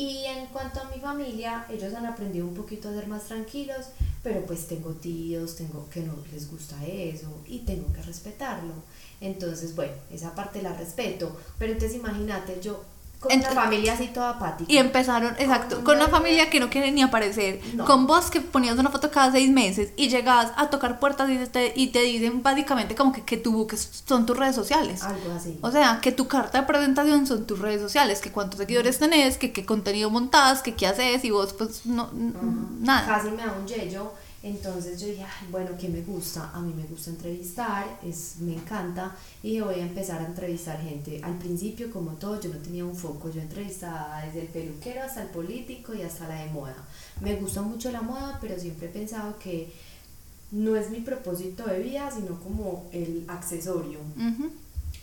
Y 0.00 0.24
en 0.24 0.46
cuanto 0.46 0.80
a 0.80 0.84
mi 0.84 0.98
familia, 0.98 1.66
ellos 1.68 1.92
han 1.92 2.06
aprendido 2.06 2.46
un 2.46 2.54
poquito 2.54 2.88
a 2.88 2.94
ser 2.94 3.06
más 3.06 3.24
tranquilos, 3.24 3.88
pero 4.22 4.46
pues 4.46 4.66
tengo 4.66 4.92
tíos, 4.92 5.56
tengo 5.56 5.90
que 5.90 6.00
no 6.00 6.14
les 6.32 6.50
gusta 6.50 6.74
eso 6.86 7.28
y 7.46 7.58
tengo 7.58 7.92
que 7.92 8.00
respetarlo. 8.00 8.72
Entonces, 9.20 9.76
bueno, 9.76 9.92
esa 10.10 10.34
parte 10.34 10.62
la 10.62 10.72
respeto, 10.72 11.38
pero 11.58 11.74
entonces 11.74 11.98
imagínate, 11.98 12.62
yo 12.62 12.82
con 13.20 13.38
una 13.38 13.50
familia 13.50 13.92
así 13.92 14.08
toda 14.08 14.30
apática. 14.30 14.72
Y 14.72 14.78
empezaron, 14.78 15.34
exacto, 15.38 15.84
con, 15.84 15.96
una 15.96 16.08
familia 16.08 16.48
que 16.48 16.58
no 16.58 16.70
quiere 16.70 16.90
ni 16.90 17.02
aparecer, 17.02 17.60
con 17.86 18.06
vos 18.06 18.30
que 18.30 18.40
ponías 18.40 18.78
una 18.78 18.88
foto 18.88 19.10
cada 19.10 19.30
seis 19.30 19.50
meses 19.50 19.92
y 19.96 20.08
llegabas 20.08 20.52
a 20.56 20.70
tocar 20.70 20.98
puertas 20.98 21.28
y 21.28 21.36
te, 21.46 21.72
y 21.76 21.88
te 21.88 22.00
dicen 22.00 22.42
básicamente 22.42 22.94
como 22.94 23.12
que, 23.12 23.22
que 23.22 23.36
tu 23.36 23.52
buque 23.52 23.76
son 23.76 24.24
tus 24.24 24.36
redes 24.36 24.56
sociales. 24.56 25.02
Algo 25.02 25.32
así. 25.36 25.58
O 25.60 25.70
sea, 25.70 26.00
que 26.00 26.12
tu 26.12 26.28
carta 26.28 26.62
de 26.62 26.66
presentación 26.66 27.26
son 27.26 27.46
tus 27.46 27.58
redes 27.58 27.82
sociales, 27.82 28.20
que 28.20 28.32
cuántos 28.32 28.58
seguidores 28.58 28.98
tenés, 28.98 29.36
que 29.36 29.52
qué 29.52 29.66
contenido 29.66 30.08
montás, 30.08 30.62
que 30.62 30.74
qué 30.74 30.86
haces 30.86 31.22
y 31.24 31.30
vos 31.30 31.52
pues 31.52 31.84
no, 31.84 32.08
nada. 32.80 33.06
Casi 33.06 33.30
me 33.30 33.44
da 33.44 33.52
un 33.52 33.66
yello 33.66 34.14
entonces 34.42 34.98
yo 34.98 35.06
dije, 35.06 35.24
bueno, 35.50 35.70
¿qué 35.78 35.88
me 35.88 36.00
gusta? 36.00 36.50
A 36.54 36.60
mí 36.60 36.72
me 36.74 36.84
gusta 36.84 37.10
entrevistar, 37.10 38.00
es, 38.02 38.36
me 38.38 38.54
encanta 38.54 39.14
y 39.42 39.60
voy 39.60 39.74
a 39.74 39.82
empezar 39.82 40.22
a 40.22 40.26
entrevistar 40.26 40.80
gente. 40.80 41.20
Al 41.22 41.36
principio, 41.36 41.90
como 41.90 42.12
todo, 42.12 42.40
yo 42.40 42.48
no 42.48 42.58
tenía 42.58 42.86
un 42.86 42.96
foco, 42.96 43.30
yo 43.30 43.42
entrevistaba 43.42 44.22
desde 44.24 44.42
el 44.42 44.48
peluquero 44.48 45.02
hasta 45.02 45.22
el 45.22 45.28
político 45.28 45.94
y 45.94 46.02
hasta 46.02 46.26
la 46.26 46.42
de 46.42 46.50
moda. 46.50 46.76
Me 47.20 47.36
gusta 47.36 47.60
mucho 47.60 47.92
la 47.92 48.00
moda, 48.00 48.38
pero 48.40 48.58
siempre 48.58 48.86
he 48.86 48.90
pensado 48.90 49.38
que 49.38 49.72
no 50.50 50.74
es 50.74 50.90
mi 50.90 51.00
propósito 51.00 51.66
de 51.66 51.80
vida, 51.80 52.10
sino 52.10 52.40
como 52.40 52.88
el 52.92 53.24
accesorio. 53.28 53.98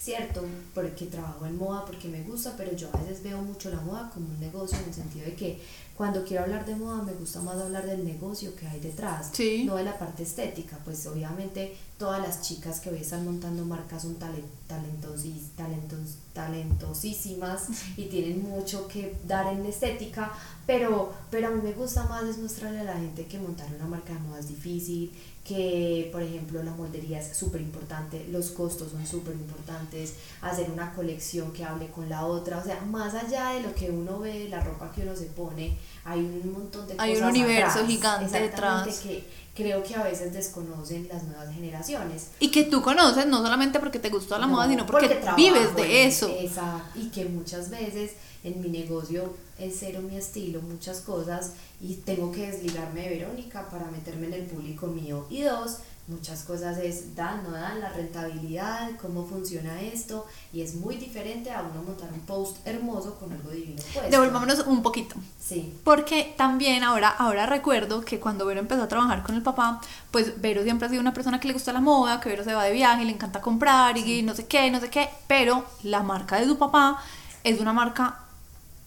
Cierto, 0.08 0.41
porque 0.74 1.08
trabajo 1.08 1.46
en 1.46 1.58
moda, 1.58 1.84
porque 1.84 2.08
me 2.08 2.22
gusta, 2.22 2.54
pero 2.56 2.74
yo 2.74 2.88
a 2.93 2.98
veces 3.02 3.22
veo 3.24 3.41
mucho 3.41 3.70
la 3.70 3.82
moda 3.82 4.10
como 4.13 4.30
un 4.30 4.39
negocio 4.39 4.78
en 4.78 4.86
el 4.86 4.93
sentido 4.93 5.26
de 5.26 5.36
que 5.36 5.62
cuando 5.98 6.24
quiero 6.24 6.43
hablar 6.43 6.65
de 6.65 6.78
moda 6.78 7.04
me 7.04 7.12
gusta 7.12 7.41
más 7.41 7.58
hablar 7.58 7.86
del 7.86 8.06
negocio 8.06 8.56
que 8.56 8.65
hay 8.67 8.80
detrás, 8.80 9.32
no 9.65 9.76
de 9.76 9.84
la 9.84 10.00
parte 10.00 10.24
estética, 10.24 10.80
pues 10.86 11.06
obviamente 11.08 11.76
todas 11.98 12.22
las 12.22 12.41
chicas 12.41 12.80
que 12.80 12.89
hoy 12.89 13.00
están 13.00 13.26
montando 13.26 13.65
marcas 13.65 14.04
son 14.04 14.15
talentos, 14.15 15.26
talentos, 15.58 16.15
talentosísimas 16.32 17.67
y 17.98 18.06
tienen 18.06 18.43
mucho 18.43 18.88
que 18.88 19.17
dar 19.28 19.52
en 19.52 19.65
estética, 19.65 20.32
pero, 20.65 21.12
pero 21.32 21.48
a 21.48 21.50
mí 21.50 21.62
me 21.62 21.74
gusta 21.74 22.06
más 22.06 22.24
es 22.24 22.38
mostrarle 22.38 22.80
a 22.80 22.84
la 22.86 22.93
gente 22.93 23.26
que 23.26 23.39
montar 23.39 23.67
una 23.76 23.88
marca 23.88 24.13
de 24.13 24.20
moda 24.20 24.39
es 24.39 24.48
difícil, 24.48 25.12
que 25.47 26.10
por 26.12 26.21
ejemplo 26.21 26.62
la 26.62 26.73
moldería 26.73 27.19
es 27.19 27.38
súper 27.38 27.62
importante, 27.62 28.25
los 28.29 28.49
costos 28.49 28.91
son 28.91 29.07
súper 29.07 29.33
importantes, 29.33 30.15
hacer 30.41 30.69
una 30.69 30.93
colección 30.93 31.53
que 31.53 31.63
hable 31.63 31.88
con 31.88 32.10
la 32.10 32.25
otra, 32.25 32.57
o 32.57 32.63
sea, 32.63 32.81
más 32.81 33.13
allá 33.13 33.51
de 33.51 33.62
lo 33.62 33.73
que 33.73 33.89
uno 33.89 34.19
ve, 34.19 34.49
la 34.49 34.60
ropa 34.60 34.91
que 34.91 35.03
uno 35.03 35.15
se 35.15 35.27
pone, 35.27 35.77
hay 36.03 36.19
un 36.19 36.51
montón 36.51 36.86
de 36.88 36.95
hay 36.97 37.13
cosas. 37.13 37.15
Hay 37.15 37.21
un 37.21 37.29
universo 37.29 37.79
atrás, 37.79 37.88
gigante 37.88 38.39
detrás. 38.39 38.99
Que 38.99 39.23
creo 39.55 39.81
que 39.83 39.95
a 39.95 40.03
veces 40.03 40.33
desconocen 40.33 41.07
las 41.07 41.23
nuevas 41.23 41.53
generaciones. 41.53 42.27
Y 42.39 42.51
que 42.51 42.65
tú 42.65 42.81
conoces 42.81 43.25
no 43.25 43.41
solamente 43.41 43.79
porque 43.79 43.99
te 43.99 44.10
gustó 44.10 44.38
la 44.38 44.47
moda, 44.47 44.67
sino 44.67 44.86
porque, 44.86 45.21
vives 45.38 45.75
de 45.75 46.05
eso. 46.05 46.29
Exacto, 46.39 46.99
y 46.99 47.10
que 47.10 47.25
muchas 47.25 47.69
veces 47.69 48.12
en 48.43 48.62
mi 48.62 48.67
negocio 48.67 49.33
es 49.60 49.78
cero 49.80 50.02
mi 50.02 50.17
estilo, 50.17 50.62
muchas 50.62 51.02
cosas, 51.02 51.54
y 51.82 51.96
tengo 51.96 52.32
que 52.32 52.52
desligarme 52.52 53.02
de 53.02 53.17
Verónica 53.17 53.70
para 53.70 53.89
meterme 53.91 54.28
en 54.28 54.34
el 54.34 54.43
público 54.43 54.88
mío. 54.88 55.26
Y 55.30 55.41
dos, 55.41 55.78
muchas 56.08 56.43
cosas 56.43 56.78
es 56.78 57.15
dan, 57.15 57.43
no 57.43 57.52
dan, 57.52 57.80
la 57.82 57.89
rentabilidad, 57.89 58.91
cómo 59.02 59.26
funciona 59.26 59.82
esto, 59.82 60.26
y 60.54 60.62
es 60.62 60.76
muy 60.76 60.96
diferente 60.96 61.52
a 61.52 61.62
uno 61.62 61.84
montar 61.84 62.12
un 62.13 62.22
post 62.22 62.65
hermoso 62.65 63.15
con 63.15 63.32
algo 63.32 63.52
divino. 63.52 63.82
Devolvámonos 64.10 64.65
un 64.67 64.82
poquito. 64.82 65.15
Sí. 65.39 65.74
Porque 65.84 66.34
también 66.38 66.84
ahora, 66.84 67.10
ahora 67.10 67.46
recuerdo 67.46 68.02
que 68.02 68.20
cuando 68.20 68.46
Vero 68.46 68.60
empezó 68.60 68.84
a 68.84 68.88
trabajar 68.88 69.24
con 69.24 69.36
el 69.36 69.41
papá, 69.41 69.82
pues 70.12 70.39
Vero 70.41 70.63
siempre 70.63 70.88
ha 70.88 70.89
sido 70.89 71.02
una 71.02 71.13
persona 71.13 71.39
que 71.39 71.48
le 71.48 71.54
gusta 71.54 71.74
la 71.74 71.82
moda, 71.82 72.20
que 72.20 72.30
Vero 72.30 72.43
se 72.43 72.54
va 72.54 72.63
de 72.63 72.72
viaje, 72.72 73.04
le 73.04 73.12
encanta 73.12 73.41
comprar 73.41 73.98
y 73.98 74.22
no 74.24 74.34
sé 74.36 74.46
qué, 74.46 74.72
no 74.72 74.80
sé 74.80 74.89
qué, 74.89 75.10
pero 75.28 75.65
la 75.84 76.04
marca 76.04 76.39
de 76.39 76.46
su 76.46 76.58
papá 76.58 77.02
es 77.43 77.60
una 77.60 77.74
marca 77.74 78.26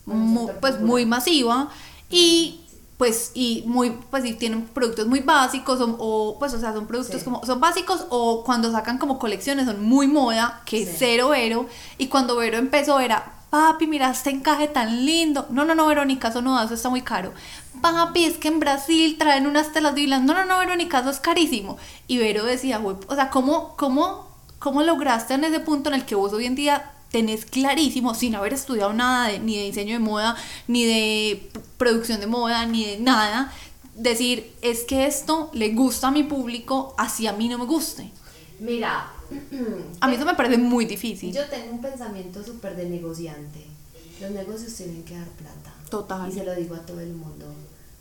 muy, 0.07 0.53
pues 0.61 0.81
muy 0.81 1.07
masiva 1.07 1.71
y 2.11 2.61
pues 3.01 3.31
y 3.33 3.65
muy 3.67 3.97
pues 4.11 4.27
y 4.27 4.35
tienen 4.35 4.67
productos 4.67 5.07
muy 5.07 5.21
básicos 5.21 5.79
o, 5.81 6.37
pues 6.39 6.53
o 6.53 6.61
sea 6.61 6.75
son 6.75 6.87
productos 6.87 7.23
como 7.23 7.43
son 7.47 7.59
básicos 7.59 8.05
o 8.11 8.45
cuando 8.45 8.71
sacan 8.71 8.99
como 8.99 9.19
colecciones 9.19 9.65
son 9.65 9.83
muy 9.83 10.07
moda 10.07 10.61
que 10.67 10.83
es 10.83 10.97
cero 10.99 11.31
Vero 11.31 11.65
y 11.97 12.09
cuando 12.09 12.37
Vero 12.37 12.59
empezó 12.59 13.01
era 13.01 13.33
papi 13.49 13.87
mira 13.87 14.11
este 14.11 14.29
encaje 14.29 14.69
tan 14.69 15.07
lindo 15.07 15.47
no 15.49 15.65
no 15.65 15.75
no 15.75 15.87
Verónica 15.87 16.29
eso 16.29 16.43
no 16.43 16.63
eso 16.63 16.75
está 16.75 16.91
muy 16.91 17.01
caro 17.01 17.33
papi 17.81 18.27
es 18.27 18.37
que 18.37 18.49
en 18.49 18.61
Brasil 18.61 19.17
traen 19.19 19.47
unas 19.47 19.73
telas 19.73 19.95
divinas 19.95 20.21
no 20.21 20.35
no 20.35 20.45
no 20.45 20.59
Verónica 20.59 20.99
eso 21.01 21.09
es 21.09 21.21
carísimo 21.21 21.79
y 22.07 22.19
Vero 22.19 22.45
decía 22.45 22.83
o 22.85 23.15
sea 23.15 23.31
cómo 23.31 23.77
cómo 23.79 24.29
cómo 24.59 24.83
lograste 24.83 25.33
en 25.33 25.45
ese 25.45 25.61
punto 25.61 25.89
en 25.89 25.95
el 25.95 26.05
que 26.05 26.17
vos 26.17 26.35
hoy 26.35 26.45
en 26.45 26.55
día 26.55 26.93
tenés 27.11 27.44
clarísimo, 27.44 28.14
sin 28.14 28.35
haber 28.35 28.55
estudiado 28.55 28.92
nada 28.92 29.29
de, 29.29 29.38
ni 29.38 29.57
de 29.57 29.64
diseño 29.64 29.94
de 29.94 29.99
moda, 29.99 30.37
ni 30.68 30.85
de 30.85 31.51
producción 31.77 32.20
de 32.20 32.27
moda, 32.27 32.66
ni 32.66 32.85
de 32.85 32.99
nada, 32.99 33.53
decir, 33.94 34.53
es 34.62 34.85
que 34.85 35.07
esto 35.07 35.51
le 35.53 35.75
gusta 35.75 36.09
a 36.09 36.11
mi 36.11 36.23
público, 36.23 36.94
así 36.96 37.27
a 37.27 37.33
mí 37.33 37.49
no 37.49 37.59
me 37.59 37.66
guste. 37.66 38.11
Mira, 38.61 39.11
a 40.01 40.09
mí 40.09 40.14
eso 40.14 40.25
me 40.25 40.35
parece 40.35 40.59
muy 40.59 40.85
difícil. 40.85 41.33
Yo 41.33 41.46
tengo 41.46 41.73
un 41.73 41.81
pensamiento 41.81 42.44
súper 42.44 42.77
de 42.77 42.87
negociante. 42.88 43.64
Los 44.20 44.31
negocios 44.33 44.75
tienen 44.75 45.03
que 45.05 45.14
dar 45.14 45.29
plata. 45.29 45.73
Total. 45.88 46.29
Y 46.29 46.33
se 46.33 46.44
lo 46.44 46.55
digo 46.55 46.75
a 46.75 46.85
todo 46.85 47.01
el 47.01 47.14
mundo. 47.14 47.46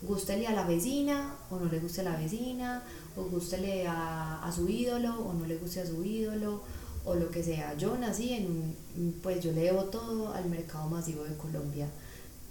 Gústele 0.01 0.47
a 0.47 0.51
la 0.51 0.63
vecina 0.63 1.35
o 1.49 1.57
no 1.57 1.71
le 1.71 1.79
guste 1.79 2.01
a 2.01 2.05
la 2.05 2.15
vecina, 2.15 2.83
o 3.17 3.23
gústele 3.23 3.87
a, 3.87 4.41
a 4.43 4.51
su 4.51 4.67
ídolo 4.69 5.13
o 5.19 5.33
no 5.33 5.45
le 5.45 5.57
guste 5.57 5.81
a 5.81 5.85
su 5.85 6.03
ídolo 6.03 6.61
o 7.09 7.15
lo 7.15 7.31
que 7.31 7.43
sea. 7.43 7.75
Yo 7.75 7.97
nací 7.97 8.33
en 8.33 8.45
un, 8.45 9.19
pues 9.23 9.43
yo 9.43 9.51
le 9.51 9.61
debo 9.61 9.85
todo 9.85 10.33
al 10.33 10.49
mercado 10.49 10.87
masivo 10.89 11.23
de 11.23 11.35
Colombia. 11.35 11.87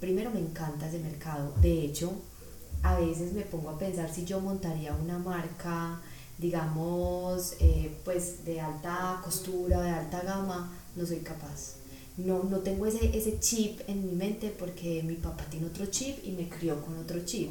Primero 0.00 0.30
me 0.30 0.40
encanta 0.40 0.88
ese 0.88 0.98
mercado. 0.98 1.54
De 1.60 1.82
hecho, 1.84 2.12
a 2.82 2.98
veces 2.98 3.32
me 3.32 3.42
pongo 3.42 3.70
a 3.70 3.78
pensar 3.78 4.12
si 4.12 4.24
yo 4.24 4.40
montaría 4.40 4.94
una 4.94 5.18
marca, 5.18 6.00
digamos, 6.38 7.54
eh, 7.60 7.96
pues 8.04 8.44
de 8.44 8.60
alta 8.60 9.20
costura, 9.22 9.80
de 9.80 9.90
alta 9.90 10.22
gama, 10.22 10.72
no 10.96 11.06
soy 11.06 11.18
capaz. 11.18 11.76
No, 12.16 12.42
no 12.42 12.58
tengo 12.58 12.86
ese, 12.86 13.16
ese 13.16 13.38
chip 13.38 13.80
en 13.86 14.04
mi 14.04 14.12
mente 14.12 14.52
porque 14.58 15.02
mi 15.04 15.14
papá 15.14 15.44
tiene 15.50 15.66
otro 15.66 15.86
chip 15.86 16.18
y 16.24 16.32
me 16.32 16.48
crió 16.48 16.84
con 16.84 16.98
otro 16.98 17.24
chip. 17.24 17.50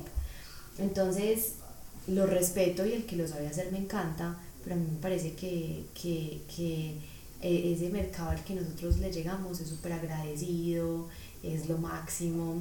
Entonces, 0.78 1.54
lo 2.08 2.26
respeto 2.26 2.86
y 2.86 2.94
el 2.94 3.06
que 3.06 3.16
lo 3.16 3.28
sabe 3.28 3.48
hacer 3.48 3.72
me 3.72 3.80
encanta, 3.80 4.38
pero 4.68 4.82
a 4.82 4.84
mí 4.84 4.92
me 4.92 5.02
parece 5.02 5.32
que, 5.32 5.86
que, 5.94 6.42
que 6.54 6.96
eh, 7.42 7.74
ese 7.74 7.90
mercado 7.90 8.32
al 8.32 8.44
que 8.44 8.54
nosotros 8.54 8.98
le 8.98 9.14
llegamos 9.14 9.62
es 9.62 9.70
súper 9.70 9.94
agradecido, 9.94 11.08
es 11.42 11.70
lo 11.70 11.78
máximo. 11.78 12.56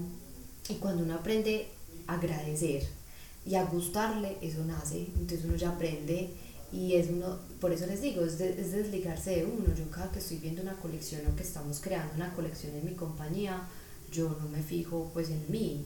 Y 0.68 0.74
cuando 0.74 1.02
uno 1.02 1.14
aprende 1.14 1.66
a 2.06 2.14
agradecer 2.14 2.86
y 3.44 3.56
a 3.56 3.64
gustarle, 3.64 4.36
eso 4.40 4.64
nace, 4.64 5.08
entonces 5.18 5.44
uno 5.44 5.56
ya 5.56 5.70
aprende 5.70 6.30
y 6.72 6.94
es 6.94 7.08
uno, 7.10 7.38
por 7.60 7.72
eso 7.72 7.86
les 7.86 8.00
digo, 8.02 8.24
es, 8.24 8.40
es 8.40 8.70
desligarse 8.70 9.30
de 9.30 9.44
uno. 9.46 9.74
Yo 9.74 9.90
cada 9.90 10.12
que 10.12 10.20
estoy 10.20 10.36
viendo 10.36 10.62
una 10.62 10.76
colección 10.76 11.22
o 11.26 11.34
que 11.34 11.42
estamos 11.42 11.80
creando 11.80 12.14
una 12.14 12.32
colección 12.34 12.72
en 12.76 12.84
mi 12.84 12.92
compañía, 12.92 13.66
yo 14.12 14.36
no 14.40 14.48
me 14.48 14.62
fijo 14.62 15.10
pues 15.12 15.30
en 15.30 15.44
mí, 15.48 15.84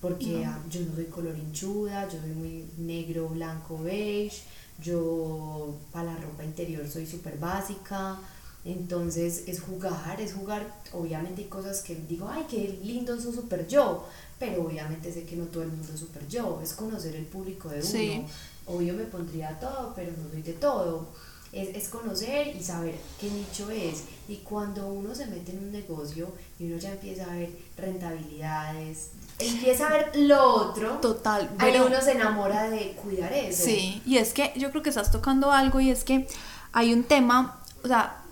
porque 0.00 0.44
ah, 0.44 0.60
yo 0.68 0.80
no 0.80 0.94
soy 0.96 1.04
color 1.04 1.38
hinchuda, 1.38 2.08
yo 2.08 2.20
soy 2.20 2.30
muy 2.30 2.64
negro, 2.78 3.28
blanco, 3.28 3.78
beige, 3.78 4.42
yo 4.82 5.74
para 5.92 6.12
la 6.12 6.16
ropa 6.16 6.44
interior 6.44 6.86
soy 6.88 7.06
súper 7.06 7.38
básica, 7.38 8.18
Entonces 8.66 9.44
es 9.46 9.60
jugar, 9.60 10.20
es 10.20 10.34
jugar, 10.34 10.66
obviamente 10.92 11.42
hay 11.42 11.48
cosas 11.48 11.82
que 11.82 11.94
digo, 11.94 12.28
ay, 12.28 12.46
qué 12.50 12.80
lindo 12.82 13.14
es 13.14 13.24
un 13.24 13.32
super 13.32 13.68
yo, 13.68 14.04
pero 14.40 14.64
obviamente 14.66 15.12
sé 15.12 15.22
que 15.22 15.36
no 15.36 15.44
todo 15.44 15.62
el 15.62 15.68
mundo 15.68 15.86
es 15.94 16.00
super 16.00 16.26
yo, 16.26 16.60
es 16.60 16.72
conocer 16.72 17.14
el 17.14 17.26
público 17.26 17.68
de 17.68 17.80
uno. 17.80 18.26
Obvio 18.66 18.94
me 18.94 19.04
pondría 19.04 19.56
todo, 19.60 19.92
pero 19.94 20.10
no 20.10 20.28
soy 20.28 20.42
de 20.42 20.54
todo. 20.54 21.06
Es, 21.52 21.76
es, 21.76 21.88
conocer 21.88 22.54
y 22.54 22.62
saber 22.62 22.94
qué 23.20 23.30
nicho 23.30 23.70
es. 23.70 24.04
Y 24.28 24.36
cuando 24.36 24.88
uno 24.88 25.14
se 25.14 25.26
mete 25.26 25.52
en 25.52 25.58
un 25.58 25.72
negocio 25.72 26.32
y 26.58 26.66
uno 26.66 26.76
ya 26.76 26.92
empieza 26.92 27.24
a 27.24 27.34
ver 27.34 27.50
rentabilidades, 27.76 29.10
empieza 29.38 29.88
a 29.88 29.92
ver 29.92 30.12
lo 30.16 30.42
otro. 30.42 30.98
Total. 30.98 31.50
Pero 31.58 31.86
uno 31.86 32.00
se 32.00 32.12
enamora 32.12 32.68
de 32.70 32.92
cuidar 32.92 33.32
eso. 33.32 33.64
Sí, 33.64 34.02
y 34.04 34.18
es 34.18 34.32
que 34.32 34.52
yo 34.56 34.70
creo 34.70 34.82
que 34.82 34.90
estás 34.90 35.10
tocando 35.10 35.52
algo 35.52 35.80
y 35.80 35.90
es 35.90 36.04
que 36.04 36.26
hay 36.72 36.92
un 36.92 37.04
tema, 37.04 37.60
o 37.82 37.88
sea, 37.88 38.22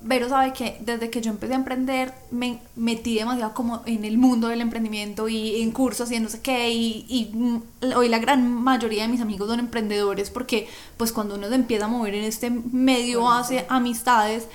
Vero 0.00 0.28
sabe 0.28 0.52
que 0.52 0.78
desde 0.80 1.10
que 1.10 1.20
yo 1.20 1.30
empecé 1.30 1.54
a 1.54 1.56
emprender 1.56 2.14
me 2.30 2.60
metí 2.76 3.16
demasiado 3.16 3.52
como 3.52 3.82
en 3.84 4.04
el 4.04 4.16
mundo 4.16 4.46
del 4.46 4.60
emprendimiento 4.60 5.28
y 5.28 5.60
en 5.60 5.72
cursos 5.72 6.12
y 6.12 6.20
no 6.20 6.28
sé 6.28 6.40
qué 6.40 6.70
y, 6.70 7.04
y, 7.08 7.92
hoy 7.94 8.08
la 8.08 8.20
gran 8.20 8.48
mayoría 8.52 9.02
de 9.02 9.08
mis 9.08 9.20
amigos 9.20 9.48
son 9.48 9.58
emprendedores 9.58 10.30
porque 10.30 10.68
pues 10.96 11.10
cuando 11.10 11.34
uno 11.34 11.48
se 11.48 11.56
empieza 11.56 11.86
a 11.86 11.88
mover 11.88 12.14
en 12.14 12.24
este 12.24 12.48
medio 12.50 13.28
hace 13.28 13.66
amistades 13.68 14.46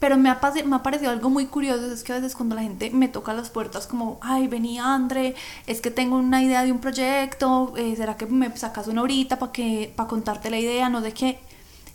pero 0.00 0.16
me 0.16 0.30
ha, 0.30 0.40
me 0.64 0.76
ha 0.76 0.82
parecido 0.82 1.10
algo 1.10 1.28
muy 1.28 1.46
curioso, 1.46 1.92
es 1.92 2.02
que 2.02 2.12
a 2.12 2.16
veces 2.16 2.34
cuando 2.34 2.54
la 2.56 2.62
gente 2.62 2.90
me 2.90 3.06
toca 3.06 3.34
las 3.34 3.50
puertas 3.50 3.86
como, 3.86 4.18
ay, 4.22 4.48
vení 4.48 4.78
André, 4.78 5.34
es 5.66 5.82
que 5.82 5.90
tengo 5.90 6.16
una 6.16 6.42
idea 6.42 6.64
de 6.64 6.72
un 6.72 6.78
proyecto, 6.80 7.74
eh, 7.76 7.94
¿será 7.96 8.16
que 8.16 8.24
me 8.24 8.56
sacas 8.56 8.88
una 8.88 9.02
horita 9.02 9.38
para 9.38 9.52
que 9.52 9.92
para 9.94 10.08
contarte 10.08 10.48
la 10.48 10.58
idea? 10.58 10.88
No 10.88 11.02
de 11.02 11.12
qué 11.12 11.38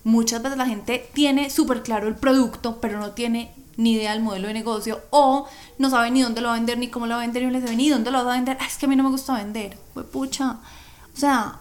muchas 0.05 0.41
veces 0.41 0.57
la 0.57 0.67
gente 0.67 1.09
tiene 1.13 1.49
súper 1.49 1.83
claro 1.83 2.07
el 2.07 2.15
producto, 2.15 2.79
pero 2.79 2.99
no 2.99 3.11
tiene 3.11 3.51
ni 3.75 3.93
idea 3.93 4.13
del 4.13 4.23
modelo 4.23 4.47
de 4.47 4.53
negocio 4.53 5.01
o 5.09 5.47
no 5.79 5.89
sabe 5.89 6.11
ni 6.11 6.21
dónde 6.21 6.39
lo 6.39 6.47
va 6.47 6.53
a 6.53 6.57
vender, 6.57 6.77
ni 6.77 6.87
cómo 6.87 7.07
lo 7.07 7.15
va 7.15 7.23
a 7.23 7.27
vender, 7.27 7.43
ni 7.75 7.89
dónde 7.89 8.11
lo 8.11 8.23
va 8.23 8.33
a 8.33 8.35
vender. 8.37 8.57
es 8.65 8.77
que 8.77 8.85
a 8.85 8.89
mí 8.89 8.95
no 8.95 9.03
me 9.03 9.09
gusta 9.09 9.33
vender. 9.33 9.77
Pucha. 10.13 10.59
O 11.13 11.17
sea, 11.17 11.59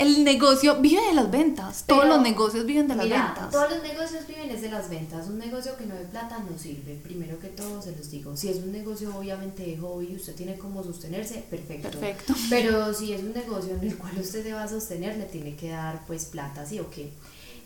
el 0.00 0.24
negocio 0.24 0.80
vive 0.80 1.02
de 1.08 1.14
las 1.14 1.30
ventas. 1.30 1.84
todos 1.86 2.06
los 2.06 2.22
negocios 2.22 2.64
viven 2.64 2.88
de 2.88 2.96
las 2.96 3.08
ventas. 3.08 3.50
Todos 3.50 3.70
los 3.70 3.82
negocios 3.82 4.26
viven 4.26 4.60
de 4.60 4.70
las 4.70 4.88
ventas. 4.88 5.28
Un 5.28 5.38
negocio 5.38 5.76
que 5.76 5.84
no 5.84 5.94
de 5.94 6.04
plata 6.06 6.38
no 6.38 6.58
sirve. 6.58 6.98
Primero 7.02 7.38
que 7.38 7.48
todo 7.48 7.82
se 7.82 7.94
los 7.94 8.10
digo. 8.10 8.34
Si 8.34 8.48
es 8.48 8.56
un 8.56 8.72
negocio 8.72 9.14
obviamente 9.14 9.62
de 9.62 9.76
hobby 9.76 10.08
y 10.12 10.16
usted 10.16 10.34
tiene 10.34 10.56
cómo 10.56 10.82
sostenerse, 10.82 11.44
perfecto. 11.50 11.90
Perfecto. 11.90 12.34
Pero 12.50 12.94
si 12.94 13.12
es 13.12 13.22
un 13.22 13.34
negocio 13.34 13.74
en 13.74 13.90
el 13.90 13.98
cual 13.98 14.18
usted 14.18 14.42
se 14.42 14.54
va 14.54 14.62
a 14.62 14.68
sostener, 14.68 15.18
le 15.18 15.26
tiene 15.26 15.54
que 15.54 15.68
dar 15.68 16.06
pues 16.06 16.24
plata, 16.24 16.64
sí 16.64 16.80
o 16.80 16.88
qué. 16.90 17.12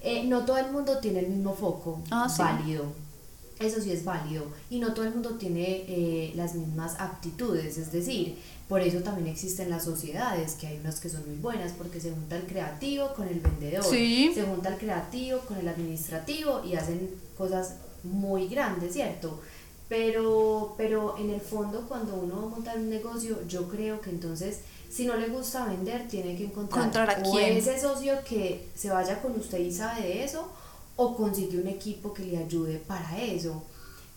Eh, 0.03 0.25
no 0.25 0.45
todo 0.45 0.59
el 0.59 0.73
mundo 0.73 0.99
tiene 0.99 1.21
el 1.21 1.29
mismo 1.29 1.55
foco 1.55 2.03
ah, 2.11 2.27
válido. 2.37 2.87
Eso 3.61 3.81
sí 3.81 3.93
es 3.93 4.05
válido. 4.05 4.47
Y 4.71 4.81
no 4.81 4.93
todo 4.93 5.05
el 5.05 5.13
mundo 5.13 5.37
tiene 5.37 5.85
eh, 5.87 6.33
las 6.35 6.57
mismas 6.57 6.97
aptitudes. 6.99 7.79
Es 7.79 7.93
decir, 7.93 8.37
por 8.69 8.81
eso 8.81 9.01
también 9.01 9.29
existen 9.29 9.71
las 9.71 9.85
sociedades, 9.85 10.55
que 10.55 10.67
hay 10.67 10.79
unas 10.79 11.01
que 11.01 11.09
son 11.09 11.27
muy 11.29 11.37
buenas, 11.37 11.73
porque 11.73 12.01
se 12.01 12.11
junta 12.11 12.37
el 12.37 12.45
creativo 12.45 13.13
con 13.15 13.29
el 13.29 13.41
vendedor, 13.41 13.85
se 13.85 14.43
junta 14.43 14.71
el 14.71 14.79
creativo 14.79 15.41
con 15.41 15.59
el 15.59 15.69
administrativo 15.69 16.63
y 16.65 16.75
hacen 16.75 17.11
cosas 17.37 17.75
muy 18.03 18.49
grandes, 18.49 18.95
¿cierto? 18.95 19.41
Pero, 19.89 20.75
pero 20.79 21.19
en 21.19 21.31
el 21.31 21.41
fondo 21.41 21.87
cuando 21.87 22.15
uno 22.15 22.37
va 22.37 22.43
a 22.43 22.49
montar 22.49 22.79
un 22.79 22.89
negocio, 22.89 23.47
yo 23.47 23.69
creo 23.69 24.01
que 24.01 24.11
entonces 24.11 24.61
si 24.95 25.07
no 25.07 25.17
le 25.17 25.27
gusta 25.27 25.67
vender, 25.67 26.07
tiene 26.07 26.37
que 26.37 26.45
encontrar 26.45 27.11
a 27.11 27.29
o 27.29 27.39
ese 27.41 27.81
socio 27.81 28.15
que 28.25 28.69
se 28.77 28.91
vaya 28.91 29.21
con 29.21 29.33
usted 29.33 29.59
y 29.59 29.73
sabe 29.73 30.03
de 30.03 30.25
eso, 30.25 30.49
o 30.95 31.17
consigue 31.17 31.59
un 31.59 31.67
equipo 31.67 32.15
que 32.15 32.25
le 32.25 32.39
ayude 32.39 32.79
para 32.79 33.21
eso. 33.21 33.65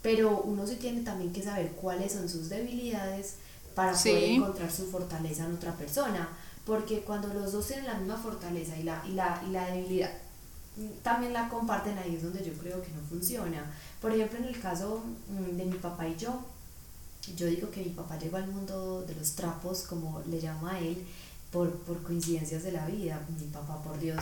Pero 0.04 0.42
uno 0.42 0.68
sí 0.68 0.76
tiene 0.76 1.02
también 1.02 1.34
que 1.34 1.42
saber 1.42 1.72
cuáles 1.72 2.12
son 2.12 2.30
sus 2.30 2.50
debilidades, 2.50 3.38
para 3.78 3.94
poder 3.94 4.24
encontrar 4.24 4.72
su 4.72 4.88
fortaleza 4.88 5.46
en 5.46 5.54
otra 5.54 5.72
persona. 5.76 6.28
Porque 6.66 7.02
cuando 7.02 7.32
los 7.32 7.52
dos 7.52 7.68
tienen 7.68 7.86
la 7.86 7.94
misma 7.94 8.18
fortaleza 8.18 8.76
y 8.76 8.82
la, 8.82 9.04
y 9.08 9.12
la, 9.12 9.40
y 9.48 9.52
la 9.52 9.68
debilidad 9.68 10.12
también 11.04 11.34
la 11.34 11.48
comparten, 11.48 11.98
ahí 11.98 12.16
es 12.16 12.24
donde 12.24 12.44
yo 12.44 12.54
creo 12.54 12.82
que 12.82 12.90
no 12.90 13.02
funciona. 13.08 13.72
Por 14.02 14.12
ejemplo, 14.12 14.40
en 14.40 14.46
el 14.46 14.60
caso 14.60 15.04
mm, 15.30 15.58
de 15.58 15.66
mi 15.66 15.78
papá 15.78 16.08
y 16.08 16.16
yo, 16.16 16.42
yo 17.36 17.46
digo 17.46 17.70
que 17.70 17.84
mi 17.84 17.90
papá 17.90 18.18
llegó 18.18 18.38
al 18.38 18.48
mundo 18.48 19.04
de 19.04 19.14
los 19.16 19.34
trapos, 19.34 19.84
como 19.84 20.22
le 20.28 20.40
llama 20.40 20.80
él, 20.80 21.06
por, 21.52 21.72
por 21.80 22.02
coincidencias 22.02 22.64
de 22.64 22.72
la 22.72 22.86
vida. 22.88 23.24
Mi 23.40 23.48
papá, 23.48 23.82
por 23.84 24.00
Dios, 24.00 24.20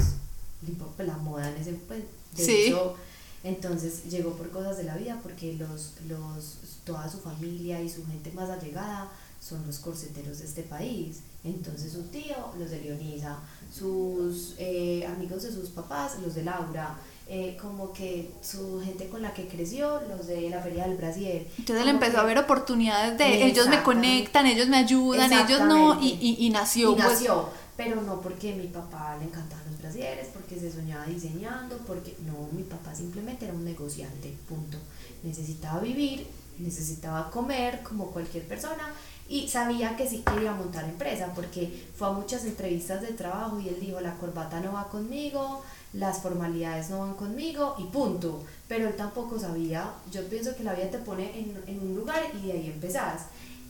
la 0.97 1.17
moda 1.17 1.49
en 1.49 1.57
ese 1.57 1.73
pues, 1.73 2.03
de 2.35 2.67
hecho, 2.67 2.95
entonces 3.43 4.05
llegó 4.09 4.31
por 4.33 4.49
cosas 4.49 4.77
de 4.77 4.83
la 4.83 4.97
vida 4.97 5.19
porque 5.21 5.53
los, 5.53 5.93
los, 6.07 6.57
toda 6.83 7.09
su 7.09 7.19
familia 7.19 7.81
y 7.81 7.89
su 7.89 8.05
gente 8.05 8.31
más 8.31 8.49
allegada 8.49 9.11
son 9.47 9.65
los 9.67 9.79
corseteros 9.79 10.39
de 10.39 10.45
este 10.45 10.63
país. 10.63 11.19
Entonces 11.43 11.93
su 11.93 12.03
tío, 12.03 12.35
los 12.57 12.71
de 12.71 12.81
Leonisa, 12.81 13.37
sus 13.71 14.55
eh, 14.57 15.05
amigos 15.05 15.43
de 15.43 15.51
sus 15.51 15.69
papás, 15.69 16.17
los 16.23 16.33
de 16.33 16.43
Laura, 16.43 16.97
eh, 17.27 17.55
como 17.61 17.93
que 17.93 18.31
su 18.41 18.81
gente 18.83 19.07
con 19.07 19.21
la 19.21 19.33
que 19.33 19.47
creció, 19.47 20.01
los 20.09 20.25
de 20.25 20.49
la 20.49 20.61
Feria 20.61 20.87
del 20.87 20.97
Brasil. 20.97 21.47
Entonces 21.59 21.83
él 21.83 21.89
empezó 21.89 22.19
a 22.19 22.23
ver 22.23 22.39
oportunidades 22.39 23.17
de 23.19 23.45
ellos 23.45 23.67
me 23.67 23.83
conectan, 23.83 24.47
ellos 24.47 24.67
me 24.67 24.77
ayudan, 24.77 25.31
ellos 25.31 25.61
no, 25.61 26.01
y, 26.01 26.17
y, 26.19 26.45
y 26.45 26.49
nació. 26.49 26.93
Y 26.93 26.95
pues. 26.95 27.07
nació, 27.07 27.49
pero 27.77 28.01
no 28.01 28.21
porque 28.21 28.55
mi 28.55 28.67
papá 28.67 29.15
le 29.19 29.25
encantaban 29.25 29.65
los 29.69 29.79
brasieres, 29.79 30.29
porque 30.33 30.59
se 30.59 30.71
soñaba 30.71 31.05
diseñando, 31.05 31.77
porque 31.85 32.15
no, 32.25 32.49
mi 32.51 32.63
papá 32.63 32.95
simplemente 32.95 33.45
era 33.45 33.53
un 33.53 33.63
negociante, 33.63 34.35
punto. 34.49 34.79
Necesitaba 35.23 35.81
vivir, 35.81 36.25
necesitaba 36.57 37.29
comer 37.29 37.81
como 37.83 38.07
cualquier 38.11 38.47
persona 38.47 38.93
y 39.27 39.47
sabía 39.47 39.95
que 39.95 40.07
sí 40.07 40.23
quería 40.25 40.53
montar 40.53 40.83
empresa 40.85 41.31
porque 41.33 41.87
fue 41.95 42.07
a 42.07 42.11
muchas 42.11 42.45
entrevistas 42.45 43.01
de 43.01 43.07
trabajo 43.07 43.59
y 43.59 43.69
él 43.69 43.77
dijo 43.79 43.99
la 43.99 44.15
corbata 44.15 44.59
no 44.59 44.73
va 44.73 44.87
conmigo, 44.87 45.63
las 45.93 46.19
formalidades 46.19 46.89
no 46.89 46.99
van 46.99 47.15
conmigo 47.15 47.75
y 47.79 47.85
punto. 47.85 48.43
Pero 48.67 48.87
él 48.87 48.95
tampoco 48.95 49.39
sabía, 49.39 49.91
yo 50.11 50.23
pienso 50.27 50.55
que 50.55 50.63
la 50.63 50.73
vida 50.73 50.91
te 50.91 50.99
pone 50.99 51.39
en, 51.39 51.57
en 51.65 51.79
un 51.79 51.95
lugar 51.95 52.21
y 52.35 52.47
de 52.47 52.53
ahí 52.53 52.67
empezás. 52.67 53.23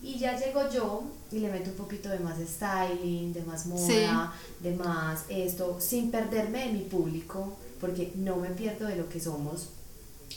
Y 0.04 0.20
ya 0.20 0.38
llego 0.38 0.70
yo 0.70 1.04
y 1.32 1.40
le 1.40 1.50
meto 1.50 1.72
un 1.72 1.78
poquito 1.78 2.10
de 2.10 2.20
más 2.20 2.38
styling, 2.38 3.34
de 3.34 3.44
más 3.44 3.66
moda, 3.66 4.34
de 4.60 4.76
más 4.76 5.24
esto, 5.30 5.78
sin 5.80 6.12
perderme 6.12 6.68
de 6.68 6.74
mi 6.74 6.82
público, 6.82 7.58
porque 7.80 8.12
no 8.16 8.36
me 8.36 8.50
pierdo 8.50 8.88
de 8.88 8.98
lo 8.98 9.10
que 9.10 9.20
somos, 9.20 9.70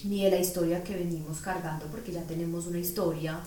ni 0.04 0.24
de 0.24 0.30
la 0.30 0.38
historia 0.38 0.82
que 0.82 0.94
venimos 0.94 1.40
cargando, 1.40 1.86
porque 1.86 2.12
ya 2.12 2.22
tenemos 2.22 2.66
una 2.66 2.78
historia 2.78 3.40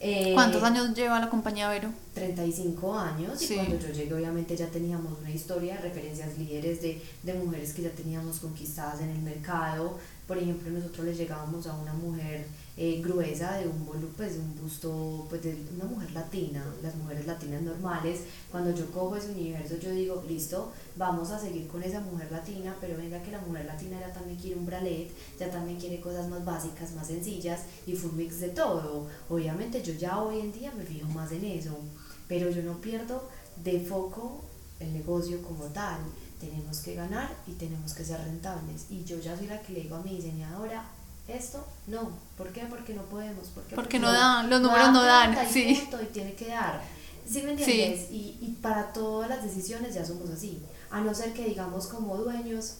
eh, 0.00 0.32
¿Cuántos 0.34 0.62
años 0.62 0.94
lleva 0.94 1.20
la 1.20 1.28
compañía 1.28 1.68
Vero? 1.68 1.90
35 2.14 2.98
años 2.98 3.40
y 3.42 3.54
cuando 3.54 3.78
yo 3.78 3.88
llegué 3.92 4.14
obviamente 4.14 4.56
ya 4.56 4.66
teníamos 4.66 5.18
una 5.18 5.30
historia, 5.30 5.80
referencias 5.80 6.36
líderes 6.36 6.82
de, 6.82 7.00
de, 7.22 7.34
mujeres 7.34 7.72
que 7.72 7.82
ya 7.82 7.90
teníamos 7.90 8.40
conquistadas 8.40 9.00
en 9.00 9.10
el 9.10 9.22
mercado. 9.22 9.98
Por 10.26 10.38
ejemplo, 10.38 10.70
nosotros 10.70 11.06
le 11.06 11.14
llegábamos 11.14 11.66
a 11.66 11.74
una 11.74 11.92
mujer 11.92 12.46
eh, 12.76 13.02
gruesa 13.04 13.58
de 13.58 13.68
un 13.68 13.84
pues 14.16 14.34
de 14.34 14.40
un 14.40 14.56
busto 14.56 15.26
pues 15.28 15.42
de 15.42 15.54
una 15.74 15.84
mujer 15.84 16.12
latina, 16.12 16.64
las 16.82 16.94
mujeres 16.94 17.26
latinas 17.26 17.60
normales. 17.62 18.20
Cuando 18.50 18.74
yo 18.74 18.90
cojo 18.90 19.16
ese 19.16 19.32
universo 19.32 19.76
yo 19.78 19.90
digo, 19.90 20.24
listo, 20.26 20.72
vamos 20.96 21.30
a 21.30 21.38
seguir 21.38 21.66
con 21.66 21.82
esa 21.82 22.00
mujer 22.00 22.32
latina, 22.32 22.74
pero 22.80 22.96
venga 22.96 23.22
que 23.22 23.32
la 23.32 23.40
mujer 23.40 23.66
latina 23.66 24.00
ya 24.00 24.12
también 24.12 24.38
quiere 24.38 24.56
un 24.56 24.64
bralet, 24.64 25.10
ya 25.38 25.50
también 25.50 25.78
quiere 25.78 26.00
cosas 26.00 26.28
más 26.28 26.44
básicas, 26.44 26.94
más 26.94 27.08
sencillas 27.08 27.62
y 27.86 27.94
fue 27.94 28.08
un 28.08 28.16
mix 28.16 28.40
de 28.40 28.48
todo. 28.48 29.08
Obviamente 29.28 29.82
yo 29.82 29.92
ya 29.92 30.22
hoy 30.22 30.40
en 30.40 30.52
día 30.52 30.72
me 30.76 30.84
fijo 30.84 31.08
más 31.08 31.32
en 31.32 31.44
eso, 31.44 31.76
pero 32.30 32.48
yo 32.48 32.62
no 32.62 32.80
pierdo 32.80 33.28
de 33.56 33.80
foco 33.80 34.40
el 34.78 34.92
negocio 34.92 35.42
como 35.42 35.64
tal. 35.64 35.98
Tenemos 36.38 36.78
que 36.78 36.94
ganar 36.94 37.28
y 37.48 37.52
tenemos 37.54 37.92
que 37.92 38.04
ser 38.04 38.20
rentables. 38.20 38.86
Y 38.88 39.02
yo 39.04 39.18
ya 39.18 39.36
soy 39.36 39.48
la 39.48 39.60
que 39.60 39.72
le 39.72 39.80
digo 39.80 39.96
a 39.96 40.02
mi 40.02 40.14
diseñadora, 40.14 40.84
esto 41.26 41.66
no. 41.88 42.12
¿Por 42.38 42.52
qué? 42.52 42.66
Porque 42.70 42.94
no 42.94 43.02
podemos. 43.02 43.48
Porque, 43.74 43.98
no, 43.98 44.12
dan, 44.12 44.48
los 44.48 44.62
números 44.62 44.92
no, 44.92 45.02
dan. 45.02 45.36
sí. 45.50 45.82
y 46.00 46.06
tiene 46.06 46.34
que 46.34 46.46
dar. 46.46 46.80
¿Sí 47.28 47.42
me 47.42 47.50
entiendes? 47.50 48.08
Y, 48.12 48.38
y 48.40 48.56
para 48.62 48.92
todas 48.92 49.28
las 49.28 49.42
decisiones 49.42 49.94
ya 49.94 50.04
somos 50.04 50.30
así. 50.30 50.62
A 50.88 51.00
no 51.00 51.12
ser 51.12 51.32
que 51.32 51.44
digamos 51.46 51.88
como 51.88 52.16
dueños, 52.16 52.76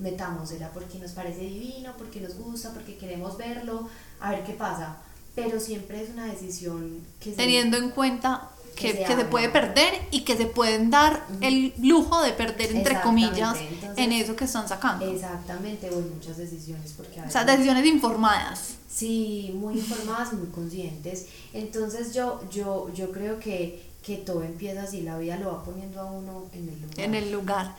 metámosela 0.00 0.70
porque 0.70 0.98
nos 0.98 1.12
parece 1.12 1.42
divino, 1.42 1.92
porque 1.96 2.20
nos 2.20 2.34
gusta, 2.36 2.72
porque 2.72 2.96
queremos 2.96 3.36
verlo, 3.38 3.88
a 4.18 4.32
ver 4.32 4.42
qué 4.44 4.54
pasa. 4.54 4.96
Pero 5.36 5.60
siempre 5.60 6.02
es 6.02 6.10
una 6.10 6.26
decisión 6.26 7.00
que... 7.20 7.32
Teniendo 7.32 7.76
en 7.76 7.90
cuenta 7.90 8.50
que, 8.74 9.06
se, 9.06 9.24
puede 9.24 9.48
perder 9.48 9.94
y 10.10 10.22
que 10.22 10.36
se 10.36 10.46
pueden 10.46 10.90
dar 10.90 11.26
el 11.40 11.72
lujo 11.78 12.22
de 12.22 12.32
perder, 12.32 12.74
entre 12.74 13.00
comillas, 13.00 13.56
en 13.96 14.12
eso 14.12 14.36
que 14.36 14.44
están 14.44 14.68
sacando. 14.68 15.06
Exactamente, 15.06 15.90
o 15.90 16.00
muchas 16.00 16.36
decisiones. 16.36 16.92
Porque 16.96 17.20
o 17.20 17.30
sea, 17.30 17.44
decisiones 17.44 17.86
informadas. 17.86 18.74
Sí, 18.88 19.52
muy 19.54 19.74
informadas, 19.74 20.32
muy 20.32 20.48
conscientes. 20.48 21.26
Entonces 21.52 22.14
yo, 22.14 22.40
yo, 22.50 22.92
yo 22.94 23.10
creo 23.10 23.40
que, 23.40 23.82
que 24.02 24.16
todo 24.16 24.42
empieza 24.42 24.82
así, 24.82 25.02
la 25.02 25.18
vida 25.18 25.36
lo 25.36 25.52
va 25.52 25.64
poniendo 25.64 26.00
a 26.00 26.04
uno 26.04 26.44
en 26.52 26.68
el 26.68 26.80
lugar. 26.80 27.00
En 27.00 27.14
el 27.14 27.32
lugar. 27.32 27.76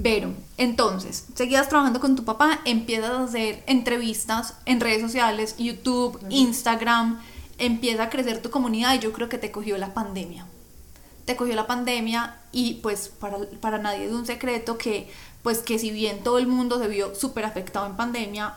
Vero, 0.00 0.32
entonces, 0.58 1.24
seguías 1.34 1.68
trabajando 1.68 1.98
con 1.98 2.14
tu 2.14 2.24
papá, 2.24 2.60
empiezas 2.64 3.10
a 3.10 3.24
hacer 3.24 3.64
entrevistas 3.66 4.54
en 4.64 4.78
redes 4.80 5.00
sociales, 5.00 5.56
YouTube, 5.58 6.20
Instagram, 6.28 7.20
empieza 7.58 8.04
a 8.04 8.10
crecer 8.10 8.40
tu 8.40 8.50
comunidad 8.50 8.94
y 8.94 9.00
yo 9.00 9.12
creo 9.12 9.28
que 9.28 9.38
te 9.38 9.50
cogió 9.50 9.76
la 9.78 9.94
pandemia. 9.94 10.46
Te 11.24 11.36
cogió 11.36 11.54
la 11.54 11.66
pandemia 11.66 12.36
y 12.52 12.74
pues 12.74 13.08
para, 13.08 13.38
para 13.60 13.78
nadie 13.78 14.06
es 14.06 14.12
un 14.12 14.24
secreto 14.24 14.78
que 14.78 15.10
pues 15.42 15.58
que 15.58 15.78
si 15.78 15.90
bien 15.90 16.22
todo 16.22 16.38
el 16.38 16.46
mundo 16.46 16.78
se 16.78 16.88
vio 16.88 17.14
súper 17.14 17.44
afectado 17.44 17.86
en 17.86 17.96
pandemia, 17.96 18.54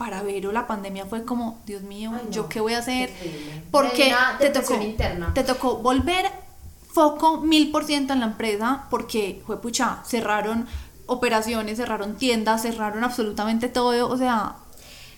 para 0.00 0.22
Vero 0.22 0.50
la 0.50 0.66
pandemia 0.66 1.04
fue 1.04 1.26
como, 1.26 1.60
Dios 1.66 1.82
mío, 1.82 2.12
Ay, 2.14 2.22
no, 2.24 2.30
¿yo 2.30 2.48
qué 2.48 2.60
voy 2.60 2.72
a 2.72 2.78
hacer? 2.78 3.12
Porque 3.70 4.14
te 4.38 4.48
tocó, 4.48 4.80
interna. 4.80 5.34
te 5.34 5.44
tocó 5.44 5.76
volver 5.76 6.24
foco 6.90 7.42
mil 7.42 7.70
por 7.70 7.84
ciento 7.84 8.14
en 8.14 8.20
la 8.20 8.26
empresa 8.26 8.86
porque 8.88 9.42
fue 9.46 9.60
pucha, 9.60 10.02
cerraron 10.06 10.66
operaciones, 11.04 11.76
cerraron 11.76 12.16
tiendas, 12.16 12.62
cerraron 12.62 13.04
absolutamente 13.04 13.68
todo, 13.68 14.08
o 14.08 14.16
sea, 14.16 14.56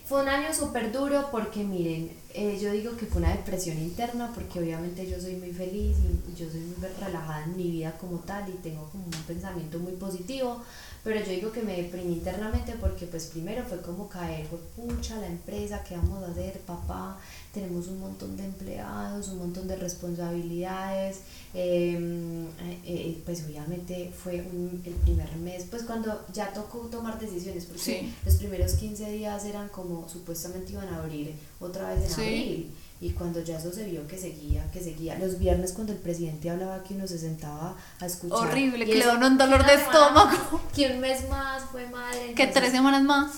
Fue 0.05 0.21
un 0.21 0.29
año 0.29 0.53
súper 0.53 0.91
duro 0.91 1.29
porque 1.31 1.63
miren, 1.63 2.11
eh, 2.35 2.59
yo 2.61 2.73
digo 2.73 2.97
que 2.97 3.07
fue 3.07 3.21
una 3.21 3.33
depresión 3.33 3.79
interna 3.79 4.33
porque 4.35 4.59
obviamente 4.59 5.09
yo 5.09 5.21
soy 5.21 5.37
muy 5.37 5.53
feliz 5.53 5.97
y, 5.99 6.35
yo 6.35 6.51
soy 6.51 6.61
muy 6.61 6.77
relajada 6.99 7.45
en 7.45 7.57
mi 7.57 7.71
vida 7.71 7.97
como 7.99 8.19
tal 8.19 8.49
y 8.49 8.53
tengo 8.63 8.89
como 8.91 9.05
un 9.05 9.11
pensamiento 9.11 9.79
muy 9.79 9.93
positivo, 9.93 10.63
pero 11.05 11.21
yo 11.21 11.31
digo 11.31 11.53
que 11.53 11.63
me 11.63 11.77
deprimí 11.77 12.15
internamente 12.15 12.75
porque 12.81 13.07
pues 13.07 13.27
primero 13.27 13.65
fue 13.65 13.81
como 13.83 14.09
caer, 14.09 14.47
pucha 14.47 15.17
la 15.17 15.27
empresa, 15.27 15.85
¿qué 15.85 15.97
vamos 15.97 16.23
a 16.25 16.31
hacer 16.31 16.61
papá? 16.61 17.19
Tenemos 17.53 17.87
un 17.89 18.01
montón 18.01 18.37
de 18.37 18.45
empleados, 18.47 19.29
un 19.29 19.39
montón 19.39 19.69
de 19.69 19.77
responsabilidades, 19.77 21.19
eh, 21.53 22.47
eh, 22.85 23.23
pues 23.27 23.45
obviamente 23.47 24.11
fue 24.17 24.41
un- 24.41 24.81
el 24.87 24.95
primer 24.95 25.37
mes, 25.37 25.65
pues 25.71 25.83
cuando 25.83 26.25
ya 26.33 26.53
tocó 26.55 26.79
tomar 26.91 27.19
decisiones, 27.21 27.67
porque 27.67 27.81
Sí. 27.83 28.15
los 28.25 28.37
primeros 28.37 28.73
15 28.75 29.11
días 29.11 29.45
eran 29.45 29.69
como 29.69 30.09
supuestamente 30.09 30.73
iban 30.73 30.89
a 30.89 30.99
abrir 30.99 31.35
otra 31.61 31.91
vez 31.95 32.05
en 32.05 32.11
Sí. 32.11 32.21
abril. 32.23 32.71
Y 33.03 33.11
cuando 33.11 33.43
ya 33.43 33.59
eso 33.59 33.73
se 33.73 33.85
vio 33.85 34.07
que 34.07 34.17
seguía, 34.17 34.71
que 34.71 34.81
seguía. 34.81 35.19
Los 35.19 35.39
viernes 35.39 35.73
cuando 35.73 35.93
el 35.93 35.99
presidente 35.99 36.49
hablaba 36.49 36.85
que 36.85 36.95
uno 36.95 37.07
se 37.09 37.19
sentaba 37.19 37.77
a 38.01 38.07
escuchar. 38.07 38.39
Horrible, 38.49 38.87
que 38.87 38.95
le 38.95 39.05
daban 39.05 39.25
un 39.33 39.37
dolor 39.39 39.67
de 39.67 39.75
estómago. 39.75 40.31
Que 40.75 40.87
un 40.93 41.01
mes 41.01 41.29
más 41.29 41.65
fue 41.71 41.87
madre. 41.89 42.33
que 42.35 42.47
tres 42.47 42.71
semanas 42.71 43.03
más. 43.03 43.33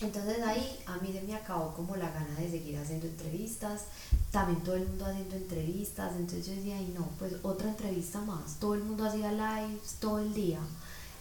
Entonces 0.00 0.42
ahí 0.42 0.78
a 0.86 0.96
mí 0.98 1.12
se 1.12 1.22
me 1.22 1.34
acabó 1.34 1.72
como 1.74 1.96
la 1.96 2.10
gana 2.10 2.34
de 2.38 2.50
seguir 2.50 2.76
haciendo 2.76 3.06
entrevistas, 3.06 3.82
también 4.30 4.62
todo 4.62 4.74
el 4.74 4.88
mundo 4.88 5.06
haciendo 5.06 5.36
entrevistas, 5.36 6.12
entonces 6.16 6.46
yo 6.46 6.54
decía, 6.54 6.76
ay 6.76 6.92
no, 6.96 7.08
pues 7.18 7.34
otra 7.42 7.68
entrevista 7.68 8.20
más, 8.20 8.58
todo 8.58 8.74
el 8.74 8.82
mundo 8.82 9.04
hacía 9.04 9.30
lives 9.30 9.96
todo 10.00 10.18
el 10.18 10.34
día, 10.34 10.58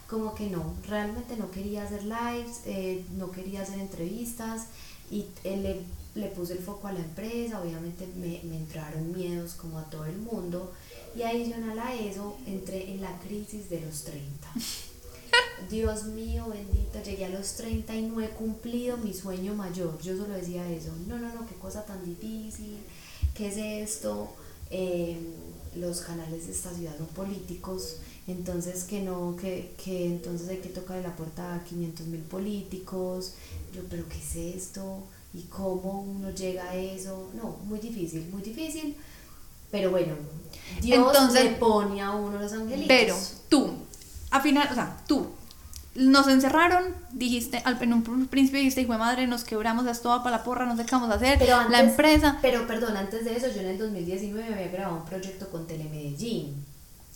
como 0.10 0.34
que 0.34 0.50
no, 0.50 0.74
realmente 0.88 1.38
no 1.38 1.52
quería 1.52 1.84
hacer 1.84 2.04
lives, 2.04 2.62
eh, 2.66 3.06
no 3.18 3.32
quería 3.32 3.62
hacer 3.62 3.80
entrevistas 3.80 4.68
y 5.12 5.28
eh, 5.44 5.58
le, 5.58 6.22
le 6.22 6.30
puse 6.30 6.54
el 6.54 6.60
foco 6.60 6.88
a 6.88 6.94
la 6.94 7.00
empresa, 7.00 7.62
obviamente 7.62 8.08
me, 8.16 8.42
me 8.44 8.58
entraron 8.58 9.12
miedos 9.12 9.54
como 9.54 9.78
a 9.78 9.90
todo 9.90 10.06
el 10.06 10.18
mundo 10.18 10.74
y 11.16 11.22
adicional 11.22 11.78
a 11.78 11.94
eso 11.94 12.38
entré 12.48 12.92
en 12.92 13.02
la 13.02 13.20
crisis 13.20 13.70
de 13.70 13.82
los 13.82 14.04
30. 14.04 14.50
Dios 15.70 16.04
mío, 16.06 16.46
bendito, 16.50 17.02
llegué 17.04 17.26
a 17.26 17.30
los 17.30 17.54
30 17.54 17.96
y 17.96 18.02
no 18.04 18.22
he 18.22 18.30
cumplido 18.30 18.98
mi 18.98 19.14
sueño 19.14 19.54
mayor. 19.56 20.00
Yo 20.02 20.16
solo 20.18 20.34
decía 20.34 20.70
eso. 20.70 20.90
No, 21.08 21.18
no, 21.18 21.34
no, 21.34 21.48
qué 21.48 21.56
cosa 21.56 21.86
tan 21.86 22.04
difícil. 22.06 22.78
¿Qué 23.34 23.48
es 23.48 23.58
esto? 23.90 24.30
Eh, 24.70 25.18
los 25.76 26.02
canales 26.02 26.46
de 26.48 26.52
esta 26.54 26.72
ciudad 26.74 26.96
son 26.98 27.08
políticos. 27.08 27.98
Entonces 28.28 28.84
que 28.84 29.02
no, 29.02 29.36
que, 29.40 29.74
que 29.84 30.06
entonces 30.06 30.48
hay 30.50 30.58
que 30.58 30.70
tocar 30.70 31.02
la 31.02 31.16
puerta 31.16 31.56
a 31.56 31.64
500 31.64 32.08
mil 32.08 32.22
políticos. 32.22 33.34
Yo, 33.74 33.82
pero 33.90 34.04
¿qué 34.08 34.18
es 34.18 34.36
esto? 34.58 35.04
¿Y 35.34 35.42
cómo 35.44 36.02
uno 36.04 36.30
llega 36.32 36.70
a 36.70 36.76
eso? 36.76 37.30
No, 37.36 37.58
muy 37.66 37.80
difícil, 37.80 38.28
muy 38.32 38.42
difícil. 38.42 38.96
Pero 39.72 39.90
bueno, 39.90 40.14
Dios 40.82 41.08
Entonces- 41.08 41.44
le 41.46 41.52
pone 41.54 42.02
a 42.02 42.12
uno 42.12 42.40
los 42.40 42.52
angelitos. 42.54 42.88
Pero 42.88 43.16
tú, 43.50 43.72
al 44.34 44.42
final, 44.42 44.68
o 44.72 44.74
sea, 44.74 44.98
tú, 45.08 45.28
nos 45.96 46.28
encerraron, 46.28 46.96
dijiste, 47.12 47.62
al, 47.66 47.82
en 47.82 47.94
un 47.94 48.28
principio 48.28 48.60
dijiste, 48.60 48.82
hijo 48.82 48.94
de 48.94 48.98
madre, 48.98 49.28
nos 49.28 49.44
quebramos, 49.44 49.86
esto 49.86 50.10
va 50.10 50.24
para 50.24 50.38
la 50.38 50.44
porra, 50.44 50.66
no 50.66 50.76
sé 50.76 50.86
qué 50.86 50.92
vamos 50.92 51.12
a 51.12 51.16
hacer, 51.16 51.38
Pero 51.38 51.56
antes, 51.56 51.72
la 51.72 51.82
empresa, 51.82 52.40
Pero 52.42 52.66
perdón, 52.66 52.98
antes 52.98 53.26
de 53.26 53.38
eso, 53.38 53.48
yo 53.54 53.62
en 53.62 53.68
el 53.68 53.78
2019 53.78 54.54
había 54.54 54.68
grabado 54.70 54.98
un 54.98 55.06
proyecto 55.06 55.50
con 55.50 55.68
Telemedellín. 55.68 56.66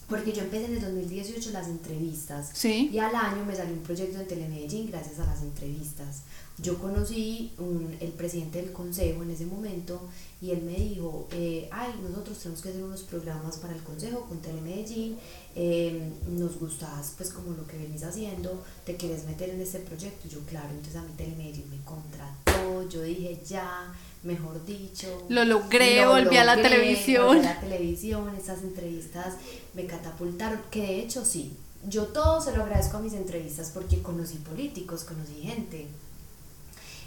Porque 0.08 0.32
yo 0.32 0.44
empecé 0.44 0.66
en 0.66 0.76
el 0.76 0.82
2018 0.82 1.52
las 1.52 1.68
entrevistas. 1.68 2.52
Sí. 2.54 2.90
Y 2.94 3.00
al 3.00 3.14
año 3.14 3.44
me 3.46 3.56
salió 3.56 3.74
un 3.74 3.82
proyecto 3.82 4.20
en 4.20 4.28
Telemedellín 4.28 4.90
gracias 4.90 5.20
a 5.20 5.26
las 5.26 5.42
entrevistas. 5.42 6.22
Yo 6.60 6.80
conocí 6.80 7.52
un, 7.60 7.96
el 8.00 8.12
presidente 8.14 8.62
del 8.62 8.72
consejo 8.72 9.22
en 9.22 9.30
ese 9.30 9.46
momento 9.46 10.02
y 10.42 10.52
él 10.52 10.64
me 10.64 10.74
dijo, 10.74 11.28
eh, 11.32 11.70
ay, 11.72 11.94
nosotros 12.02 12.40
tenemos 12.40 12.62
que 12.64 12.70
hacer 12.70 12.84
unos 12.84 13.04
programas 13.04 13.58
para 13.58 13.76
el 13.76 13.84
consejo 13.84 14.22
con 14.22 14.40
Telemedellín, 14.40 15.18
eh, 15.56 16.12
nos 16.30 16.58
gustas 16.58 17.14
pues 17.16 17.30
como 17.30 17.52
lo 17.52 17.68
que 17.68 17.78
venís 17.78 18.04
haciendo, 18.04 18.64
te 18.86 18.96
quieres 18.96 19.26
meter 19.26 19.52
en 19.52 19.62
este 19.62 19.80
proyecto. 19.80 20.28
Y 20.28 20.32
yo, 20.32 20.40
claro, 20.48 20.70
entonces 20.70 20.96
a 20.96 21.04
mí 21.04 21.12
Telemedellín 21.16 21.70
me 21.70 21.84
contrató, 21.84 22.90
yo 22.90 23.04
dije, 23.04 23.40
ya, 23.48 23.94
mejor 24.28 24.64
dicho. 24.66 25.26
Lo 25.30 25.44
logré, 25.46 26.02
lo 26.02 26.12
volví 26.12 26.38
a 26.38 26.44
la 26.44 26.62
televisión. 26.62 27.26
volví 27.26 27.48
a 27.48 27.56
la 27.56 27.60
televisión, 27.60 28.36
estas 28.38 28.62
entrevistas 28.62 29.36
me 29.74 29.88
catapultaron, 29.88 30.62
que 30.70 30.82
de 30.82 31.00
hecho 31.00 31.26
sí, 31.26 31.58
yo 31.88 32.08
todo 32.08 32.42
se 32.42 32.56
lo 32.56 32.64
agradezco 32.64 32.98
a 32.98 33.00
mis 33.00 33.14
entrevistas 33.14 33.72
porque 33.74 34.02
conocí 34.02 34.38
políticos, 34.38 35.04
conocí 35.04 35.42
gente. 35.42 35.88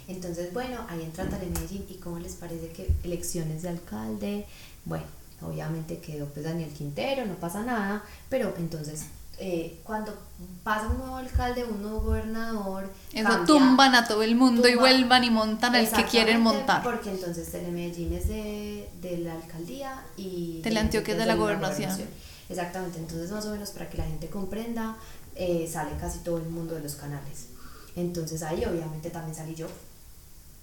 Entonces, 0.07 0.51
bueno, 0.51 0.85
ahí 0.89 1.03
entra 1.03 1.29
Telemedellín 1.29 1.85
y 1.87 1.95
cómo 1.95 2.19
les 2.19 2.33
parece 2.33 2.69
que 2.69 2.91
elecciones 3.03 3.61
de 3.61 3.69
alcalde, 3.69 4.45
bueno, 4.83 5.05
obviamente 5.41 5.99
quedó 5.99 6.25
pues 6.25 6.43
Daniel 6.43 6.71
Quintero, 6.71 7.25
no 7.25 7.35
pasa 7.35 7.63
nada, 7.63 8.03
pero 8.29 8.53
entonces 8.57 9.05
eh, 9.43 9.79
cuando 9.83 10.13
pasa 10.63 10.87
un 10.87 10.99
nuevo 10.99 11.15
alcalde, 11.17 11.63
un 11.65 11.81
nuevo 11.81 12.01
gobernador, 12.01 12.83
eso 13.11 13.23
cambia- 13.27 13.45
tumban 13.47 13.95
a 13.95 14.07
todo 14.07 14.21
el 14.21 14.35
mundo 14.35 14.67
y 14.67 14.73
tumba- 14.73 14.81
vuelvan 14.81 15.23
y 15.23 15.29
montan 15.31 15.73
al 15.75 15.89
que 15.89 16.05
quieren 16.05 16.41
montar. 16.41 16.83
Porque 16.83 17.09
entonces 17.09 17.51
Telemedellín 17.51 18.13
es 18.13 18.27
de, 18.27 18.87
de 19.01 19.17
la 19.17 19.33
alcaldía 19.33 20.03
y 20.15 20.59
Teleantioquia 20.61 21.13
es 21.15 21.19
de 21.19 21.25
la 21.25 21.35
gobernación. 21.35 21.89
Exactamente, 22.49 22.99
entonces 22.99 23.31
más 23.31 23.45
o 23.47 23.51
menos 23.51 23.71
para 23.71 23.89
que 23.89 23.97
la 23.97 24.03
gente 24.03 24.27
comprenda, 24.27 24.95
eh, 25.35 25.67
sale 25.71 25.91
casi 25.99 26.19
todo 26.19 26.37
el 26.37 26.49
mundo 26.49 26.75
de 26.75 26.81
los 26.81 26.93
canales. 26.95 27.47
Entonces 27.95 28.43
ahí 28.43 28.63
obviamente 28.65 29.09
también 29.09 29.35
salí 29.35 29.55
yo, 29.55 29.67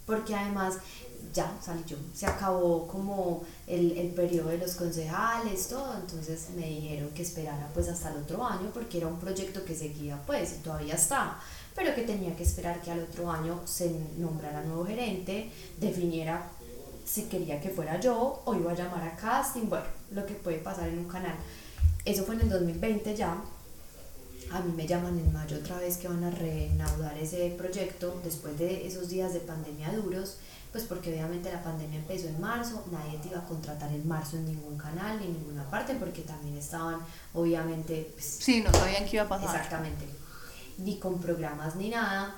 porque 0.06 0.34
además 0.36 0.74
ya 1.32 1.56
salí 1.60 1.82
yo, 1.86 1.96
se 2.14 2.26
acabó 2.26 2.86
como 2.86 3.42
el, 3.66 3.96
el 3.96 4.08
periodo 4.08 4.48
de 4.48 4.58
los 4.58 4.74
concejales, 4.74 5.68
todo, 5.68 5.94
entonces 5.94 6.48
me 6.56 6.66
dijeron 6.66 7.10
que 7.10 7.22
esperara 7.22 7.68
pues 7.74 7.88
hasta 7.88 8.10
el 8.10 8.18
otro 8.18 8.44
año, 8.44 8.70
porque 8.72 8.98
era 8.98 9.06
un 9.06 9.18
proyecto 9.18 9.64
que 9.64 9.74
seguía 9.74 10.20
pues 10.26 10.54
y 10.54 10.62
todavía 10.62 10.94
está, 10.94 11.38
pero 11.74 11.94
que 11.94 12.02
tenía 12.02 12.34
que 12.34 12.42
esperar 12.42 12.80
que 12.80 12.90
al 12.90 13.00
otro 13.00 13.30
año 13.30 13.60
se 13.64 13.92
nombrara 14.16 14.62
nuevo 14.62 14.84
gerente, 14.84 15.50
definiera 15.78 16.50
si 17.08 17.22
quería 17.24 17.60
que 17.60 17.70
fuera 17.70 17.98
yo 17.98 18.42
o 18.44 18.54
iba 18.54 18.72
a 18.72 18.74
llamar 18.74 19.02
a 19.02 19.16
casting, 19.16 19.68
bueno, 19.68 19.86
lo 20.10 20.26
que 20.26 20.34
puede 20.34 20.58
pasar 20.58 20.88
en 20.88 20.98
un 20.98 21.08
canal. 21.08 21.34
Eso 22.04 22.24
fue 22.24 22.34
en 22.34 22.42
el 22.42 22.50
2020 22.50 23.16
ya. 23.16 23.36
A 24.50 24.60
mí 24.60 24.72
me 24.74 24.86
llaman 24.86 25.18
en 25.18 25.32
mayo 25.32 25.58
otra 25.58 25.78
vez 25.78 25.98
que 25.98 26.08
van 26.08 26.24
a 26.24 26.30
reanudar 26.30 27.16
ese 27.18 27.54
proyecto 27.58 28.18
después 28.24 28.58
de 28.58 28.86
esos 28.86 29.08
días 29.08 29.34
de 29.34 29.40
pandemia 29.40 29.92
duros, 29.92 30.38
pues 30.72 30.84
porque 30.84 31.10
obviamente 31.10 31.52
la 31.52 31.62
pandemia 31.62 31.98
empezó 31.98 32.28
en 32.28 32.40
marzo, 32.40 32.84
nadie 32.90 33.18
te 33.18 33.28
iba 33.28 33.38
a 33.38 33.44
contratar 33.44 33.92
en 33.92 34.06
marzo 34.06 34.36
en 34.36 34.46
ningún 34.46 34.76
canal 34.78 35.18
ni 35.18 35.26
en 35.26 35.32
ninguna 35.34 35.68
parte 35.68 35.94
porque 35.94 36.22
también 36.22 36.56
estaban 36.56 37.00
obviamente 37.34 38.10
pues, 38.14 38.38
Sí, 38.40 38.62
no 38.62 38.72
sabían 38.72 39.04
qué 39.04 39.16
iba 39.16 39.24
a 39.24 39.28
pasar. 39.28 39.56
Exactamente. 39.56 40.06
Ni 40.78 40.98
con 40.98 41.20
programas 41.20 41.76
ni 41.76 41.90
nada. 41.90 42.36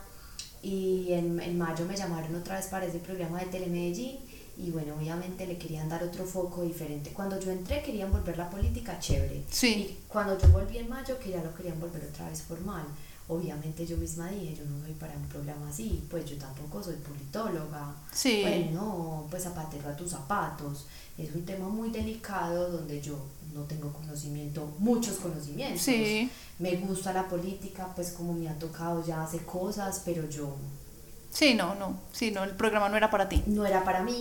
Y 0.63 1.13
en, 1.13 1.41
en 1.41 1.59
mayo 1.59 1.85
me 1.87 1.97
llamaron 1.97 2.35
otra 2.35 2.57
vez 2.57 2.67
para 2.67 2.87
ese 2.87 2.99
programa 2.99 3.41
de 3.41 3.47
Telemedellín. 3.47 4.19
Y 4.63 4.71
bueno, 4.71 4.95
obviamente 4.95 5.47
le 5.47 5.57
querían 5.57 5.89
dar 5.89 6.05
otro 6.05 6.25
foco 6.27 6.63
diferente. 6.63 7.11
Cuando 7.13 7.41
yo 7.41 7.51
entré 7.51 7.83
querían 7.83 8.13
volver 8.13 8.37
la 8.37 8.51
política 8.51 8.99
chévere. 8.99 9.43
Sí. 9.51 9.69
Y 9.69 9.99
cuando 10.07 10.39
yo 10.39 10.49
volví 10.49 10.77
en 10.77 10.89
mayo 10.89 11.19
que 11.19 11.31
ya 11.31 11.43
lo 11.43 11.55
querían 11.55 11.81
volver 11.81 12.05
otra 12.05 12.29
vez 12.29 12.43
formal. 12.43 12.85
Obviamente 13.29 13.87
yo 13.87 13.97
misma 13.97 14.29
dije, 14.29 14.57
yo 14.57 14.65
no 14.65 14.85
soy 14.85 14.93
para 14.95 15.17
un 15.17 15.29
programa 15.29 15.69
así, 15.69 16.05
pues 16.11 16.25
yo 16.25 16.37
tampoco 16.37 16.83
soy 16.83 16.97
politóloga. 16.97 17.95
Sí. 18.13 18.43
Bueno, 18.43 18.71
no, 18.73 19.27
pues 19.31 19.45
zapatero 19.45 19.89
a 19.89 19.97
tus 19.97 20.11
zapatos. 20.11 20.87
Es 21.17 21.33
un 21.35 21.45
tema 21.45 21.69
muy 21.69 21.91
delicado 21.91 22.71
donde 22.71 23.01
yo 23.01 23.17
no 23.55 23.63
tengo 23.63 23.93
conocimiento, 23.93 24.75
muchos 24.79 25.19
conocimientos. 25.19 25.81
Sí. 25.81 26.29
Me 26.59 26.77
gusta 26.77 27.13
la 27.13 27.29
política, 27.29 27.93
pues 27.95 28.11
como 28.11 28.33
me 28.33 28.49
ha 28.49 28.59
tocado 28.59 29.07
ya 29.07 29.23
hace 29.23 29.39
cosas, 29.39 30.03
pero 30.05 30.29
yo 30.29 30.57
Sí, 31.31 31.55
no, 31.55 31.75
no, 31.77 32.01
sí, 32.13 32.31
no, 32.33 32.43
el 32.45 32.51
programa 32.51 32.89
no 32.89 32.97
era 32.97 33.11
para 33.11 33.29
ti. 33.29 33.43
No 33.47 33.65
era 33.65 33.85
para 33.85 34.03
mí, 34.03 34.19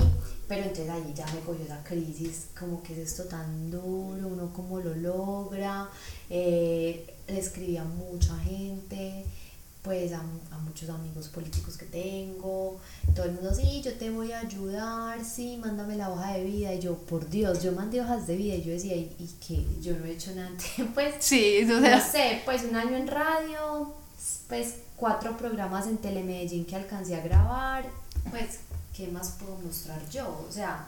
pero 0.48 0.62
entonces 0.62 0.90
ahí 0.90 1.14
ya 1.16 1.26
me 1.28 1.40
cogió 1.42 1.66
la 1.68 1.84
crisis, 1.84 2.48
como 2.58 2.84
que 2.84 2.94
es 2.94 3.00
esto 3.00 3.24
tan 3.26 3.72
duro, 3.72 4.28
uno 4.28 4.52
cómo 4.54 4.80
lo 4.80 4.96
logra, 4.96 5.90
eh, 6.30 7.16
le 7.28 7.40
escribí 7.40 7.78
a 7.78 7.84
mucha 7.84 8.38
gente, 8.40 9.26
pues 9.82 10.14
a, 10.14 10.20
a, 10.20 10.58
muchos 10.60 10.90
amigos 10.90 11.30
políticos 11.30 11.78
que 11.78 11.86
tengo, 11.86 12.80
todo 13.16 13.26
el 13.26 13.32
mundo, 13.32 13.54
sí, 13.56 13.82
yo 13.82 13.94
te 13.94 14.12
voy 14.12 14.32
a 14.32 14.42
ayudar, 14.42 15.24
sí, 15.26 15.58
mándame 15.58 15.96
la 15.96 16.12
hoja 16.12 16.34
de 16.34 16.44
vida, 16.44 16.74
y 16.74 16.80
yo, 16.80 16.96
por 16.96 17.28
Dios, 17.28 17.64
yo 17.64 17.72
mandé 17.72 18.02
hojas 18.02 18.28
de 18.28 18.36
vida, 18.36 18.56
y 18.56 18.64
yo 18.64 18.72
decía, 18.72 18.96
¿y, 18.96 19.16
y 19.18 19.36
qué? 19.46 19.66
Yo 19.82 19.98
no 19.98 20.06
he 20.06 20.12
hecho 20.12 20.34
nada, 20.36 20.52
pues, 20.94 21.16
sí, 21.20 21.64
o 21.64 21.80
sea, 21.80 21.98
no 21.98 22.12
sé, 22.12 22.42
pues 22.46 22.64
un 22.64 22.76
año 22.76 22.96
en 22.96 23.08
radio, 23.08 23.99
pues 24.50 24.76
cuatro 24.98 25.38
programas 25.38 25.88
en 25.88 25.98
Telemedellín 25.98 26.66
que 26.66 26.76
alcancé 26.76 27.16
a 27.16 27.22
grabar, 27.22 27.86
pues, 28.32 28.60
¿qué 28.98 29.08
más 29.08 29.36
puedo 29.40 29.56
mostrar 29.58 30.02
yo? 30.10 30.44
O 30.48 30.52
sea, 30.52 30.88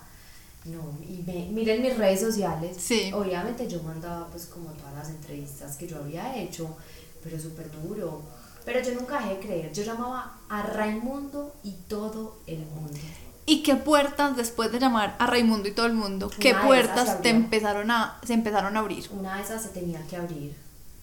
no, 0.66 0.82
y 1.08 1.24
miren 1.52 1.82
mis 1.82 1.98
redes 1.98 2.20
sociales, 2.20 2.76
sí. 2.80 3.12
obviamente 3.14 3.68
yo 3.68 3.82
mandaba 3.84 4.28
pues 4.28 4.48
como 4.48 4.72
todas 4.72 4.94
las 4.94 5.10
entrevistas 5.10 5.78
que 5.78 5.88
yo 5.88 5.98
había 5.98 6.36
hecho, 6.36 6.76
pero 7.24 7.40
súper 7.40 7.72
duro, 7.72 8.22
pero 8.66 8.82
yo 8.82 8.94
nunca 8.94 9.20
dejé 9.20 9.36
de 9.36 9.40
creer, 9.40 9.74
yo 9.74 9.84
llamaba 9.84 10.38
a 10.50 10.64
Raimundo 10.64 11.56
y 11.64 11.72
todo 11.88 12.38
el 12.48 12.60
mundo. 12.60 13.00
¿Y 13.46 13.64
qué 13.64 13.76
puertas 13.76 14.38
después 14.38 14.72
de 14.72 14.80
llamar 14.80 15.16
a 15.20 15.26
Raimundo 15.26 15.68
y 15.68 15.72
todo 15.72 15.86
el 15.86 15.94
mundo, 15.94 16.30
qué 16.40 16.54
puertas 16.54 17.22
te 17.22 17.30
empezaron 17.30 17.90
a, 17.90 18.20
se 18.24 18.34
empezaron 18.34 18.78
a 18.78 18.82
abrir? 18.82 19.08
Una 19.12 19.38
de 19.38 19.44
esas 19.44 19.64
se 19.64 19.70
tenía 19.70 20.02
que 20.08 20.16
abrir 20.16 20.56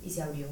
y 0.04 0.10
se 0.10 0.22
abrió. 0.22 0.46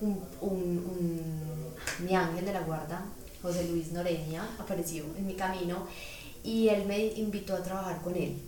Un, 0.00 0.20
un, 0.40 0.50
un, 0.50 2.06
mi 2.06 2.14
ángel 2.14 2.44
de 2.44 2.52
la 2.52 2.60
guarda, 2.60 3.04
José 3.42 3.68
Luis 3.68 3.92
Noreña, 3.92 4.48
apareció 4.58 5.04
en 5.16 5.26
mi 5.26 5.34
camino 5.34 5.86
y 6.42 6.68
él 6.68 6.86
me 6.86 6.98
invitó 7.14 7.54
a 7.54 7.62
trabajar 7.62 8.00
con 8.00 8.14
él. 8.14 8.40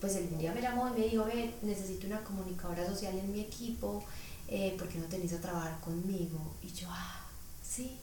Pues 0.00 0.16
el 0.16 0.36
día 0.36 0.52
me 0.52 0.60
llamó 0.60 0.88
y 0.88 1.00
me 1.00 1.06
dijo, 1.06 1.24
ve, 1.24 1.54
necesito 1.62 2.06
una 2.06 2.22
comunicadora 2.22 2.86
social 2.86 3.16
en 3.18 3.32
mi 3.32 3.40
equipo, 3.40 4.04
eh, 4.48 4.74
¿por 4.78 4.88
qué 4.88 4.98
no 4.98 5.06
tenés 5.06 5.32
a 5.32 5.40
trabajar 5.40 5.78
conmigo? 5.80 6.38
Y 6.62 6.68
yo, 6.72 6.88
ah, 6.90 7.26
sí, 7.62 7.98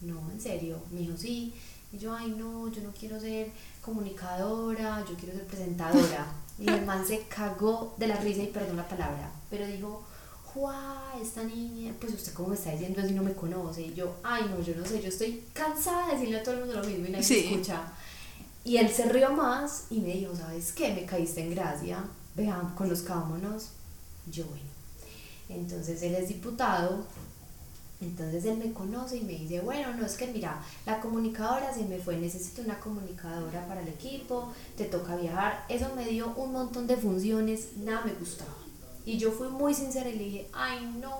no, 0.00 0.30
en 0.30 0.40
serio, 0.40 0.78
me 0.90 1.00
dijo, 1.00 1.16
sí. 1.16 1.54
Y 1.92 1.98
yo, 1.98 2.14
ay, 2.14 2.34
no, 2.36 2.68
yo 2.68 2.82
no 2.82 2.92
quiero 2.92 3.18
ser 3.18 3.50
comunicadora, 3.82 5.04
yo 5.08 5.16
quiero 5.16 5.34
ser 5.34 5.46
presentadora. 5.46 6.32
y 6.58 6.68
el 6.68 6.84
man 6.84 7.06
se 7.06 7.22
cagó 7.28 7.94
de 7.98 8.08
la 8.08 8.16
risa 8.16 8.42
y 8.42 8.48
perdón 8.48 8.76
la 8.76 8.88
palabra, 8.88 9.30
pero 9.48 9.66
dijo, 9.66 10.02
¡guau! 10.54 11.20
Esta 11.20 11.42
niña, 11.44 11.94
pues 12.00 12.14
usted 12.14 12.32
como 12.32 12.48
me 12.48 12.54
está 12.54 12.70
diciendo 12.70 13.00
así 13.02 13.12
no 13.12 13.22
me 13.22 13.34
conoce. 13.34 13.82
Y 13.82 13.94
yo, 13.94 14.16
ay, 14.22 14.44
no, 14.50 14.62
yo 14.62 14.74
no 14.74 14.84
sé, 14.84 15.00
yo 15.00 15.08
estoy 15.08 15.44
cansada 15.52 16.06
de 16.06 16.14
decirle 16.14 16.38
a 16.38 16.42
todo 16.42 16.54
el 16.54 16.60
mundo 16.60 16.80
lo 16.80 16.86
mismo 16.86 17.06
y 17.06 17.10
nadie 17.10 17.28
me 17.28 17.50
escucha. 17.50 17.92
Y 18.64 18.76
él 18.76 18.88
se 18.90 19.08
rió 19.08 19.30
más 19.32 19.84
y 19.90 20.00
me 20.00 20.12
dijo, 20.12 20.34
¿sabes 20.36 20.72
qué? 20.72 20.92
Me 20.92 21.06
caíste 21.06 21.42
en 21.42 21.54
gracia, 21.54 22.04
vean, 22.34 22.74
conozcámonos. 22.74 23.70
Yo, 24.30 24.44
bueno. 24.44 24.68
Entonces 25.48 26.02
él 26.02 26.14
es 26.14 26.28
diputado, 26.28 27.04
entonces 28.00 28.44
él 28.44 28.58
me 28.58 28.72
conoce 28.72 29.16
y 29.16 29.22
me 29.22 29.32
dice, 29.32 29.60
bueno, 29.60 29.94
no 29.94 30.06
es 30.06 30.14
que 30.16 30.26
mira, 30.26 30.62
la 30.86 31.00
comunicadora 31.00 31.72
se 31.74 31.84
me 31.84 31.98
fue, 31.98 32.16
necesito 32.16 32.62
una 32.62 32.78
comunicadora 32.78 33.66
para 33.66 33.80
el 33.80 33.88
equipo, 33.88 34.52
te 34.76 34.84
toca 34.84 35.16
viajar. 35.16 35.64
Eso 35.68 35.90
me 35.96 36.06
dio 36.06 36.32
un 36.36 36.52
montón 36.52 36.86
de 36.86 36.96
funciones, 36.96 37.76
nada 37.78 38.04
me 38.04 38.12
gustaba. 38.12 38.67
Y 39.04 39.18
yo 39.18 39.32
fui 39.32 39.48
muy 39.48 39.74
sincera 39.74 40.08
y 40.08 40.16
le 40.18 40.24
dije, 40.24 40.48
ay 40.52 40.94
no, 41.00 41.18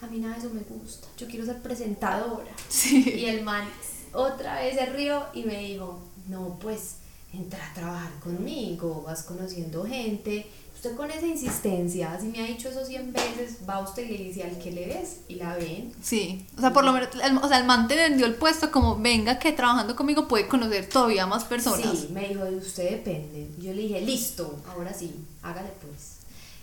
a 0.00 0.06
mí 0.06 0.18
nada 0.18 0.34
de 0.34 0.40
eso 0.40 0.50
me 0.50 0.60
gusta, 0.60 1.06
yo 1.16 1.26
quiero 1.28 1.46
ser 1.46 1.62
presentadora. 1.62 2.50
Y 2.82 3.24
el 3.26 3.42
man 3.44 3.68
otra 4.12 4.60
vez 4.60 4.74
se 4.74 4.86
rió 4.86 5.26
y 5.34 5.44
me 5.44 5.58
dijo, 5.58 6.00
no, 6.28 6.58
pues 6.60 6.96
entra 7.32 7.64
a 7.70 7.74
trabajar 7.74 8.12
conmigo, 8.20 9.02
vas 9.06 9.22
conociendo 9.22 9.84
gente. 9.84 10.46
Usted 10.74 10.94
con 10.94 11.10
esa 11.10 11.26
insistencia, 11.26 12.16
si 12.20 12.28
me 12.28 12.38
ha 12.40 12.46
dicho 12.46 12.68
eso 12.68 12.84
100 12.84 13.12
veces, 13.12 13.58
va 13.68 13.80
usted 13.80 14.08
y 14.08 14.16
le 14.16 14.24
dice 14.24 14.44
al 14.44 14.58
que 14.58 14.70
le 14.70 14.86
ves 14.86 15.22
y 15.26 15.34
la 15.34 15.56
ven. 15.56 15.92
Sí, 16.00 16.46
o 16.56 16.60
sea, 16.60 16.72
por 16.72 16.84
lo 16.84 16.92
menos, 16.92 17.08
el, 17.20 17.36
o 17.36 17.48
sea, 17.48 17.58
el 17.58 17.66
man 17.66 17.88
te 17.88 17.96
vendió 17.96 18.26
el 18.26 18.36
puesto 18.36 18.70
como, 18.70 18.96
venga, 18.96 19.40
que 19.40 19.50
trabajando 19.50 19.96
conmigo 19.96 20.28
puede 20.28 20.46
conocer 20.46 20.88
todavía 20.88 21.26
más 21.26 21.42
personas. 21.42 21.98
Sí, 21.98 22.10
me 22.12 22.28
dijo, 22.28 22.44
de 22.44 22.56
usted 22.56 22.90
depende. 22.90 23.48
Yo 23.58 23.72
le 23.72 23.82
dije, 23.82 24.00
listo, 24.02 24.60
ahora 24.68 24.94
sí, 24.94 25.12
hágale 25.42 25.70
pues. 25.80 26.17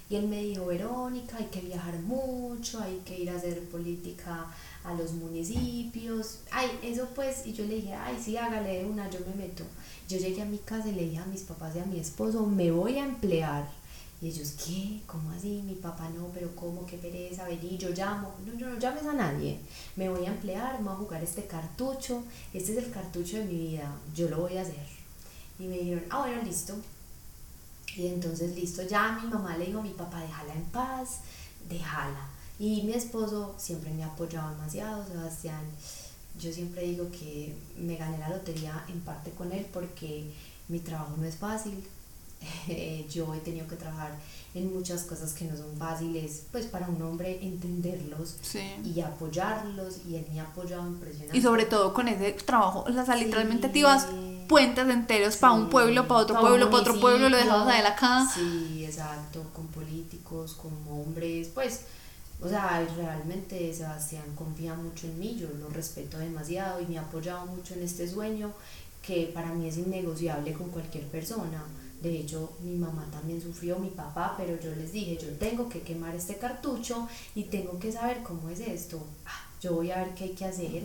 Y 0.09 0.15
él 0.15 0.27
me 0.27 0.41
dijo, 0.43 0.67
Verónica, 0.67 1.37
hay 1.37 1.45
que 1.45 1.61
viajar 1.61 1.97
mucho, 1.99 2.79
hay 2.79 3.01
que 3.05 3.19
ir 3.19 3.29
a 3.29 3.37
hacer 3.37 3.59
política 3.69 4.45
a 4.83 4.93
los 4.93 5.13
municipios. 5.13 6.39
Ay, 6.51 6.69
eso 6.83 7.07
pues, 7.15 7.45
y 7.45 7.53
yo 7.53 7.65
le 7.65 7.75
dije, 7.75 7.93
ay, 7.93 8.15
sí, 8.23 8.37
hágale 8.37 8.85
una, 8.85 9.09
yo 9.09 9.19
me 9.27 9.33
meto. 9.33 9.63
Yo 10.07 10.17
llegué 10.19 10.43
a 10.43 10.45
mi 10.45 10.59
casa 10.59 10.89
y 10.89 10.93
le 10.93 11.05
dije 11.05 11.17
a 11.17 11.25
mis 11.25 11.41
papás 11.41 11.75
y 11.75 11.79
a 11.79 11.85
mi 11.85 11.99
esposo, 11.99 12.45
me 12.45 12.69
voy 12.71 12.99
a 12.99 13.05
emplear. 13.05 13.67
Y 14.21 14.27
ellos, 14.27 14.53
¿qué? 14.63 15.01
¿Cómo 15.07 15.31
así? 15.31 15.61
Mi 15.65 15.73
papá 15.73 16.07
no, 16.09 16.27
pero 16.33 16.55
¿cómo? 16.55 16.85
¿Qué 16.85 16.97
pereza? 16.97 17.45
Vení, 17.45 17.77
yo 17.77 17.89
llamo. 17.89 18.33
No, 18.45 18.53
yo 18.53 18.69
no 18.69 18.79
llames 18.79 19.05
a 19.05 19.13
nadie. 19.13 19.59
Me 19.95 20.09
voy 20.09 20.25
a 20.25 20.29
emplear, 20.29 20.79
me 20.79 20.85
voy 20.85 20.93
a 20.93 20.97
jugar 20.97 21.23
este 21.23 21.45
cartucho. 21.45 22.23
Este 22.53 22.71
es 22.71 22.77
el 22.77 22.91
cartucho 22.91 23.37
de 23.37 23.45
mi 23.45 23.57
vida. 23.57 23.93
Yo 24.15 24.29
lo 24.29 24.41
voy 24.41 24.57
a 24.57 24.61
hacer. 24.61 24.87
Y 25.59 25.63
me 25.63 25.79
dijeron, 25.79 26.05
ah, 26.09 26.19
bueno, 26.19 26.41
listo. 26.43 26.75
Y 27.95 28.07
entonces, 28.07 28.55
listo, 28.55 28.83
ya 28.83 29.19
mi 29.21 29.29
mamá 29.29 29.57
le 29.57 29.67
dijo 29.67 29.79
a 29.79 29.83
mi 29.83 29.91
papá, 29.91 30.21
déjala 30.21 30.53
en 30.53 30.65
paz, 30.65 31.21
déjala. 31.69 32.29
Y 32.59 32.83
mi 32.83 32.93
esposo 32.93 33.55
siempre 33.57 33.91
me 33.91 34.03
ha 34.03 34.07
apoyado 34.07 34.51
demasiado, 34.51 35.05
Sebastián. 35.05 35.63
Yo 36.39 36.51
siempre 36.51 36.83
digo 36.83 37.09
que 37.11 37.55
me 37.77 37.95
gané 37.95 38.17
la 38.17 38.29
lotería 38.29 38.83
en 38.89 38.99
parte 39.01 39.31
con 39.31 39.51
él 39.51 39.65
porque 39.71 40.33
mi 40.67 40.79
trabajo 40.79 41.15
no 41.17 41.25
es 41.25 41.37
fácil. 41.37 41.83
yo 43.09 43.33
he 43.33 43.39
tenido 43.39 43.67
que 43.67 43.75
trabajar 43.75 44.17
en 44.55 44.73
muchas 44.73 45.03
cosas 45.03 45.33
que 45.33 45.45
no 45.45 45.57
son 45.57 45.75
fáciles, 45.77 46.43
pues 46.51 46.65
para 46.65 46.87
un 46.87 47.01
hombre 47.01 47.39
entenderlos 47.41 48.37
y 48.85 49.01
apoyarlos 49.01 49.97
y 50.07 50.15
él 50.15 50.25
me 50.31 50.39
ha 50.39 50.43
apoyado 50.43 50.87
impresionante. 50.87 51.37
Y 51.37 51.41
sobre 51.41 51.65
todo 51.65 51.93
con 51.93 52.07
ese 52.07 52.31
trabajo, 52.31 52.85
o 52.87 53.05
sea, 53.05 53.15
literalmente 53.17 53.67
te 53.67 53.79
ibas 53.79 54.07
puentes 54.47 54.87
enteros 54.87 55.35
para 55.35 55.53
un 55.53 55.69
pueblo, 55.69 56.07
para 56.07 56.21
otro 56.21 56.39
pueblo, 56.39 56.69
para 56.69 56.81
otro 56.81 56.99
pueblo, 57.01 57.27
lo 57.27 57.35
dejabas 57.35 57.67
a 57.67 57.79
él 57.79 57.85
acá. 57.85 58.29
Sí, 58.33 58.85
exacto, 58.85 59.43
con 59.53 59.67
políticos, 59.67 60.53
con 60.53 60.71
hombres, 60.89 61.49
pues, 61.53 61.81
o 62.41 62.47
sea, 62.47 62.85
realmente 62.95 63.73
Sebastián 63.73 64.23
confía 64.35 64.73
mucho 64.73 65.07
en 65.07 65.19
mí, 65.19 65.35
yo 65.37 65.49
lo 65.59 65.67
respeto 65.67 66.17
demasiado 66.17 66.79
y 66.79 66.85
me 66.85 66.97
ha 66.97 67.01
apoyado 67.01 67.45
mucho 67.45 67.73
en 67.73 67.83
este 67.83 68.07
sueño 68.07 68.53
que 69.01 69.29
para 69.33 69.51
mí 69.51 69.67
es 69.67 69.77
innegociable 69.77 70.53
con 70.53 70.69
cualquier 70.69 71.05
persona 71.07 71.63
de 72.05 72.19
hecho, 72.19 72.53
mi 72.61 72.75
mamá 72.75 73.07
también 73.11 73.41
sufrió, 73.41 73.79
mi 73.79 73.89
papá, 73.89 74.35
pero 74.37 74.59
yo 74.59 74.73
les 74.75 74.91
dije, 74.91 75.17
yo 75.17 75.29
tengo 75.37 75.67
que 75.67 75.81
quemar 75.81 76.15
este 76.15 76.37
cartucho 76.37 77.07
y 77.33 77.43
tengo 77.43 77.79
que 77.79 77.91
saber 77.91 78.21
cómo 78.23 78.49
es 78.49 78.59
esto. 78.59 79.01
Ah, 79.25 79.49
yo 79.61 79.73
voy 79.73 79.91
a 79.91 80.03
ver 80.03 80.13
qué 80.13 80.25
hay 80.25 80.29
que 80.31 80.45
hacer. 80.45 80.83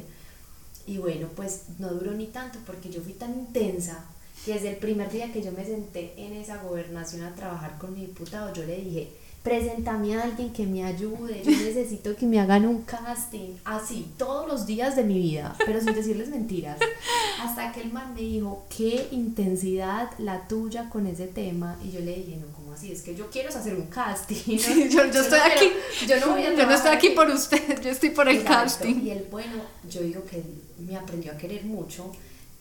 Y 0.86 0.98
bueno, 0.98 1.28
pues 1.36 1.64
no 1.78 1.88
duró 1.88 2.12
ni 2.12 2.26
tanto 2.26 2.58
porque 2.66 2.90
yo 2.90 3.00
fui 3.02 3.12
tan 3.12 3.32
intensa 3.32 4.04
que 4.44 4.54
desde 4.54 4.70
el 4.70 4.76
primer 4.76 5.10
día 5.10 5.32
que 5.32 5.42
yo 5.42 5.52
me 5.52 5.64
senté 5.64 6.14
en 6.16 6.32
esa 6.32 6.62
gobernación 6.62 7.22
a 7.22 7.34
trabajar 7.34 7.78
con 7.78 7.92
mi 7.92 8.00
diputado, 8.00 8.52
yo 8.54 8.64
le 8.64 8.76
dije, 8.76 9.12
preséntame 9.42 10.16
a 10.16 10.22
alguien 10.22 10.52
que 10.52 10.66
me 10.66 10.84
ayude, 10.84 11.42
yo 11.44 11.50
necesito 11.64 12.14
que 12.14 12.26
me 12.26 12.38
hagan 12.40 12.66
un 12.66 12.82
casting, 12.82 13.56
así, 13.64 14.12
todos 14.18 14.46
los 14.46 14.66
días 14.66 14.96
de 14.96 15.04
mi 15.04 15.18
vida, 15.18 15.56
pero 15.64 15.80
sin 15.80 15.94
decirles 15.94 16.28
mentiras. 16.28 16.78
Hasta 17.40 17.72
que 17.72 17.80
el 17.80 17.92
man 17.92 18.12
me 18.14 18.20
dijo, 18.20 18.66
qué 18.76 19.08
intensidad 19.12 20.10
la 20.18 20.46
tuya 20.46 20.90
con 20.90 21.06
ese 21.06 21.26
tema, 21.26 21.78
y 21.82 21.90
yo 21.90 22.00
le 22.00 22.16
dije, 22.16 22.36
no, 22.36 22.52
¿cómo 22.54 22.74
así? 22.74 22.92
Es 22.92 23.02
que 23.02 23.14
yo 23.14 23.30
quiero 23.30 23.48
hacer 23.48 23.74
un 23.74 23.86
casting. 23.86 24.58
yo, 24.90 25.02
estoy 25.04 25.40
aquí, 25.40 25.72
yo 26.06 26.20
no, 26.20 26.32
voy 26.32 26.44
a 26.44 26.54
yo 26.54 26.66
no 26.66 26.74
estoy 26.74 26.92
aquí 26.92 27.10
por 27.10 27.28
usted, 27.28 27.80
yo 27.82 27.90
estoy 27.90 28.10
por 28.10 28.28
el 28.28 28.44
casting. 28.44 29.00
Y 29.02 29.10
el 29.10 29.24
bueno, 29.30 29.62
yo 29.88 30.02
digo 30.02 30.24
que 30.24 30.42
me 30.78 30.96
aprendió 30.96 31.32
a 31.32 31.36
querer 31.38 31.64
mucho, 31.64 32.12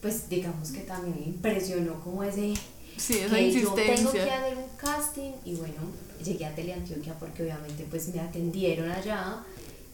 pues 0.02 0.30
digamos 0.30 0.72
que 0.72 0.80
también 0.82 1.16
me 1.20 1.26
impresionó 1.26 2.00
como 2.00 2.24
ese... 2.24 2.54
Sí, 3.00 3.18
esa 3.20 3.40
insistencia. 3.40 3.96
Yo 3.96 3.96
tengo 3.96 4.12
que 4.12 4.32
hacer 4.32 4.58
un 4.58 4.78
casting 4.78 5.32
y 5.46 5.56
bueno, 5.56 5.76
llegué 6.24 6.46
a 6.46 6.54
Teleantioquia 6.54 7.14
porque 7.18 7.44
obviamente 7.44 7.88
pues 7.90 8.10
me 8.14 8.20
atendieron 8.20 8.92
allá 8.92 9.44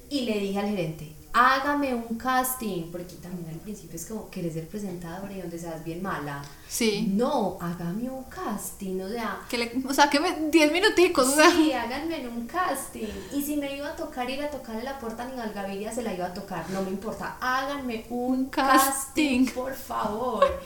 y 0.09 0.21
le 0.21 0.39
dije 0.39 0.59
al 0.59 0.69
gerente, 0.69 1.15
hágame 1.35 1.93
un 1.93 2.17
casting, 2.17 2.91
porque 2.91 3.15
también 3.15 3.49
al 3.49 3.59
principio 3.59 3.97
es 3.97 4.05
como, 4.05 4.29
¿quieres 4.29 4.53
ser 4.53 4.67
presentadora 4.67 5.33
y 5.33 5.41
donde 5.41 5.59
seas 5.59 5.83
bien 5.83 6.01
mala? 6.01 6.41
Sí. 6.67 7.11
No, 7.11 7.57
hágame 7.59 8.09
un 8.09 8.23
casting, 8.23 9.01
o 9.01 9.09
sea... 9.09 9.41
Que 9.49 9.57
le, 9.57 9.71
o 9.87 9.93
sea, 9.93 10.09
que 10.09 10.19
me, 10.19 10.49
10 10.49 10.71
minuticos, 10.71 11.35
Sí, 11.55 11.73
háganme 11.73 12.27
un 12.29 12.47
casting. 12.47 13.07
Y 13.33 13.41
si 13.41 13.57
me 13.57 13.75
iba 13.75 13.89
a 13.89 13.95
tocar 13.95 14.29
ir 14.29 14.41
a 14.41 14.49
tocarle 14.49 14.83
la 14.83 14.97
puerta 14.97 15.25
ni 15.25 15.39
al 15.39 15.51
Gaviria 15.53 15.91
se 15.91 16.03
la 16.03 16.13
iba 16.13 16.27
a 16.27 16.33
tocar, 16.33 16.69
no 16.69 16.81
me 16.83 16.89
importa, 16.89 17.37
háganme 17.41 18.05
un, 18.09 18.45
casting, 18.45 19.47
por 19.47 19.73
favor. 19.73 20.61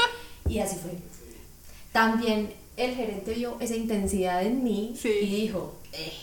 y 0.47 0.59
así 0.59 0.75
fue. 0.75 0.91
También 1.91 2.53
el 2.77 2.95
gerente 2.95 3.33
vio 3.33 3.57
esa 3.59 3.75
intensidad 3.75 4.43
en 4.43 4.63
mí 4.63 4.95
y 5.03 5.25
dijo, 5.25 5.75
eh, 5.93 6.13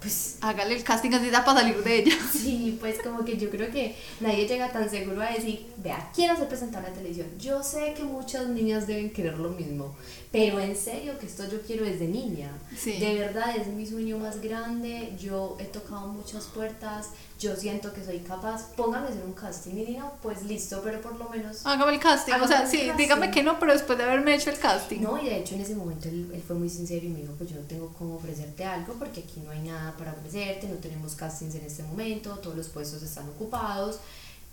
pues 0.00 0.38
Hágale 0.40 0.76
el 0.76 0.84
casting 0.84 1.12
así 1.12 1.30
da 1.30 1.44
para 1.44 1.60
salir 1.60 1.82
de 1.82 1.98
ella. 1.98 2.16
Sí, 2.32 2.76
pues 2.80 3.00
como 3.02 3.24
que 3.24 3.36
yo 3.36 3.50
creo 3.50 3.70
que 3.70 3.96
nadie 4.20 4.46
llega 4.46 4.70
tan 4.70 4.88
seguro 4.88 5.20
a 5.22 5.30
decir, 5.30 5.66
vea, 5.76 6.10
quiero 6.14 6.36
ser 6.36 6.48
presentadora 6.48 6.90
de 6.90 6.96
televisión. 6.96 7.26
Yo 7.38 7.62
sé 7.62 7.94
que 7.94 8.04
muchas 8.04 8.48
niñas 8.48 8.86
deben 8.86 9.10
querer 9.10 9.38
lo 9.38 9.50
mismo, 9.50 9.94
pero 10.30 10.60
en 10.60 10.76
serio 10.76 11.18
que 11.18 11.26
esto 11.26 11.48
yo 11.48 11.62
quiero 11.62 11.84
desde 11.84 12.06
niña. 12.06 12.50
Sí. 12.76 12.98
De 12.98 13.14
verdad 13.14 13.56
es 13.56 13.66
mi 13.68 13.86
sueño 13.86 14.18
más 14.18 14.40
grande, 14.42 15.16
yo 15.18 15.56
he 15.58 15.64
tocado 15.64 16.08
muchas 16.08 16.44
puertas, 16.44 17.10
yo 17.38 17.56
siento 17.56 17.92
que 17.94 18.04
soy 18.04 18.18
capaz, 18.18 18.74
póngame 18.76 19.06
a 19.06 19.10
hacer 19.10 19.24
un 19.24 19.32
casting 19.32 19.74
y 19.76 19.96
no, 19.96 20.12
pues 20.22 20.42
listo, 20.42 20.80
pero 20.84 21.00
por 21.00 21.16
lo 21.16 21.28
menos... 21.30 21.64
Hágame 21.64 21.94
el 21.94 22.00
casting. 22.00 22.34
o 22.34 22.46
sea, 22.46 22.66
sí, 22.66 22.78
casting. 22.78 22.96
dígame 22.96 23.30
que 23.30 23.42
no, 23.42 23.58
pero 23.58 23.72
después 23.72 23.96
de 23.96 24.04
haberme 24.04 24.34
hecho 24.34 24.50
el 24.50 24.58
casting. 24.58 25.00
No, 25.00 25.20
y 25.22 25.26
de 25.26 25.38
hecho 25.38 25.54
en 25.54 25.62
ese 25.62 25.74
momento 25.74 26.08
él, 26.08 26.30
él 26.34 26.42
fue 26.46 26.56
muy 26.56 26.68
sincero 26.68 27.06
y 27.06 27.08
me 27.08 27.20
dijo, 27.20 27.32
pues 27.38 27.50
yo 27.50 27.56
no 27.56 27.66
tengo 27.66 27.92
cómo 27.98 28.16
ofrecerte 28.16 28.64
algo 28.64 28.94
porque 28.94 29.20
aquí 29.20 29.40
no 29.40 29.50
hay 29.50 29.60
nada 29.60 29.96
para 29.96 30.12
ofrecerte, 30.12 30.68
no 30.68 30.76
tenemos 30.76 31.14
castings 31.14 31.54
en 31.54 31.64
este 31.64 31.82
momento, 31.84 32.38
todos 32.38 32.56
los 32.56 32.68
puestos 32.68 33.02
están 33.02 33.28
ocupados. 33.28 34.00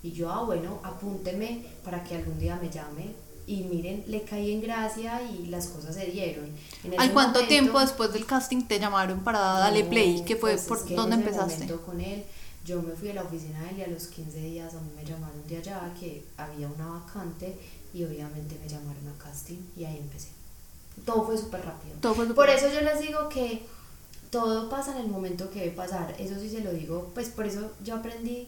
Y 0.03 0.11
yo, 0.11 0.29
ah, 0.29 0.43
bueno, 0.43 0.79
apúnteme 0.83 1.65
para 1.83 2.03
que 2.03 2.15
algún 2.15 2.37
día 2.37 2.59
me 2.61 2.69
llame. 2.69 3.24
Y 3.47 3.61
miren, 3.63 4.03
le 4.07 4.23
caí 4.23 4.51
en 4.53 4.61
gracia 4.61 5.21
y 5.21 5.45
las 5.47 5.67
cosas 5.67 5.93
se 5.95 6.05
dieron. 6.07 6.45
En 6.83 6.99
¿Al 6.99 7.11
cuánto 7.13 7.33
momento- 7.39 7.47
tiempo 7.47 7.79
después 7.79 8.11
del 8.11 8.25
casting 8.25 8.63
te 8.63 8.79
llamaron 8.79 9.19
para 9.23 9.39
darle 9.39 9.83
No, 9.83 9.89
play? 9.89 10.23
¿Qué 10.25 10.35
fue? 10.35 10.51
pues 10.53 10.63
¿Por 10.63 10.77
es 10.79 10.83
que 10.83 10.89
en 10.91 10.95
dónde 10.95 11.15
ese 11.17 11.25
empezaste? 11.25 11.75
con 11.85 12.01
él, 12.01 12.23
yo 12.65 12.81
me 12.81 12.93
fui 12.93 13.09
a 13.09 13.13
la 13.13 13.21
oficina 13.23 13.61
de 13.63 13.69
él 13.69 13.77
y 13.77 13.81
a 13.83 13.87
los 13.87 14.07
15 14.07 14.39
días 14.39 14.73
a 14.73 14.81
mí 14.81 14.89
me 14.95 15.05
llamaron 15.05 15.47
de 15.47 15.57
allá 15.57 15.93
que 15.99 16.23
había 16.37 16.67
una 16.67 16.87
vacante 16.87 17.55
y 17.93 18.03
obviamente 18.03 18.57
me 18.61 18.67
llamaron 18.67 19.07
a 19.09 19.23
casting 19.23 19.59
y 19.77 19.85
ahí 19.85 19.97
empecé. 19.97 20.29
Todo 21.05 21.25
fue 21.25 21.37
súper 21.37 21.63
rápido. 21.63 21.95
Todo 22.01 22.15
fue 22.15 22.25
Por 22.33 22.49
eso 22.49 22.65
yo 22.73 22.81
les 22.81 22.99
digo 22.99 23.29
que 23.29 23.63
todo 24.31 24.69
pasa 24.69 24.93
en 24.97 25.03
el 25.05 25.07
momento 25.11 25.51
que 25.51 25.59
debe 25.59 25.71
pasar. 25.73 26.15
Eso 26.17 26.39
sí 26.39 26.49
se 26.49 26.61
lo 26.61 26.71
digo, 26.73 27.11
pues 27.13 27.29
por 27.29 27.45
eso 27.45 27.69
yo 27.83 27.95
aprendí 27.95 28.47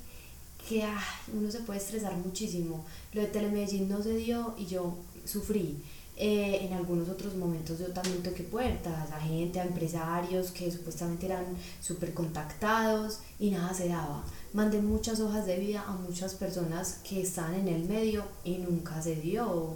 que 0.68 0.84
ay, 0.84 0.98
uno 1.34 1.50
se 1.50 1.60
puede 1.60 1.80
estresar 1.80 2.16
muchísimo. 2.18 2.86
Lo 3.14 3.22
de 3.22 3.28
Telemedellín 3.28 3.90
no 3.90 4.02
se 4.02 4.16
dio 4.16 4.54
y 4.58 4.66
yo 4.66 4.96
sufrí. 5.26 5.78
Eh, 6.20 6.66
en 6.66 6.74
algunos 6.74 7.10
otros 7.10 7.36
momentos 7.36 7.78
yo 7.78 7.94
también 7.94 8.24
toqué 8.24 8.42
puertas 8.42 9.12
a 9.12 9.20
gente, 9.20 9.60
a 9.60 9.66
empresarios 9.66 10.50
que 10.50 10.72
supuestamente 10.72 11.28
eran 11.28 11.46
súper 11.80 12.12
contactados 12.16 13.20
y 13.40 13.52
nada 13.52 13.72
se 13.74 13.88
daba. 13.88 14.24
Mandé 14.54 14.82
muchas 14.82 15.20
hojas 15.20 15.46
de 15.46 15.60
vida 15.60 15.86
a 15.88 15.92
muchas 15.92 16.34
personas 16.34 17.02
que 17.08 17.22
están 17.22 17.54
en 17.54 17.68
el 17.68 17.84
medio 17.84 18.24
y 18.44 18.58
nunca 18.58 19.00
se 19.00 19.16
dio. 19.16 19.76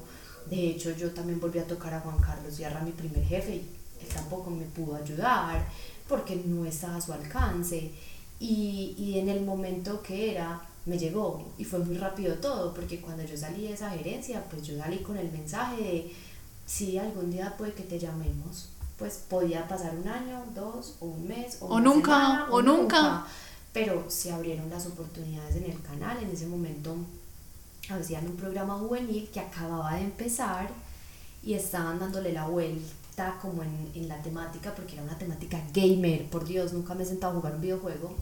De 0.50 0.68
hecho, 0.70 0.90
yo 0.92 1.12
también 1.12 1.40
volví 1.40 1.60
a 1.60 1.68
tocar 1.68 1.94
a 1.94 2.00
Juan 2.00 2.20
Carlos 2.20 2.56
Sierra, 2.56 2.82
mi 2.82 2.92
primer 2.92 3.24
jefe, 3.24 3.58
y 3.58 3.60
él 4.02 4.08
tampoco 4.12 4.50
me 4.50 4.66
pudo 4.66 4.96
ayudar 4.96 5.64
porque 6.08 6.36
no 6.36 6.66
estaba 6.66 6.96
a 6.96 7.02
su 7.02 7.14
alcance. 7.14 7.92
Y, 8.40 8.96
y 8.98 9.20
en 9.20 9.30
el 9.30 9.46
momento 9.46 10.02
que 10.02 10.32
era, 10.32 10.60
me 10.86 10.98
llegó 10.98 11.46
y 11.58 11.64
fue 11.64 11.80
muy 11.80 11.98
rápido 11.98 12.36
todo, 12.36 12.74
porque 12.74 13.02
cuando 13.02 13.24
yo 13.24 13.38
salí 13.38 13.64
de 13.64 13.74
esa 13.74 13.90
gerencia, 13.92 14.44
pues 14.50 14.64
yo 14.64 14.78
salí 14.78 15.00
con 15.00 15.18
el 15.18 15.32
mensaje 15.32 15.82
de, 15.82 16.16
sí, 16.66 16.98
algún 16.98 17.32
día 17.32 17.56
puede 17.58 17.74
que 17.74 17.84
te 17.84 18.00
llamemos. 18.00 18.70
Pues 18.98 19.24
podía 19.30 19.68
pasar 19.68 19.96
un 19.96 20.08
año, 20.08 20.44
dos, 20.54 20.98
o 21.00 21.08
un 21.08 21.28
mes, 21.28 21.58
o, 21.60 21.68
O 21.68 21.80
nunca, 21.80 22.16
semana, 22.16 22.48
o 22.52 22.62
nunca. 22.62 23.26
Pero 23.74 24.06
se 24.10 24.32
abrieron 24.32 24.70
las 24.70 24.86
oportunidades 24.86 25.56
en 25.56 25.66
el 25.66 25.82
canal. 25.82 26.22
En 26.22 26.30
ese 26.30 26.46
momento 26.46 26.96
hacían 27.90 28.28
un 28.28 28.36
programa 28.36 28.78
juvenil 28.78 29.28
que 29.34 29.40
acababa 29.40 29.96
de 29.96 30.04
empezar 30.04 30.70
y 31.44 31.56
estaban 31.56 32.00
dándole 32.00 32.32
la 32.32 32.48
vuelta 32.48 33.40
como 33.42 33.64
en, 33.64 33.92
en 33.96 34.08
la 34.08 34.22
temática, 34.22 34.76
porque 34.76 34.94
era 34.94 35.04
una 35.04 35.18
temática 35.18 35.60
gamer, 35.74 36.30
por 36.30 36.46
Dios, 36.46 36.72
nunca 36.74 36.94
me 36.94 37.04
he 37.04 37.06
sentado 37.08 37.34
a 37.34 37.36
jugar 37.38 37.56
un 37.56 37.62
videojuego. 37.62 38.16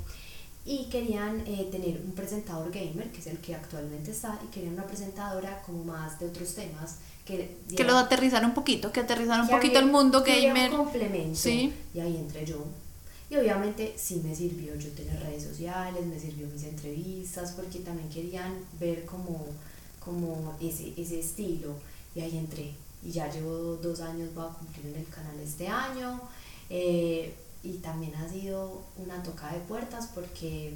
Y 0.72 0.86
querían 0.92 1.42
eh, 1.48 1.68
tener 1.72 2.00
un 2.06 2.12
presentador 2.12 2.72
gamer, 2.72 3.10
que 3.12 3.18
es 3.20 3.26
el 3.28 3.40
que 3.40 3.56
actualmente 3.56 4.12
está, 4.12 4.40
y 4.46 4.48
querían 4.54 4.74
una 4.74 4.86
presentadora 4.86 5.62
como 5.66 5.84
más 5.84 6.20
de 6.20 6.28
otros 6.28 6.54
temas. 6.54 6.98
Que, 7.26 7.38
Que 7.38 7.58
diera- 7.76 7.92
lo 7.94 7.98
aterrizara 7.98 8.46
un 8.46 8.54
poquito, 8.54 8.92
que 8.92 9.00
aterrizara 9.00 9.42
un 9.42 9.48
que 9.50 9.56
poquito 9.56 9.78
había- 9.80 9.88
el 9.88 9.92
mundo 9.92 10.24
que 10.24 10.42
gamer. 10.48 10.70
Un 10.72 10.78
complemento. 10.78 11.36
Sí. 11.40 11.74
Y 11.96 12.00
ahí 12.00 12.16
entré 12.18 12.46
yo. 12.46 12.64
Y 13.32 13.36
obviamente 13.38 13.94
sí 13.98 14.22
me 14.24 14.36
sirvió 14.36 14.76
yo 14.76 14.90
tener 14.92 15.20
redes 15.20 15.44
sociales, 15.44 16.06
me 16.06 16.20
sirvió 16.20 16.46
mis 16.48 16.64
entrevistas, 16.64 17.52
porque 17.54 17.80
también 17.80 18.10
querían 18.10 18.54
ver 18.80 19.06
como, 19.06 19.46
como 20.00 20.56
ese, 20.62 20.94
ese 20.98 21.20
estilo. 21.20 21.74
Y 22.16 22.22
ahí 22.22 22.38
entré. 22.38 22.74
Y 23.04 23.12
ya 23.12 23.32
llevo 23.32 23.76
dos 23.78 24.02
años, 24.02 24.30
voy 24.36 24.46
a 24.46 24.50
cumplir 24.50 24.88
en 24.94 25.00
el 25.02 25.08
canal 25.08 25.40
este 25.40 25.68
año. 25.68 26.20
Eh, 26.70 27.34
y 27.64 27.74
también 27.78 28.16
ha 28.16 28.28
sido 28.30 28.82
una 28.98 29.22
tocada 29.24 29.54
de 29.54 29.60
puertas 29.60 30.10
porque 30.14 30.74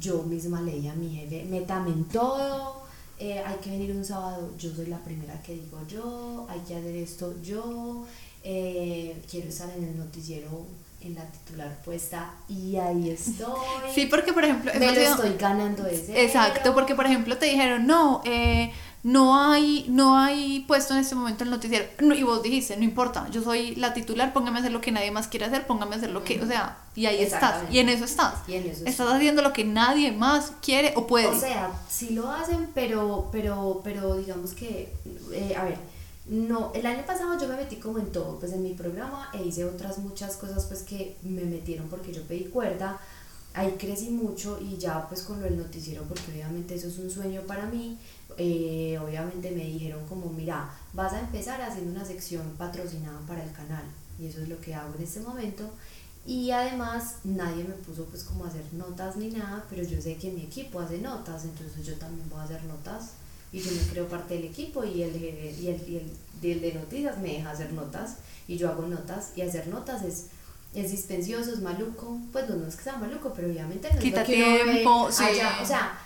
yo 0.00 0.22
misma 0.22 0.60
leí 0.62 0.86
a 0.88 0.94
mi 0.94 1.10
jefe, 1.10 1.44
métame 1.44 1.92
todo, 2.12 2.82
eh, 3.18 3.40
hay 3.40 3.56
que 3.58 3.70
venir 3.70 3.94
un 3.94 4.04
sábado, 4.04 4.50
yo 4.58 4.74
soy 4.74 4.86
la 4.86 5.02
primera 5.02 5.40
que 5.42 5.54
digo 5.54 5.80
yo, 5.88 6.46
hay 6.48 6.60
que 6.60 6.76
hacer 6.76 6.96
esto 6.96 7.34
yo, 7.42 8.06
eh, 8.44 9.22
quiero 9.30 9.48
estar 9.48 9.70
en 9.76 9.84
el 9.84 9.98
noticiero 9.98 10.66
en 11.00 11.14
la 11.14 11.24
titular 11.26 11.76
puesta 11.84 12.32
y 12.48 12.76
ahí 12.76 13.10
estoy. 13.10 13.54
Sí, 13.94 14.06
porque 14.06 14.32
por 14.32 14.44
ejemplo... 14.44 14.72
me 14.78 14.86
lo 14.86 14.94
sido- 14.94 15.14
estoy 15.14 15.36
ganando 15.38 15.84
cero. 15.88 16.12
Exacto, 16.16 16.74
porque 16.74 16.94
por 16.94 17.06
ejemplo 17.06 17.36
te 17.38 17.46
dijeron, 17.46 17.86
no, 17.86 18.20
eh, 18.24 18.72
no 19.04 19.40
hay, 19.40 19.86
no 19.88 20.18
hay 20.18 20.64
puesto 20.66 20.94
en 20.94 21.00
este 21.00 21.14
momento 21.14 21.44
el 21.44 21.50
noticiero. 21.50 21.84
No, 22.00 22.14
y 22.14 22.24
vos 22.24 22.42
dijiste, 22.42 22.76
no 22.76 22.82
importa, 22.82 23.28
yo 23.30 23.42
soy 23.42 23.76
la 23.76 23.94
titular, 23.94 24.32
póngame 24.32 24.58
a 24.58 24.60
hacer 24.60 24.72
lo 24.72 24.80
que 24.80 24.90
nadie 24.90 25.12
más 25.12 25.28
quiere 25.28 25.46
hacer, 25.46 25.66
póngame 25.68 25.94
a 25.94 25.98
hacer 25.98 26.10
lo 26.10 26.24
que, 26.24 26.40
o 26.42 26.46
sea, 26.46 26.78
y 26.96 27.06
ahí 27.06 27.22
estás, 27.22 27.62
y 27.70 27.78
en 27.78 27.88
eso 27.90 28.04
estás. 28.04 28.34
Y 28.48 28.54
en 28.54 28.66
eso 28.66 28.84
Estás 28.84 29.08
haciendo 29.12 29.40
lo 29.42 29.52
que 29.52 29.64
nadie 29.64 30.10
más 30.10 30.52
quiere 30.62 30.94
o 30.96 31.06
puede. 31.06 31.28
O 31.28 31.38
sea, 31.38 31.70
sí 31.88 32.10
lo 32.10 32.28
hacen, 32.30 32.70
pero, 32.74 33.28
pero, 33.30 33.80
pero 33.84 34.16
digamos 34.16 34.52
que, 34.52 34.92
eh, 35.32 35.54
a 35.56 35.62
ver, 35.64 35.78
no, 36.28 36.72
el 36.74 36.84
año 36.84 37.04
pasado 37.06 37.40
yo 37.40 37.48
me 37.48 37.56
metí 37.56 37.76
como 37.76 37.98
en 37.98 38.12
todo, 38.12 38.38
pues 38.38 38.52
en 38.52 38.62
mi 38.62 38.74
programa 38.74 39.30
e 39.32 39.44
hice 39.44 39.64
otras 39.64 39.98
muchas 39.98 40.36
cosas 40.36 40.66
pues 40.66 40.82
que 40.82 41.16
me 41.22 41.44
metieron 41.44 41.88
porque 41.88 42.12
yo 42.12 42.22
pedí 42.22 42.44
cuerda, 42.44 43.00
ahí 43.54 43.76
crecí 43.78 44.10
mucho 44.10 44.58
y 44.60 44.76
ya 44.76 45.08
pues 45.08 45.22
con 45.22 45.40
lo 45.40 45.46
del 45.46 45.56
noticiero, 45.56 46.02
porque 46.04 46.32
obviamente 46.32 46.74
eso 46.74 46.88
es 46.88 46.98
un 46.98 47.10
sueño 47.10 47.42
para 47.42 47.66
mí, 47.66 47.98
eh, 48.36 48.98
obviamente 49.02 49.50
me 49.52 49.64
dijeron 49.64 50.06
como, 50.06 50.28
mira, 50.30 50.70
vas 50.92 51.14
a 51.14 51.20
empezar 51.20 51.62
haciendo 51.62 51.92
una 51.92 52.04
sección 52.04 52.54
patrocinada 52.58 53.20
para 53.26 53.42
el 53.42 53.52
canal 53.52 53.84
y 54.18 54.26
eso 54.26 54.42
es 54.42 54.48
lo 54.48 54.60
que 54.60 54.74
hago 54.74 54.94
en 54.96 55.02
este 55.02 55.20
momento. 55.20 55.70
Y 56.26 56.50
además 56.50 57.20
nadie 57.24 57.64
me 57.64 57.72
puso 57.72 58.04
pues 58.04 58.22
como 58.22 58.44
a 58.44 58.48
hacer 58.48 58.64
notas 58.74 59.16
ni 59.16 59.30
nada, 59.30 59.64
pero 59.70 59.82
yo 59.82 59.98
sé 60.02 60.16
que 60.16 60.30
mi 60.30 60.42
equipo 60.42 60.78
hace 60.78 60.98
notas, 60.98 61.44
entonces 61.44 61.86
yo 61.86 61.94
también 61.94 62.28
voy 62.28 62.40
a 62.40 62.42
hacer 62.42 62.62
notas 62.64 63.12
y 63.52 63.60
yo 63.60 63.70
me 63.72 63.82
creo 63.90 64.08
parte 64.08 64.34
del 64.34 64.44
equipo 64.44 64.84
y 64.84 65.02
el, 65.02 65.16
y 65.16 65.28
el, 65.28 65.88
y 65.88 65.96
el, 65.96 66.10
el 66.42 66.60
de 66.60 66.74
noticias 66.74 67.18
me 67.18 67.34
deja 67.34 67.50
hacer 67.50 67.72
notas 67.72 68.16
y 68.46 68.56
yo 68.56 68.68
hago 68.68 68.86
notas 68.86 69.32
y 69.36 69.42
hacer 69.42 69.68
notas 69.68 70.02
es, 70.02 70.26
es 70.74 70.90
dispensioso, 70.90 71.52
es 71.52 71.60
maluco, 71.60 72.18
pues 72.32 72.48
no, 72.48 72.56
no 72.56 72.66
es 72.66 72.76
que 72.76 72.84
sea 72.84 72.96
maluco, 72.96 73.32
pero 73.34 73.48
obviamente 73.48 73.92
no 73.92 74.00
Quita 74.00 74.22
es 74.22 74.28
lo 74.28 74.34
que 74.34 74.64
ve 74.64 74.72
tiempo, 74.72 75.10
sí. 75.10 75.24
allá, 75.24 75.58
o 75.62 75.66
sea, 75.66 75.98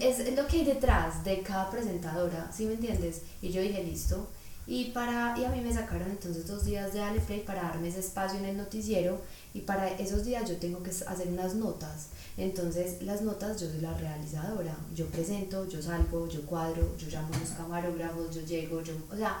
es, 0.00 0.18
es 0.18 0.36
lo 0.36 0.46
que 0.46 0.58
hay 0.58 0.64
detrás 0.64 1.24
de 1.24 1.40
cada 1.42 1.70
presentadora, 1.70 2.50
¿sí 2.54 2.66
me 2.66 2.74
entiendes? 2.74 3.22
Y 3.40 3.50
yo 3.50 3.62
dije, 3.62 3.82
listo, 3.82 4.28
y, 4.66 4.86
para, 4.92 5.36
y 5.38 5.44
a 5.44 5.48
mí 5.48 5.60
me 5.60 5.72
sacaron 5.72 6.10
entonces 6.10 6.46
dos 6.46 6.64
días 6.64 6.92
de 6.92 7.00
Dale 7.00 7.20
Play 7.20 7.40
para 7.40 7.62
darme 7.62 7.88
ese 7.88 8.00
espacio 8.00 8.38
en 8.38 8.44
el 8.44 8.56
noticiero 8.56 9.20
y 9.54 9.60
para 9.60 9.88
esos 9.88 10.24
días 10.24 10.48
yo 10.48 10.56
tengo 10.56 10.82
que 10.82 10.90
hacer 10.90 11.28
unas 11.28 11.54
notas. 11.54 12.08
Entonces 12.36 13.02
las 13.02 13.22
notas 13.22 13.60
yo 13.60 13.68
soy 13.68 13.80
la 13.80 13.96
realizadora, 13.96 14.74
yo 14.94 15.06
presento, 15.06 15.68
yo 15.68 15.82
salgo, 15.82 16.28
yo 16.28 16.42
cuadro, 16.46 16.96
yo 16.96 17.08
llamo 17.08 17.34
a 17.34 17.38
los 17.38 17.50
camarógrafos, 17.50 18.34
yo 18.34 18.42
llego, 18.42 18.82
yo, 18.82 18.94
o 19.12 19.16
sea, 19.16 19.38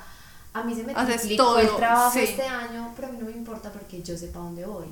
a 0.52 0.62
mí 0.64 0.74
se 0.74 0.84
me 0.84 0.94
triplicó 0.94 1.58
el 1.58 1.74
trabajo 1.76 2.12
sí. 2.12 2.24
este 2.24 2.42
año, 2.42 2.92
pero 2.94 3.08
a 3.08 3.12
mí 3.12 3.18
no 3.18 3.26
me 3.26 3.32
importa 3.32 3.72
porque 3.72 4.02
yo 4.02 4.16
sé 4.16 4.28
para 4.28 4.44
dónde 4.44 4.66
voy. 4.66 4.86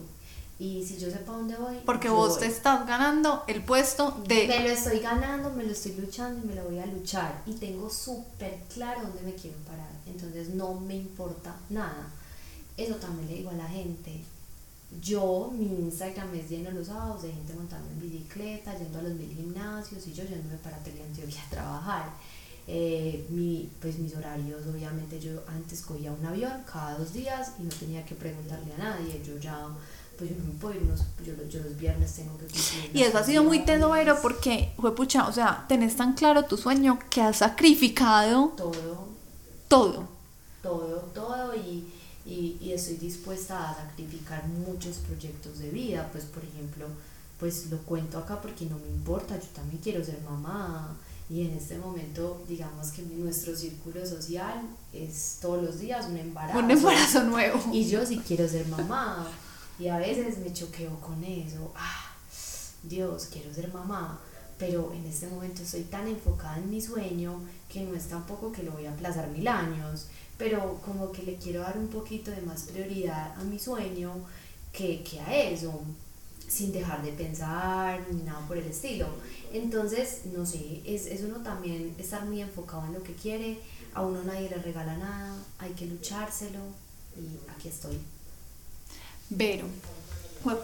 Y 0.58 0.84
si 0.86 0.98
yo 0.98 1.10
sé 1.10 1.16
para 1.18 1.38
dónde 1.38 1.56
voy, 1.56 1.80
Porque 1.86 2.10
vos 2.10 2.32
voy. 2.32 2.40
te 2.40 2.46
estás 2.46 2.86
ganando 2.86 3.44
el 3.46 3.62
puesto 3.64 4.22
de... 4.26 4.46
Me 4.46 4.62
lo 4.62 4.68
estoy 4.68 5.00
ganando, 5.00 5.50
me 5.50 5.64
lo 5.64 5.72
estoy 5.72 5.92
luchando 5.92 6.44
y 6.44 6.48
me 6.48 6.54
lo 6.54 6.64
voy 6.64 6.78
a 6.78 6.84
luchar. 6.84 7.42
Y 7.46 7.54
tengo 7.54 7.88
súper 7.88 8.58
claro 8.72 9.00
dónde 9.00 9.22
me 9.22 9.34
quiero 9.34 9.56
parar. 9.66 9.88
Entonces 10.06 10.50
no 10.50 10.74
me 10.74 10.96
importa 10.96 11.56
nada. 11.70 12.10
Eso 12.76 12.96
también 12.96 13.28
le 13.28 13.36
digo 13.36 13.48
a 13.48 13.54
la 13.54 13.68
gente. 13.68 14.22
Yo, 15.02 15.52
mi 15.56 15.66
Instagram 15.66 16.34
es 16.34 16.48
lleno 16.50 16.70
los 16.72 16.88
sábados 16.88 17.22
de 17.22 17.32
gente 17.32 17.54
montando 17.54 17.88
en 17.90 18.00
bicicleta, 18.00 18.76
yendo 18.76 18.98
a 18.98 19.02
los 19.02 19.12
mil 19.12 19.28
gimnasios 19.34 20.06
y 20.08 20.12
yo 20.12 20.24
yéndome 20.24 20.56
para 20.56 20.78
Teleantioquia 20.78 21.40
a 21.46 21.50
trabajar. 21.50 22.10
Eh, 22.66 23.24
mi, 23.30 23.68
pues 23.80 23.98
mis 23.98 24.14
horarios, 24.16 24.60
obviamente 24.66 25.18
yo 25.20 25.42
antes 25.48 25.82
cogía 25.82 26.12
un 26.12 26.24
avión 26.24 26.52
cada 26.70 26.98
dos 26.98 27.12
días 27.12 27.52
y 27.58 27.62
no 27.62 27.70
tenía 27.70 28.04
que 28.04 28.14
preguntarle 28.14 28.72
a 28.74 28.78
nadie. 28.78 29.22
Yo 29.24 29.38
ya, 29.38 29.66
pues 30.18 30.30
yo 30.30 30.36
no 30.36 30.44
me 30.44 30.58
puedo 30.60 30.74
ir, 30.74 30.82
unos- 30.82 31.04
yo, 31.24 31.32
los- 31.34 31.48
yo 31.48 31.60
los 31.60 31.76
viernes 31.76 32.12
tengo 32.14 32.36
que 32.36 32.46
cumplir. 32.46 32.90
Y 32.94 33.02
eso 33.02 33.18
ha 33.18 33.24
sido 33.24 33.42
muy 33.44 33.64
tedovero 33.64 34.20
porque, 34.20 34.72
fue 34.76 34.94
pucha, 34.94 35.26
o 35.28 35.32
sea, 35.32 35.64
tenés 35.68 35.96
tan 35.96 36.14
claro 36.14 36.44
tu 36.44 36.56
sueño 36.56 36.98
que 37.10 37.20
has 37.22 37.38
sacrificado 37.38 38.52
todo, 38.56 39.06
todo. 39.68 40.08
todo, 40.62 40.96
todo 41.14 41.54
y, 41.56 41.88
y, 42.26 42.56
y 42.60 42.72
estoy 42.72 42.96
dispuesta 42.96 43.70
a 43.70 43.74
sacrificar 43.74 44.46
muchos 44.48 44.98
proyectos 44.98 45.58
de 45.58 45.70
vida, 45.70 46.08
pues 46.12 46.24
por 46.24 46.44
ejemplo, 46.44 46.86
pues 47.38 47.70
lo 47.70 47.78
cuento 47.78 48.18
acá 48.18 48.40
porque 48.40 48.66
no 48.66 48.78
me 48.78 48.88
importa, 48.88 49.38
yo 49.38 49.48
también 49.54 49.82
quiero 49.82 50.04
ser 50.04 50.20
mamá. 50.22 50.96
Y 51.28 51.42
en 51.42 51.52
este 51.52 51.78
momento 51.78 52.42
digamos 52.48 52.90
que 52.90 53.02
nuestro 53.02 53.54
círculo 53.54 54.04
social 54.04 54.62
es 54.92 55.38
todos 55.40 55.62
los 55.62 55.78
días 55.78 56.06
un 56.06 56.16
embarazo. 56.16 56.58
Un 56.58 56.70
embarazo 56.70 57.22
nuevo. 57.24 57.60
Y 57.72 57.88
yo 57.88 58.04
sí 58.04 58.20
quiero 58.26 58.48
ser 58.48 58.66
mamá. 58.66 59.28
Y 59.78 59.88
a 59.88 59.96
veces 59.96 60.38
me 60.38 60.52
choqueo 60.52 61.00
con 61.00 61.24
eso, 61.24 61.72
ah, 61.74 62.14
Dios, 62.82 63.28
quiero 63.32 63.52
ser 63.54 63.72
mamá, 63.72 64.20
pero 64.58 64.92
en 64.92 65.06
este 65.06 65.26
momento 65.26 65.62
estoy 65.62 65.84
tan 65.84 66.06
enfocada 66.06 66.58
en 66.58 66.68
mi 66.68 66.82
sueño 66.82 67.40
que 67.66 67.84
no 67.84 67.94
es 67.94 68.08
tampoco 68.08 68.52
que 68.52 68.62
lo 68.62 68.72
voy 68.72 68.84
a 68.84 68.92
aplazar 68.92 69.28
mil 69.28 69.48
años, 69.48 70.08
pero 70.40 70.80
como 70.82 71.12
que 71.12 71.22
le 71.22 71.36
quiero 71.36 71.60
dar 71.60 71.76
un 71.76 71.88
poquito 71.88 72.30
de 72.30 72.40
más 72.40 72.62
prioridad 72.62 73.34
a 73.38 73.44
mi 73.44 73.58
sueño 73.58 74.10
que, 74.72 75.04
que 75.04 75.20
a 75.20 75.36
eso 75.36 75.82
sin 76.48 76.72
dejar 76.72 77.02
de 77.02 77.12
pensar 77.12 78.00
ni 78.10 78.22
nada 78.22 78.40
por 78.48 78.56
el 78.56 78.64
estilo. 78.64 79.06
Entonces, 79.52 80.22
no 80.34 80.44
sé, 80.46 80.80
es, 80.86 81.06
es 81.06 81.22
uno 81.22 81.36
también 81.42 81.94
estar 81.98 82.24
muy 82.24 82.40
enfocado 82.40 82.86
en 82.86 82.94
lo 82.94 83.02
que 83.02 83.12
quiere, 83.12 83.60
a 83.94 84.02
uno 84.02 84.24
nadie 84.24 84.48
le 84.48 84.56
regala 84.56 84.96
nada, 84.96 85.36
hay 85.58 85.72
que 85.72 85.84
luchárselo 85.84 86.60
y 87.16 87.50
aquí 87.52 87.68
estoy. 87.68 87.98
Vero, 89.28 89.66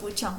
pucha, 0.00 0.38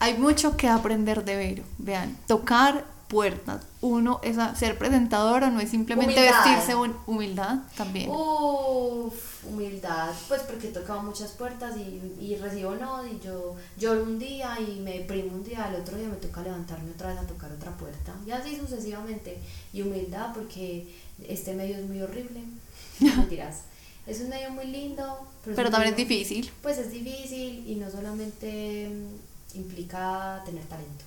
hay 0.00 0.16
mucho 0.16 0.56
que 0.56 0.68
aprender 0.68 1.22
de 1.22 1.36
Vero. 1.36 1.64
Vean, 1.76 2.16
tocar 2.26 2.84
puertas. 3.08 3.64
Uno 3.80 4.20
es 4.22 4.36
ser 4.58 4.76
presentadora, 4.78 5.50
no 5.50 5.60
es 5.60 5.70
simplemente 5.70 6.14
Humildad. 6.14 6.44
vestirse 6.44 6.74
un- 6.74 6.94
humildad 7.06 7.58
también. 7.76 8.10
Uf, 8.10 9.44
humildad, 9.46 10.12
pues 10.28 10.42
porque 10.42 10.68
he 10.68 10.70
tocado 10.72 11.02
muchas 11.02 11.32
puertas 11.32 11.76
y, 11.76 12.00
y 12.20 12.36
recibo 12.36 12.74
no, 12.74 13.06
y 13.06 13.18
yo 13.24 13.56
lloro 13.78 14.02
un 14.02 14.18
día 14.18 14.58
y 14.60 14.80
me 14.80 14.98
deprimo 14.98 15.34
un 15.34 15.44
día, 15.44 15.64
al 15.64 15.76
otro 15.76 15.96
día 15.96 16.08
me 16.08 16.16
toca 16.16 16.42
levantarme 16.42 16.90
otra 16.90 17.08
vez 17.08 17.18
a 17.18 17.26
tocar 17.26 17.50
otra 17.52 17.70
puerta, 17.72 18.12
y 18.26 18.30
así 18.30 18.56
sucesivamente. 18.56 19.38
Y 19.72 19.82
humildad 19.82 20.32
porque 20.34 20.86
este 21.26 21.54
medio 21.54 21.76
es 21.78 21.86
muy 21.86 22.00
horrible, 22.02 22.42
mentiras. 23.00 23.62
Es 24.06 24.20
un 24.22 24.30
medio 24.30 24.50
muy 24.50 24.66
lindo, 24.66 25.26
pero, 25.44 25.70
también 25.70 25.92
es 25.92 25.96
difícil. 25.96 26.50
Pues 26.62 26.78
es 26.78 26.90
difícil 26.90 27.64
y 27.68 27.74
no 27.74 27.90
solamente 27.90 28.88
mm, 28.88 29.58
implica 29.58 30.42
tener 30.46 30.64
talento, 30.64 31.04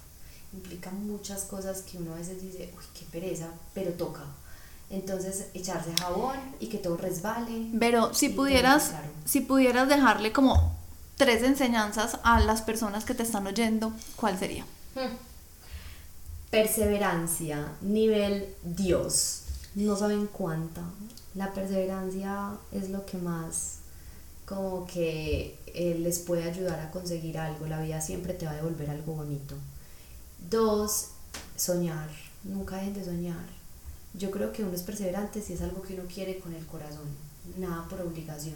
implica 0.54 0.92
muchas 0.92 1.44
cosas 1.44 1.82
que 1.82 1.98
uno 1.98 2.14
a 2.14 2.18
veces 2.18 2.42
dice, 2.42 2.74
uy, 2.78 2.84
qué 2.98 3.06
pereza, 3.12 3.48
pero 3.74 3.92
toca. 3.94 4.24
Entonces, 4.90 5.48
echarse 5.54 5.94
jabón 6.00 6.38
y 6.60 6.68
que 6.68 6.78
todo 6.78 6.98
resbale. 6.98 7.68
Pero 7.80 8.14
si 8.14 8.30
pudieras, 8.30 8.90
claro. 8.90 9.08
si 9.26 9.40
pudieras 9.40 9.88
dejarle 9.88 10.34
como 10.34 10.76
tres 11.16 11.44
enseñanzas 11.44 12.18
a 12.24 12.40
las 12.42 12.62
personas 12.62 13.06
que 13.06 13.14
te 13.14 13.24
están 13.24 13.48
oyendo, 13.48 13.94
¿cuál 14.18 14.38
sería? 14.38 14.66
Hmm. 14.96 15.16
Perseverancia, 16.50 17.72
nivel 17.82 18.54
Dios. 18.64 19.44
No 19.76 19.96
saben 19.96 20.28
cuánta. 20.28 20.82
La 21.36 21.54
perseverancia 21.54 22.50
es 22.74 22.90
lo 22.90 23.06
que 23.06 23.18
más 23.18 23.78
como 24.46 24.86
que 24.86 25.58
eh, 25.68 25.96
les 25.98 26.20
puede 26.20 26.44
ayudar 26.44 26.82
a 26.82 26.92
conseguir 26.92 27.38
algo. 27.38 27.68
La 27.68 27.82
vida 27.82 28.02
siempre 28.02 28.34
te 28.34 28.46
va 28.46 28.52
a 28.52 28.56
devolver 28.56 28.90
algo 28.90 29.14
bonito. 29.14 29.56
Dos, 30.50 31.10
soñar. 31.56 32.10
Nunca 32.44 32.78
dejen 32.78 32.94
de 32.94 33.06
soñar. 33.06 33.46
Yo 34.14 34.32
creo 34.32 34.52
que 34.52 34.64
uno 34.64 34.74
es 34.74 34.84
perseverante 34.84 35.42
si 35.42 35.54
es 35.54 35.62
algo 35.62 35.82
que 35.82 35.94
uno 35.94 36.04
quiere 36.14 36.40
con 36.40 36.54
el 36.54 36.66
corazón. 36.66 37.08
Nada 37.58 37.88
por 37.88 38.02
obligación. 38.02 38.56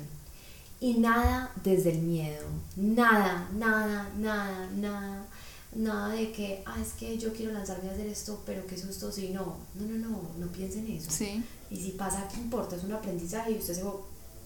Y 0.82 0.96
nada 0.96 1.52
desde 1.64 1.92
el 1.92 2.00
miedo. 2.00 2.46
Nada, 2.76 3.50
nada, 3.54 4.12
nada, 4.18 4.70
nada. 4.76 5.26
Nada 5.74 6.10
de 6.10 6.32
que, 6.32 6.64
ah, 6.66 6.78
es 6.82 6.94
que 6.94 7.18
yo 7.18 7.34
quiero 7.34 7.52
lanzarme 7.52 7.90
a 7.90 7.94
hacer 7.94 8.08
esto, 8.08 8.42
pero 8.46 8.66
qué 8.66 8.78
susto 8.78 9.12
si 9.12 9.30
no. 9.30 9.58
No, 9.76 9.86
no, 9.86 9.98
no, 9.98 10.22
no 10.38 10.48
piensen 10.48 10.88
eso. 10.88 11.12
Sí. 11.12 11.44
Y 11.70 11.76
si 11.78 11.92
pasa, 11.92 12.28
¿qué 12.30 12.40
importa? 12.40 12.76
Es 12.76 12.84
un 12.84 12.94
aprendizaje 12.94 13.52
y 13.52 13.58
usted 13.58 13.74
se, 13.74 13.84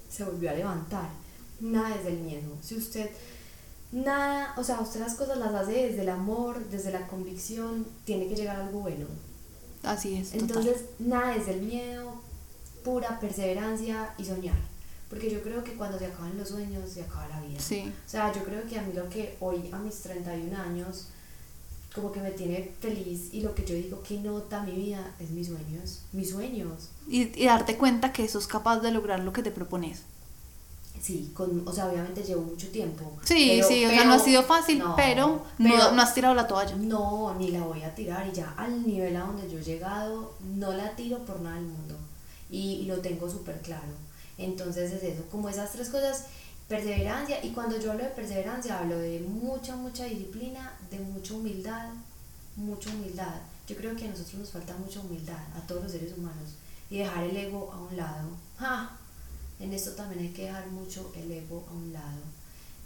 se 0.09 0.23
volvió 0.23 0.49
a 0.49 0.53
levantar. 0.53 1.09
Nada 1.59 1.95
desde 1.95 2.09
el 2.09 2.19
miedo. 2.19 2.57
Si 2.61 2.75
usted, 2.75 3.09
nada, 3.91 4.53
o 4.57 4.63
sea, 4.63 4.79
usted 4.81 4.99
las 4.99 5.15
cosas 5.15 5.37
las 5.37 5.53
hace 5.53 5.87
desde 5.87 6.01
el 6.01 6.09
amor, 6.09 6.63
desde 6.69 6.91
la 6.91 7.07
convicción, 7.07 7.85
tiene 8.05 8.27
que 8.27 8.35
llegar 8.35 8.57
a 8.57 8.65
algo 8.65 8.81
bueno. 8.81 9.05
Así 9.83 10.15
es. 10.15 10.31
total. 10.31 10.47
Entonces, 10.47 10.85
nada 10.99 11.33
desde 11.33 11.53
el 11.53 11.61
miedo, 11.61 12.21
pura 12.83 13.19
perseverancia 13.19 14.13
y 14.17 14.25
soñar. 14.25 14.57
Porque 15.09 15.31
yo 15.31 15.41
creo 15.41 15.63
que 15.63 15.73
cuando 15.73 15.97
se 15.97 16.05
acaban 16.05 16.37
los 16.37 16.49
sueños, 16.49 16.87
se 16.89 17.01
acaba 17.01 17.27
la 17.27 17.41
vida. 17.41 17.59
Sí. 17.59 17.91
O 18.05 18.09
sea, 18.09 18.31
yo 18.31 18.43
creo 18.43 18.63
que 18.67 18.77
a 18.77 18.83
mí 18.83 18.93
lo 18.93 19.09
que 19.09 19.37
hoy, 19.39 19.69
a 19.71 19.79
mis 19.79 19.95
31 20.01 20.55
años, 20.55 21.07
como 21.95 22.11
que 22.11 22.19
me 22.19 22.29
tiene 22.31 22.75
feliz 22.79 23.29
y 23.33 23.41
lo 23.41 23.55
que 23.55 23.65
yo 23.65 23.73
digo 23.73 24.03
que 24.03 24.19
nota 24.19 24.61
mi 24.61 24.73
vida 24.73 25.15
es 25.19 25.31
mis 25.31 25.47
sueños. 25.47 26.01
Mis 26.11 26.29
sueños. 26.29 26.89
Y, 27.07 27.41
y 27.41 27.45
darte 27.47 27.77
cuenta 27.77 28.13
que 28.13 28.27
sos 28.27 28.45
capaz 28.45 28.81
de 28.81 28.91
lograr 28.91 29.21
lo 29.21 29.33
que 29.33 29.41
te 29.41 29.49
propones. 29.49 30.03
Sí, 31.01 31.31
con, 31.33 31.65
o 31.67 31.71
sea, 31.71 31.87
obviamente 31.87 32.21
llevo 32.23 32.41
mucho 32.41 32.67
tiempo. 32.69 33.13
Sí, 33.23 33.53
pero- 33.55 33.67
sí, 33.67 33.85
o 33.85 33.89
sea, 33.89 34.03
no 34.05 34.13
ha 34.13 34.19
sido 34.19 34.43
fácil, 34.43 34.79
no, 34.79 34.95
pero, 34.95 35.27
no, 35.57 35.69
pero- 35.69 35.91
no 35.93 36.01
has 36.01 36.13
tirado 36.13 36.35
la 36.35 36.47
toalla. 36.47 36.75
No, 36.75 37.33
ni 37.35 37.51
la 37.51 37.61
voy 37.63 37.81
a 37.83 37.95
tirar 37.95 38.27
y 38.27 38.31
ya 38.33 38.53
al 38.57 38.85
nivel 38.85 39.15
a 39.15 39.21
donde 39.21 39.49
yo 39.49 39.59
he 39.59 39.63
llegado, 39.63 40.33
no 40.57 40.73
la 40.73 40.95
tiro 40.95 41.19
por 41.25 41.39
nada 41.41 41.55
del 41.55 41.65
mundo. 41.65 41.95
Y, 42.49 42.73
y 42.81 42.85
lo 42.85 42.97
tengo 42.99 43.29
súper 43.29 43.61
claro. 43.61 43.93
Entonces 44.37 44.91
es 44.91 45.03
eso, 45.03 45.23
como 45.31 45.47
esas 45.49 45.71
tres 45.71 45.89
cosas, 45.89 46.25
perseverancia. 46.67 47.43
Y 47.43 47.49
cuando 47.51 47.79
yo 47.79 47.91
hablo 47.91 48.03
de 48.03 48.09
perseverancia, 48.09 48.79
hablo 48.79 48.97
de 48.97 49.19
mucha, 49.21 49.75
mucha 49.75 50.05
disciplina, 50.05 50.73
de 50.91 50.99
mucha 50.99 51.33
humildad, 51.33 51.89
mucha 52.55 52.89
humildad. 52.89 53.35
Yo 53.67 53.75
creo 53.75 53.95
que 53.95 54.05
a 54.05 54.09
nosotros 54.09 54.35
nos 54.35 54.51
falta 54.51 54.75
mucha 54.77 54.99
humildad, 54.99 55.37
a 55.55 55.61
todos 55.67 55.83
los 55.83 55.91
seres 55.91 56.13
humanos. 56.17 56.55
Y 56.89 56.97
dejar 56.99 57.23
el 57.23 57.37
ego 57.37 57.71
a 57.73 57.79
un 57.79 57.95
lado. 57.97 58.29
¡Ja! 58.57 58.97
En 59.59 59.73
esto 59.73 59.91
también 59.91 60.21
hay 60.21 60.29
que 60.29 60.45
dejar 60.45 60.67
mucho 60.67 61.11
el 61.15 61.31
ego 61.31 61.65
a 61.69 61.73
un 61.73 61.93
lado. 61.93 62.21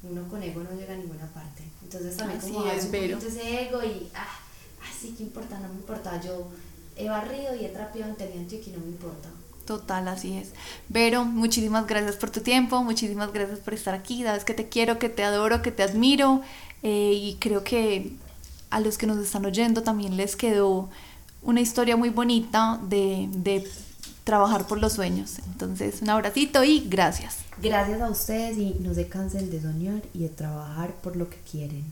Uno 0.04 0.28
con 0.28 0.42
ego 0.44 0.64
no 0.64 0.72
llega 0.72 0.94
a 0.94 0.98
ninguna 0.98 1.28
parte. 1.28 1.64
Entonces 1.84 2.18
también 2.18 2.40
Así 2.40 2.52
como 2.52 2.66
es, 2.66 2.86
un 2.86 2.96
ese 2.96 3.62
ego 3.68 3.84
y 3.84 4.10
ah, 4.16 4.26
ah, 4.82 4.92
sí, 5.00 5.14
qué 5.18 5.24
importa, 5.24 5.60
no 5.60 5.70
me 5.70 5.76
importa. 5.76 6.20
Yo 6.22 6.48
he 6.98 7.08
barrido 7.08 7.56
y 7.56 7.66
he 7.66 7.70
trapeado 7.70 8.10
inteligente 8.10 8.62
y 8.66 8.70
no 8.72 8.80
me 8.80 8.88
importa. 8.88 9.30
Total, 9.66 10.08
así 10.10 10.38
es. 10.38 10.50
Vero, 10.90 11.24
muchísimas 11.24 11.88
gracias 11.88 12.18
por 12.18 12.30
tu 12.32 12.42
tiempo, 12.42 12.84
muchísimas 12.84 13.32
gracias 13.32 13.60
por 13.60 13.74
estar 13.74 13.94
aquí. 13.94 14.24
Sabes 14.24 14.44
que 14.44 14.54
te 14.54 14.68
quiero, 14.68 15.00
que 15.00 15.08
te 15.10 15.24
adoro, 15.24 15.62
que 15.62 15.72
te 15.72 15.84
admiro. 15.84 16.42
eh, 16.82 17.14
y 17.14 17.38
creo 17.40 17.64
que 17.64 18.12
a 18.70 18.80
los 18.82 18.98
que 18.98 19.08
nos 19.08 19.20
están 19.20 19.46
oyendo 19.46 19.84
también 19.84 20.18
les 20.18 20.36
quedó 20.36 20.90
una 21.44 21.62
historia 21.62 21.96
muy 21.96 22.10
bonita 22.10 22.80
de, 22.90 23.30
de 23.32 23.70
trabajar 24.24 24.68
por 24.68 24.80
los 24.80 24.94
sueños. 24.94 25.40
Entonces, 25.46 26.02
un 26.02 26.10
abracito 26.10 26.64
y 26.64 26.82
gracias. 26.88 27.38
Gracias 27.62 28.02
a 28.02 28.10
ustedes 28.10 28.58
y 28.58 28.76
no 28.80 28.94
se 28.94 29.08
cansen 29.08 29.50
de 29.50 29.62
soñar 29.62 30.02
y 30.14 30.20
de 30.20 30.30
trabajar 30.30 30.94
por 30.96 31.16
lo 31.16 31.30
que 31.30 31.38
quieren. 31.50 31.84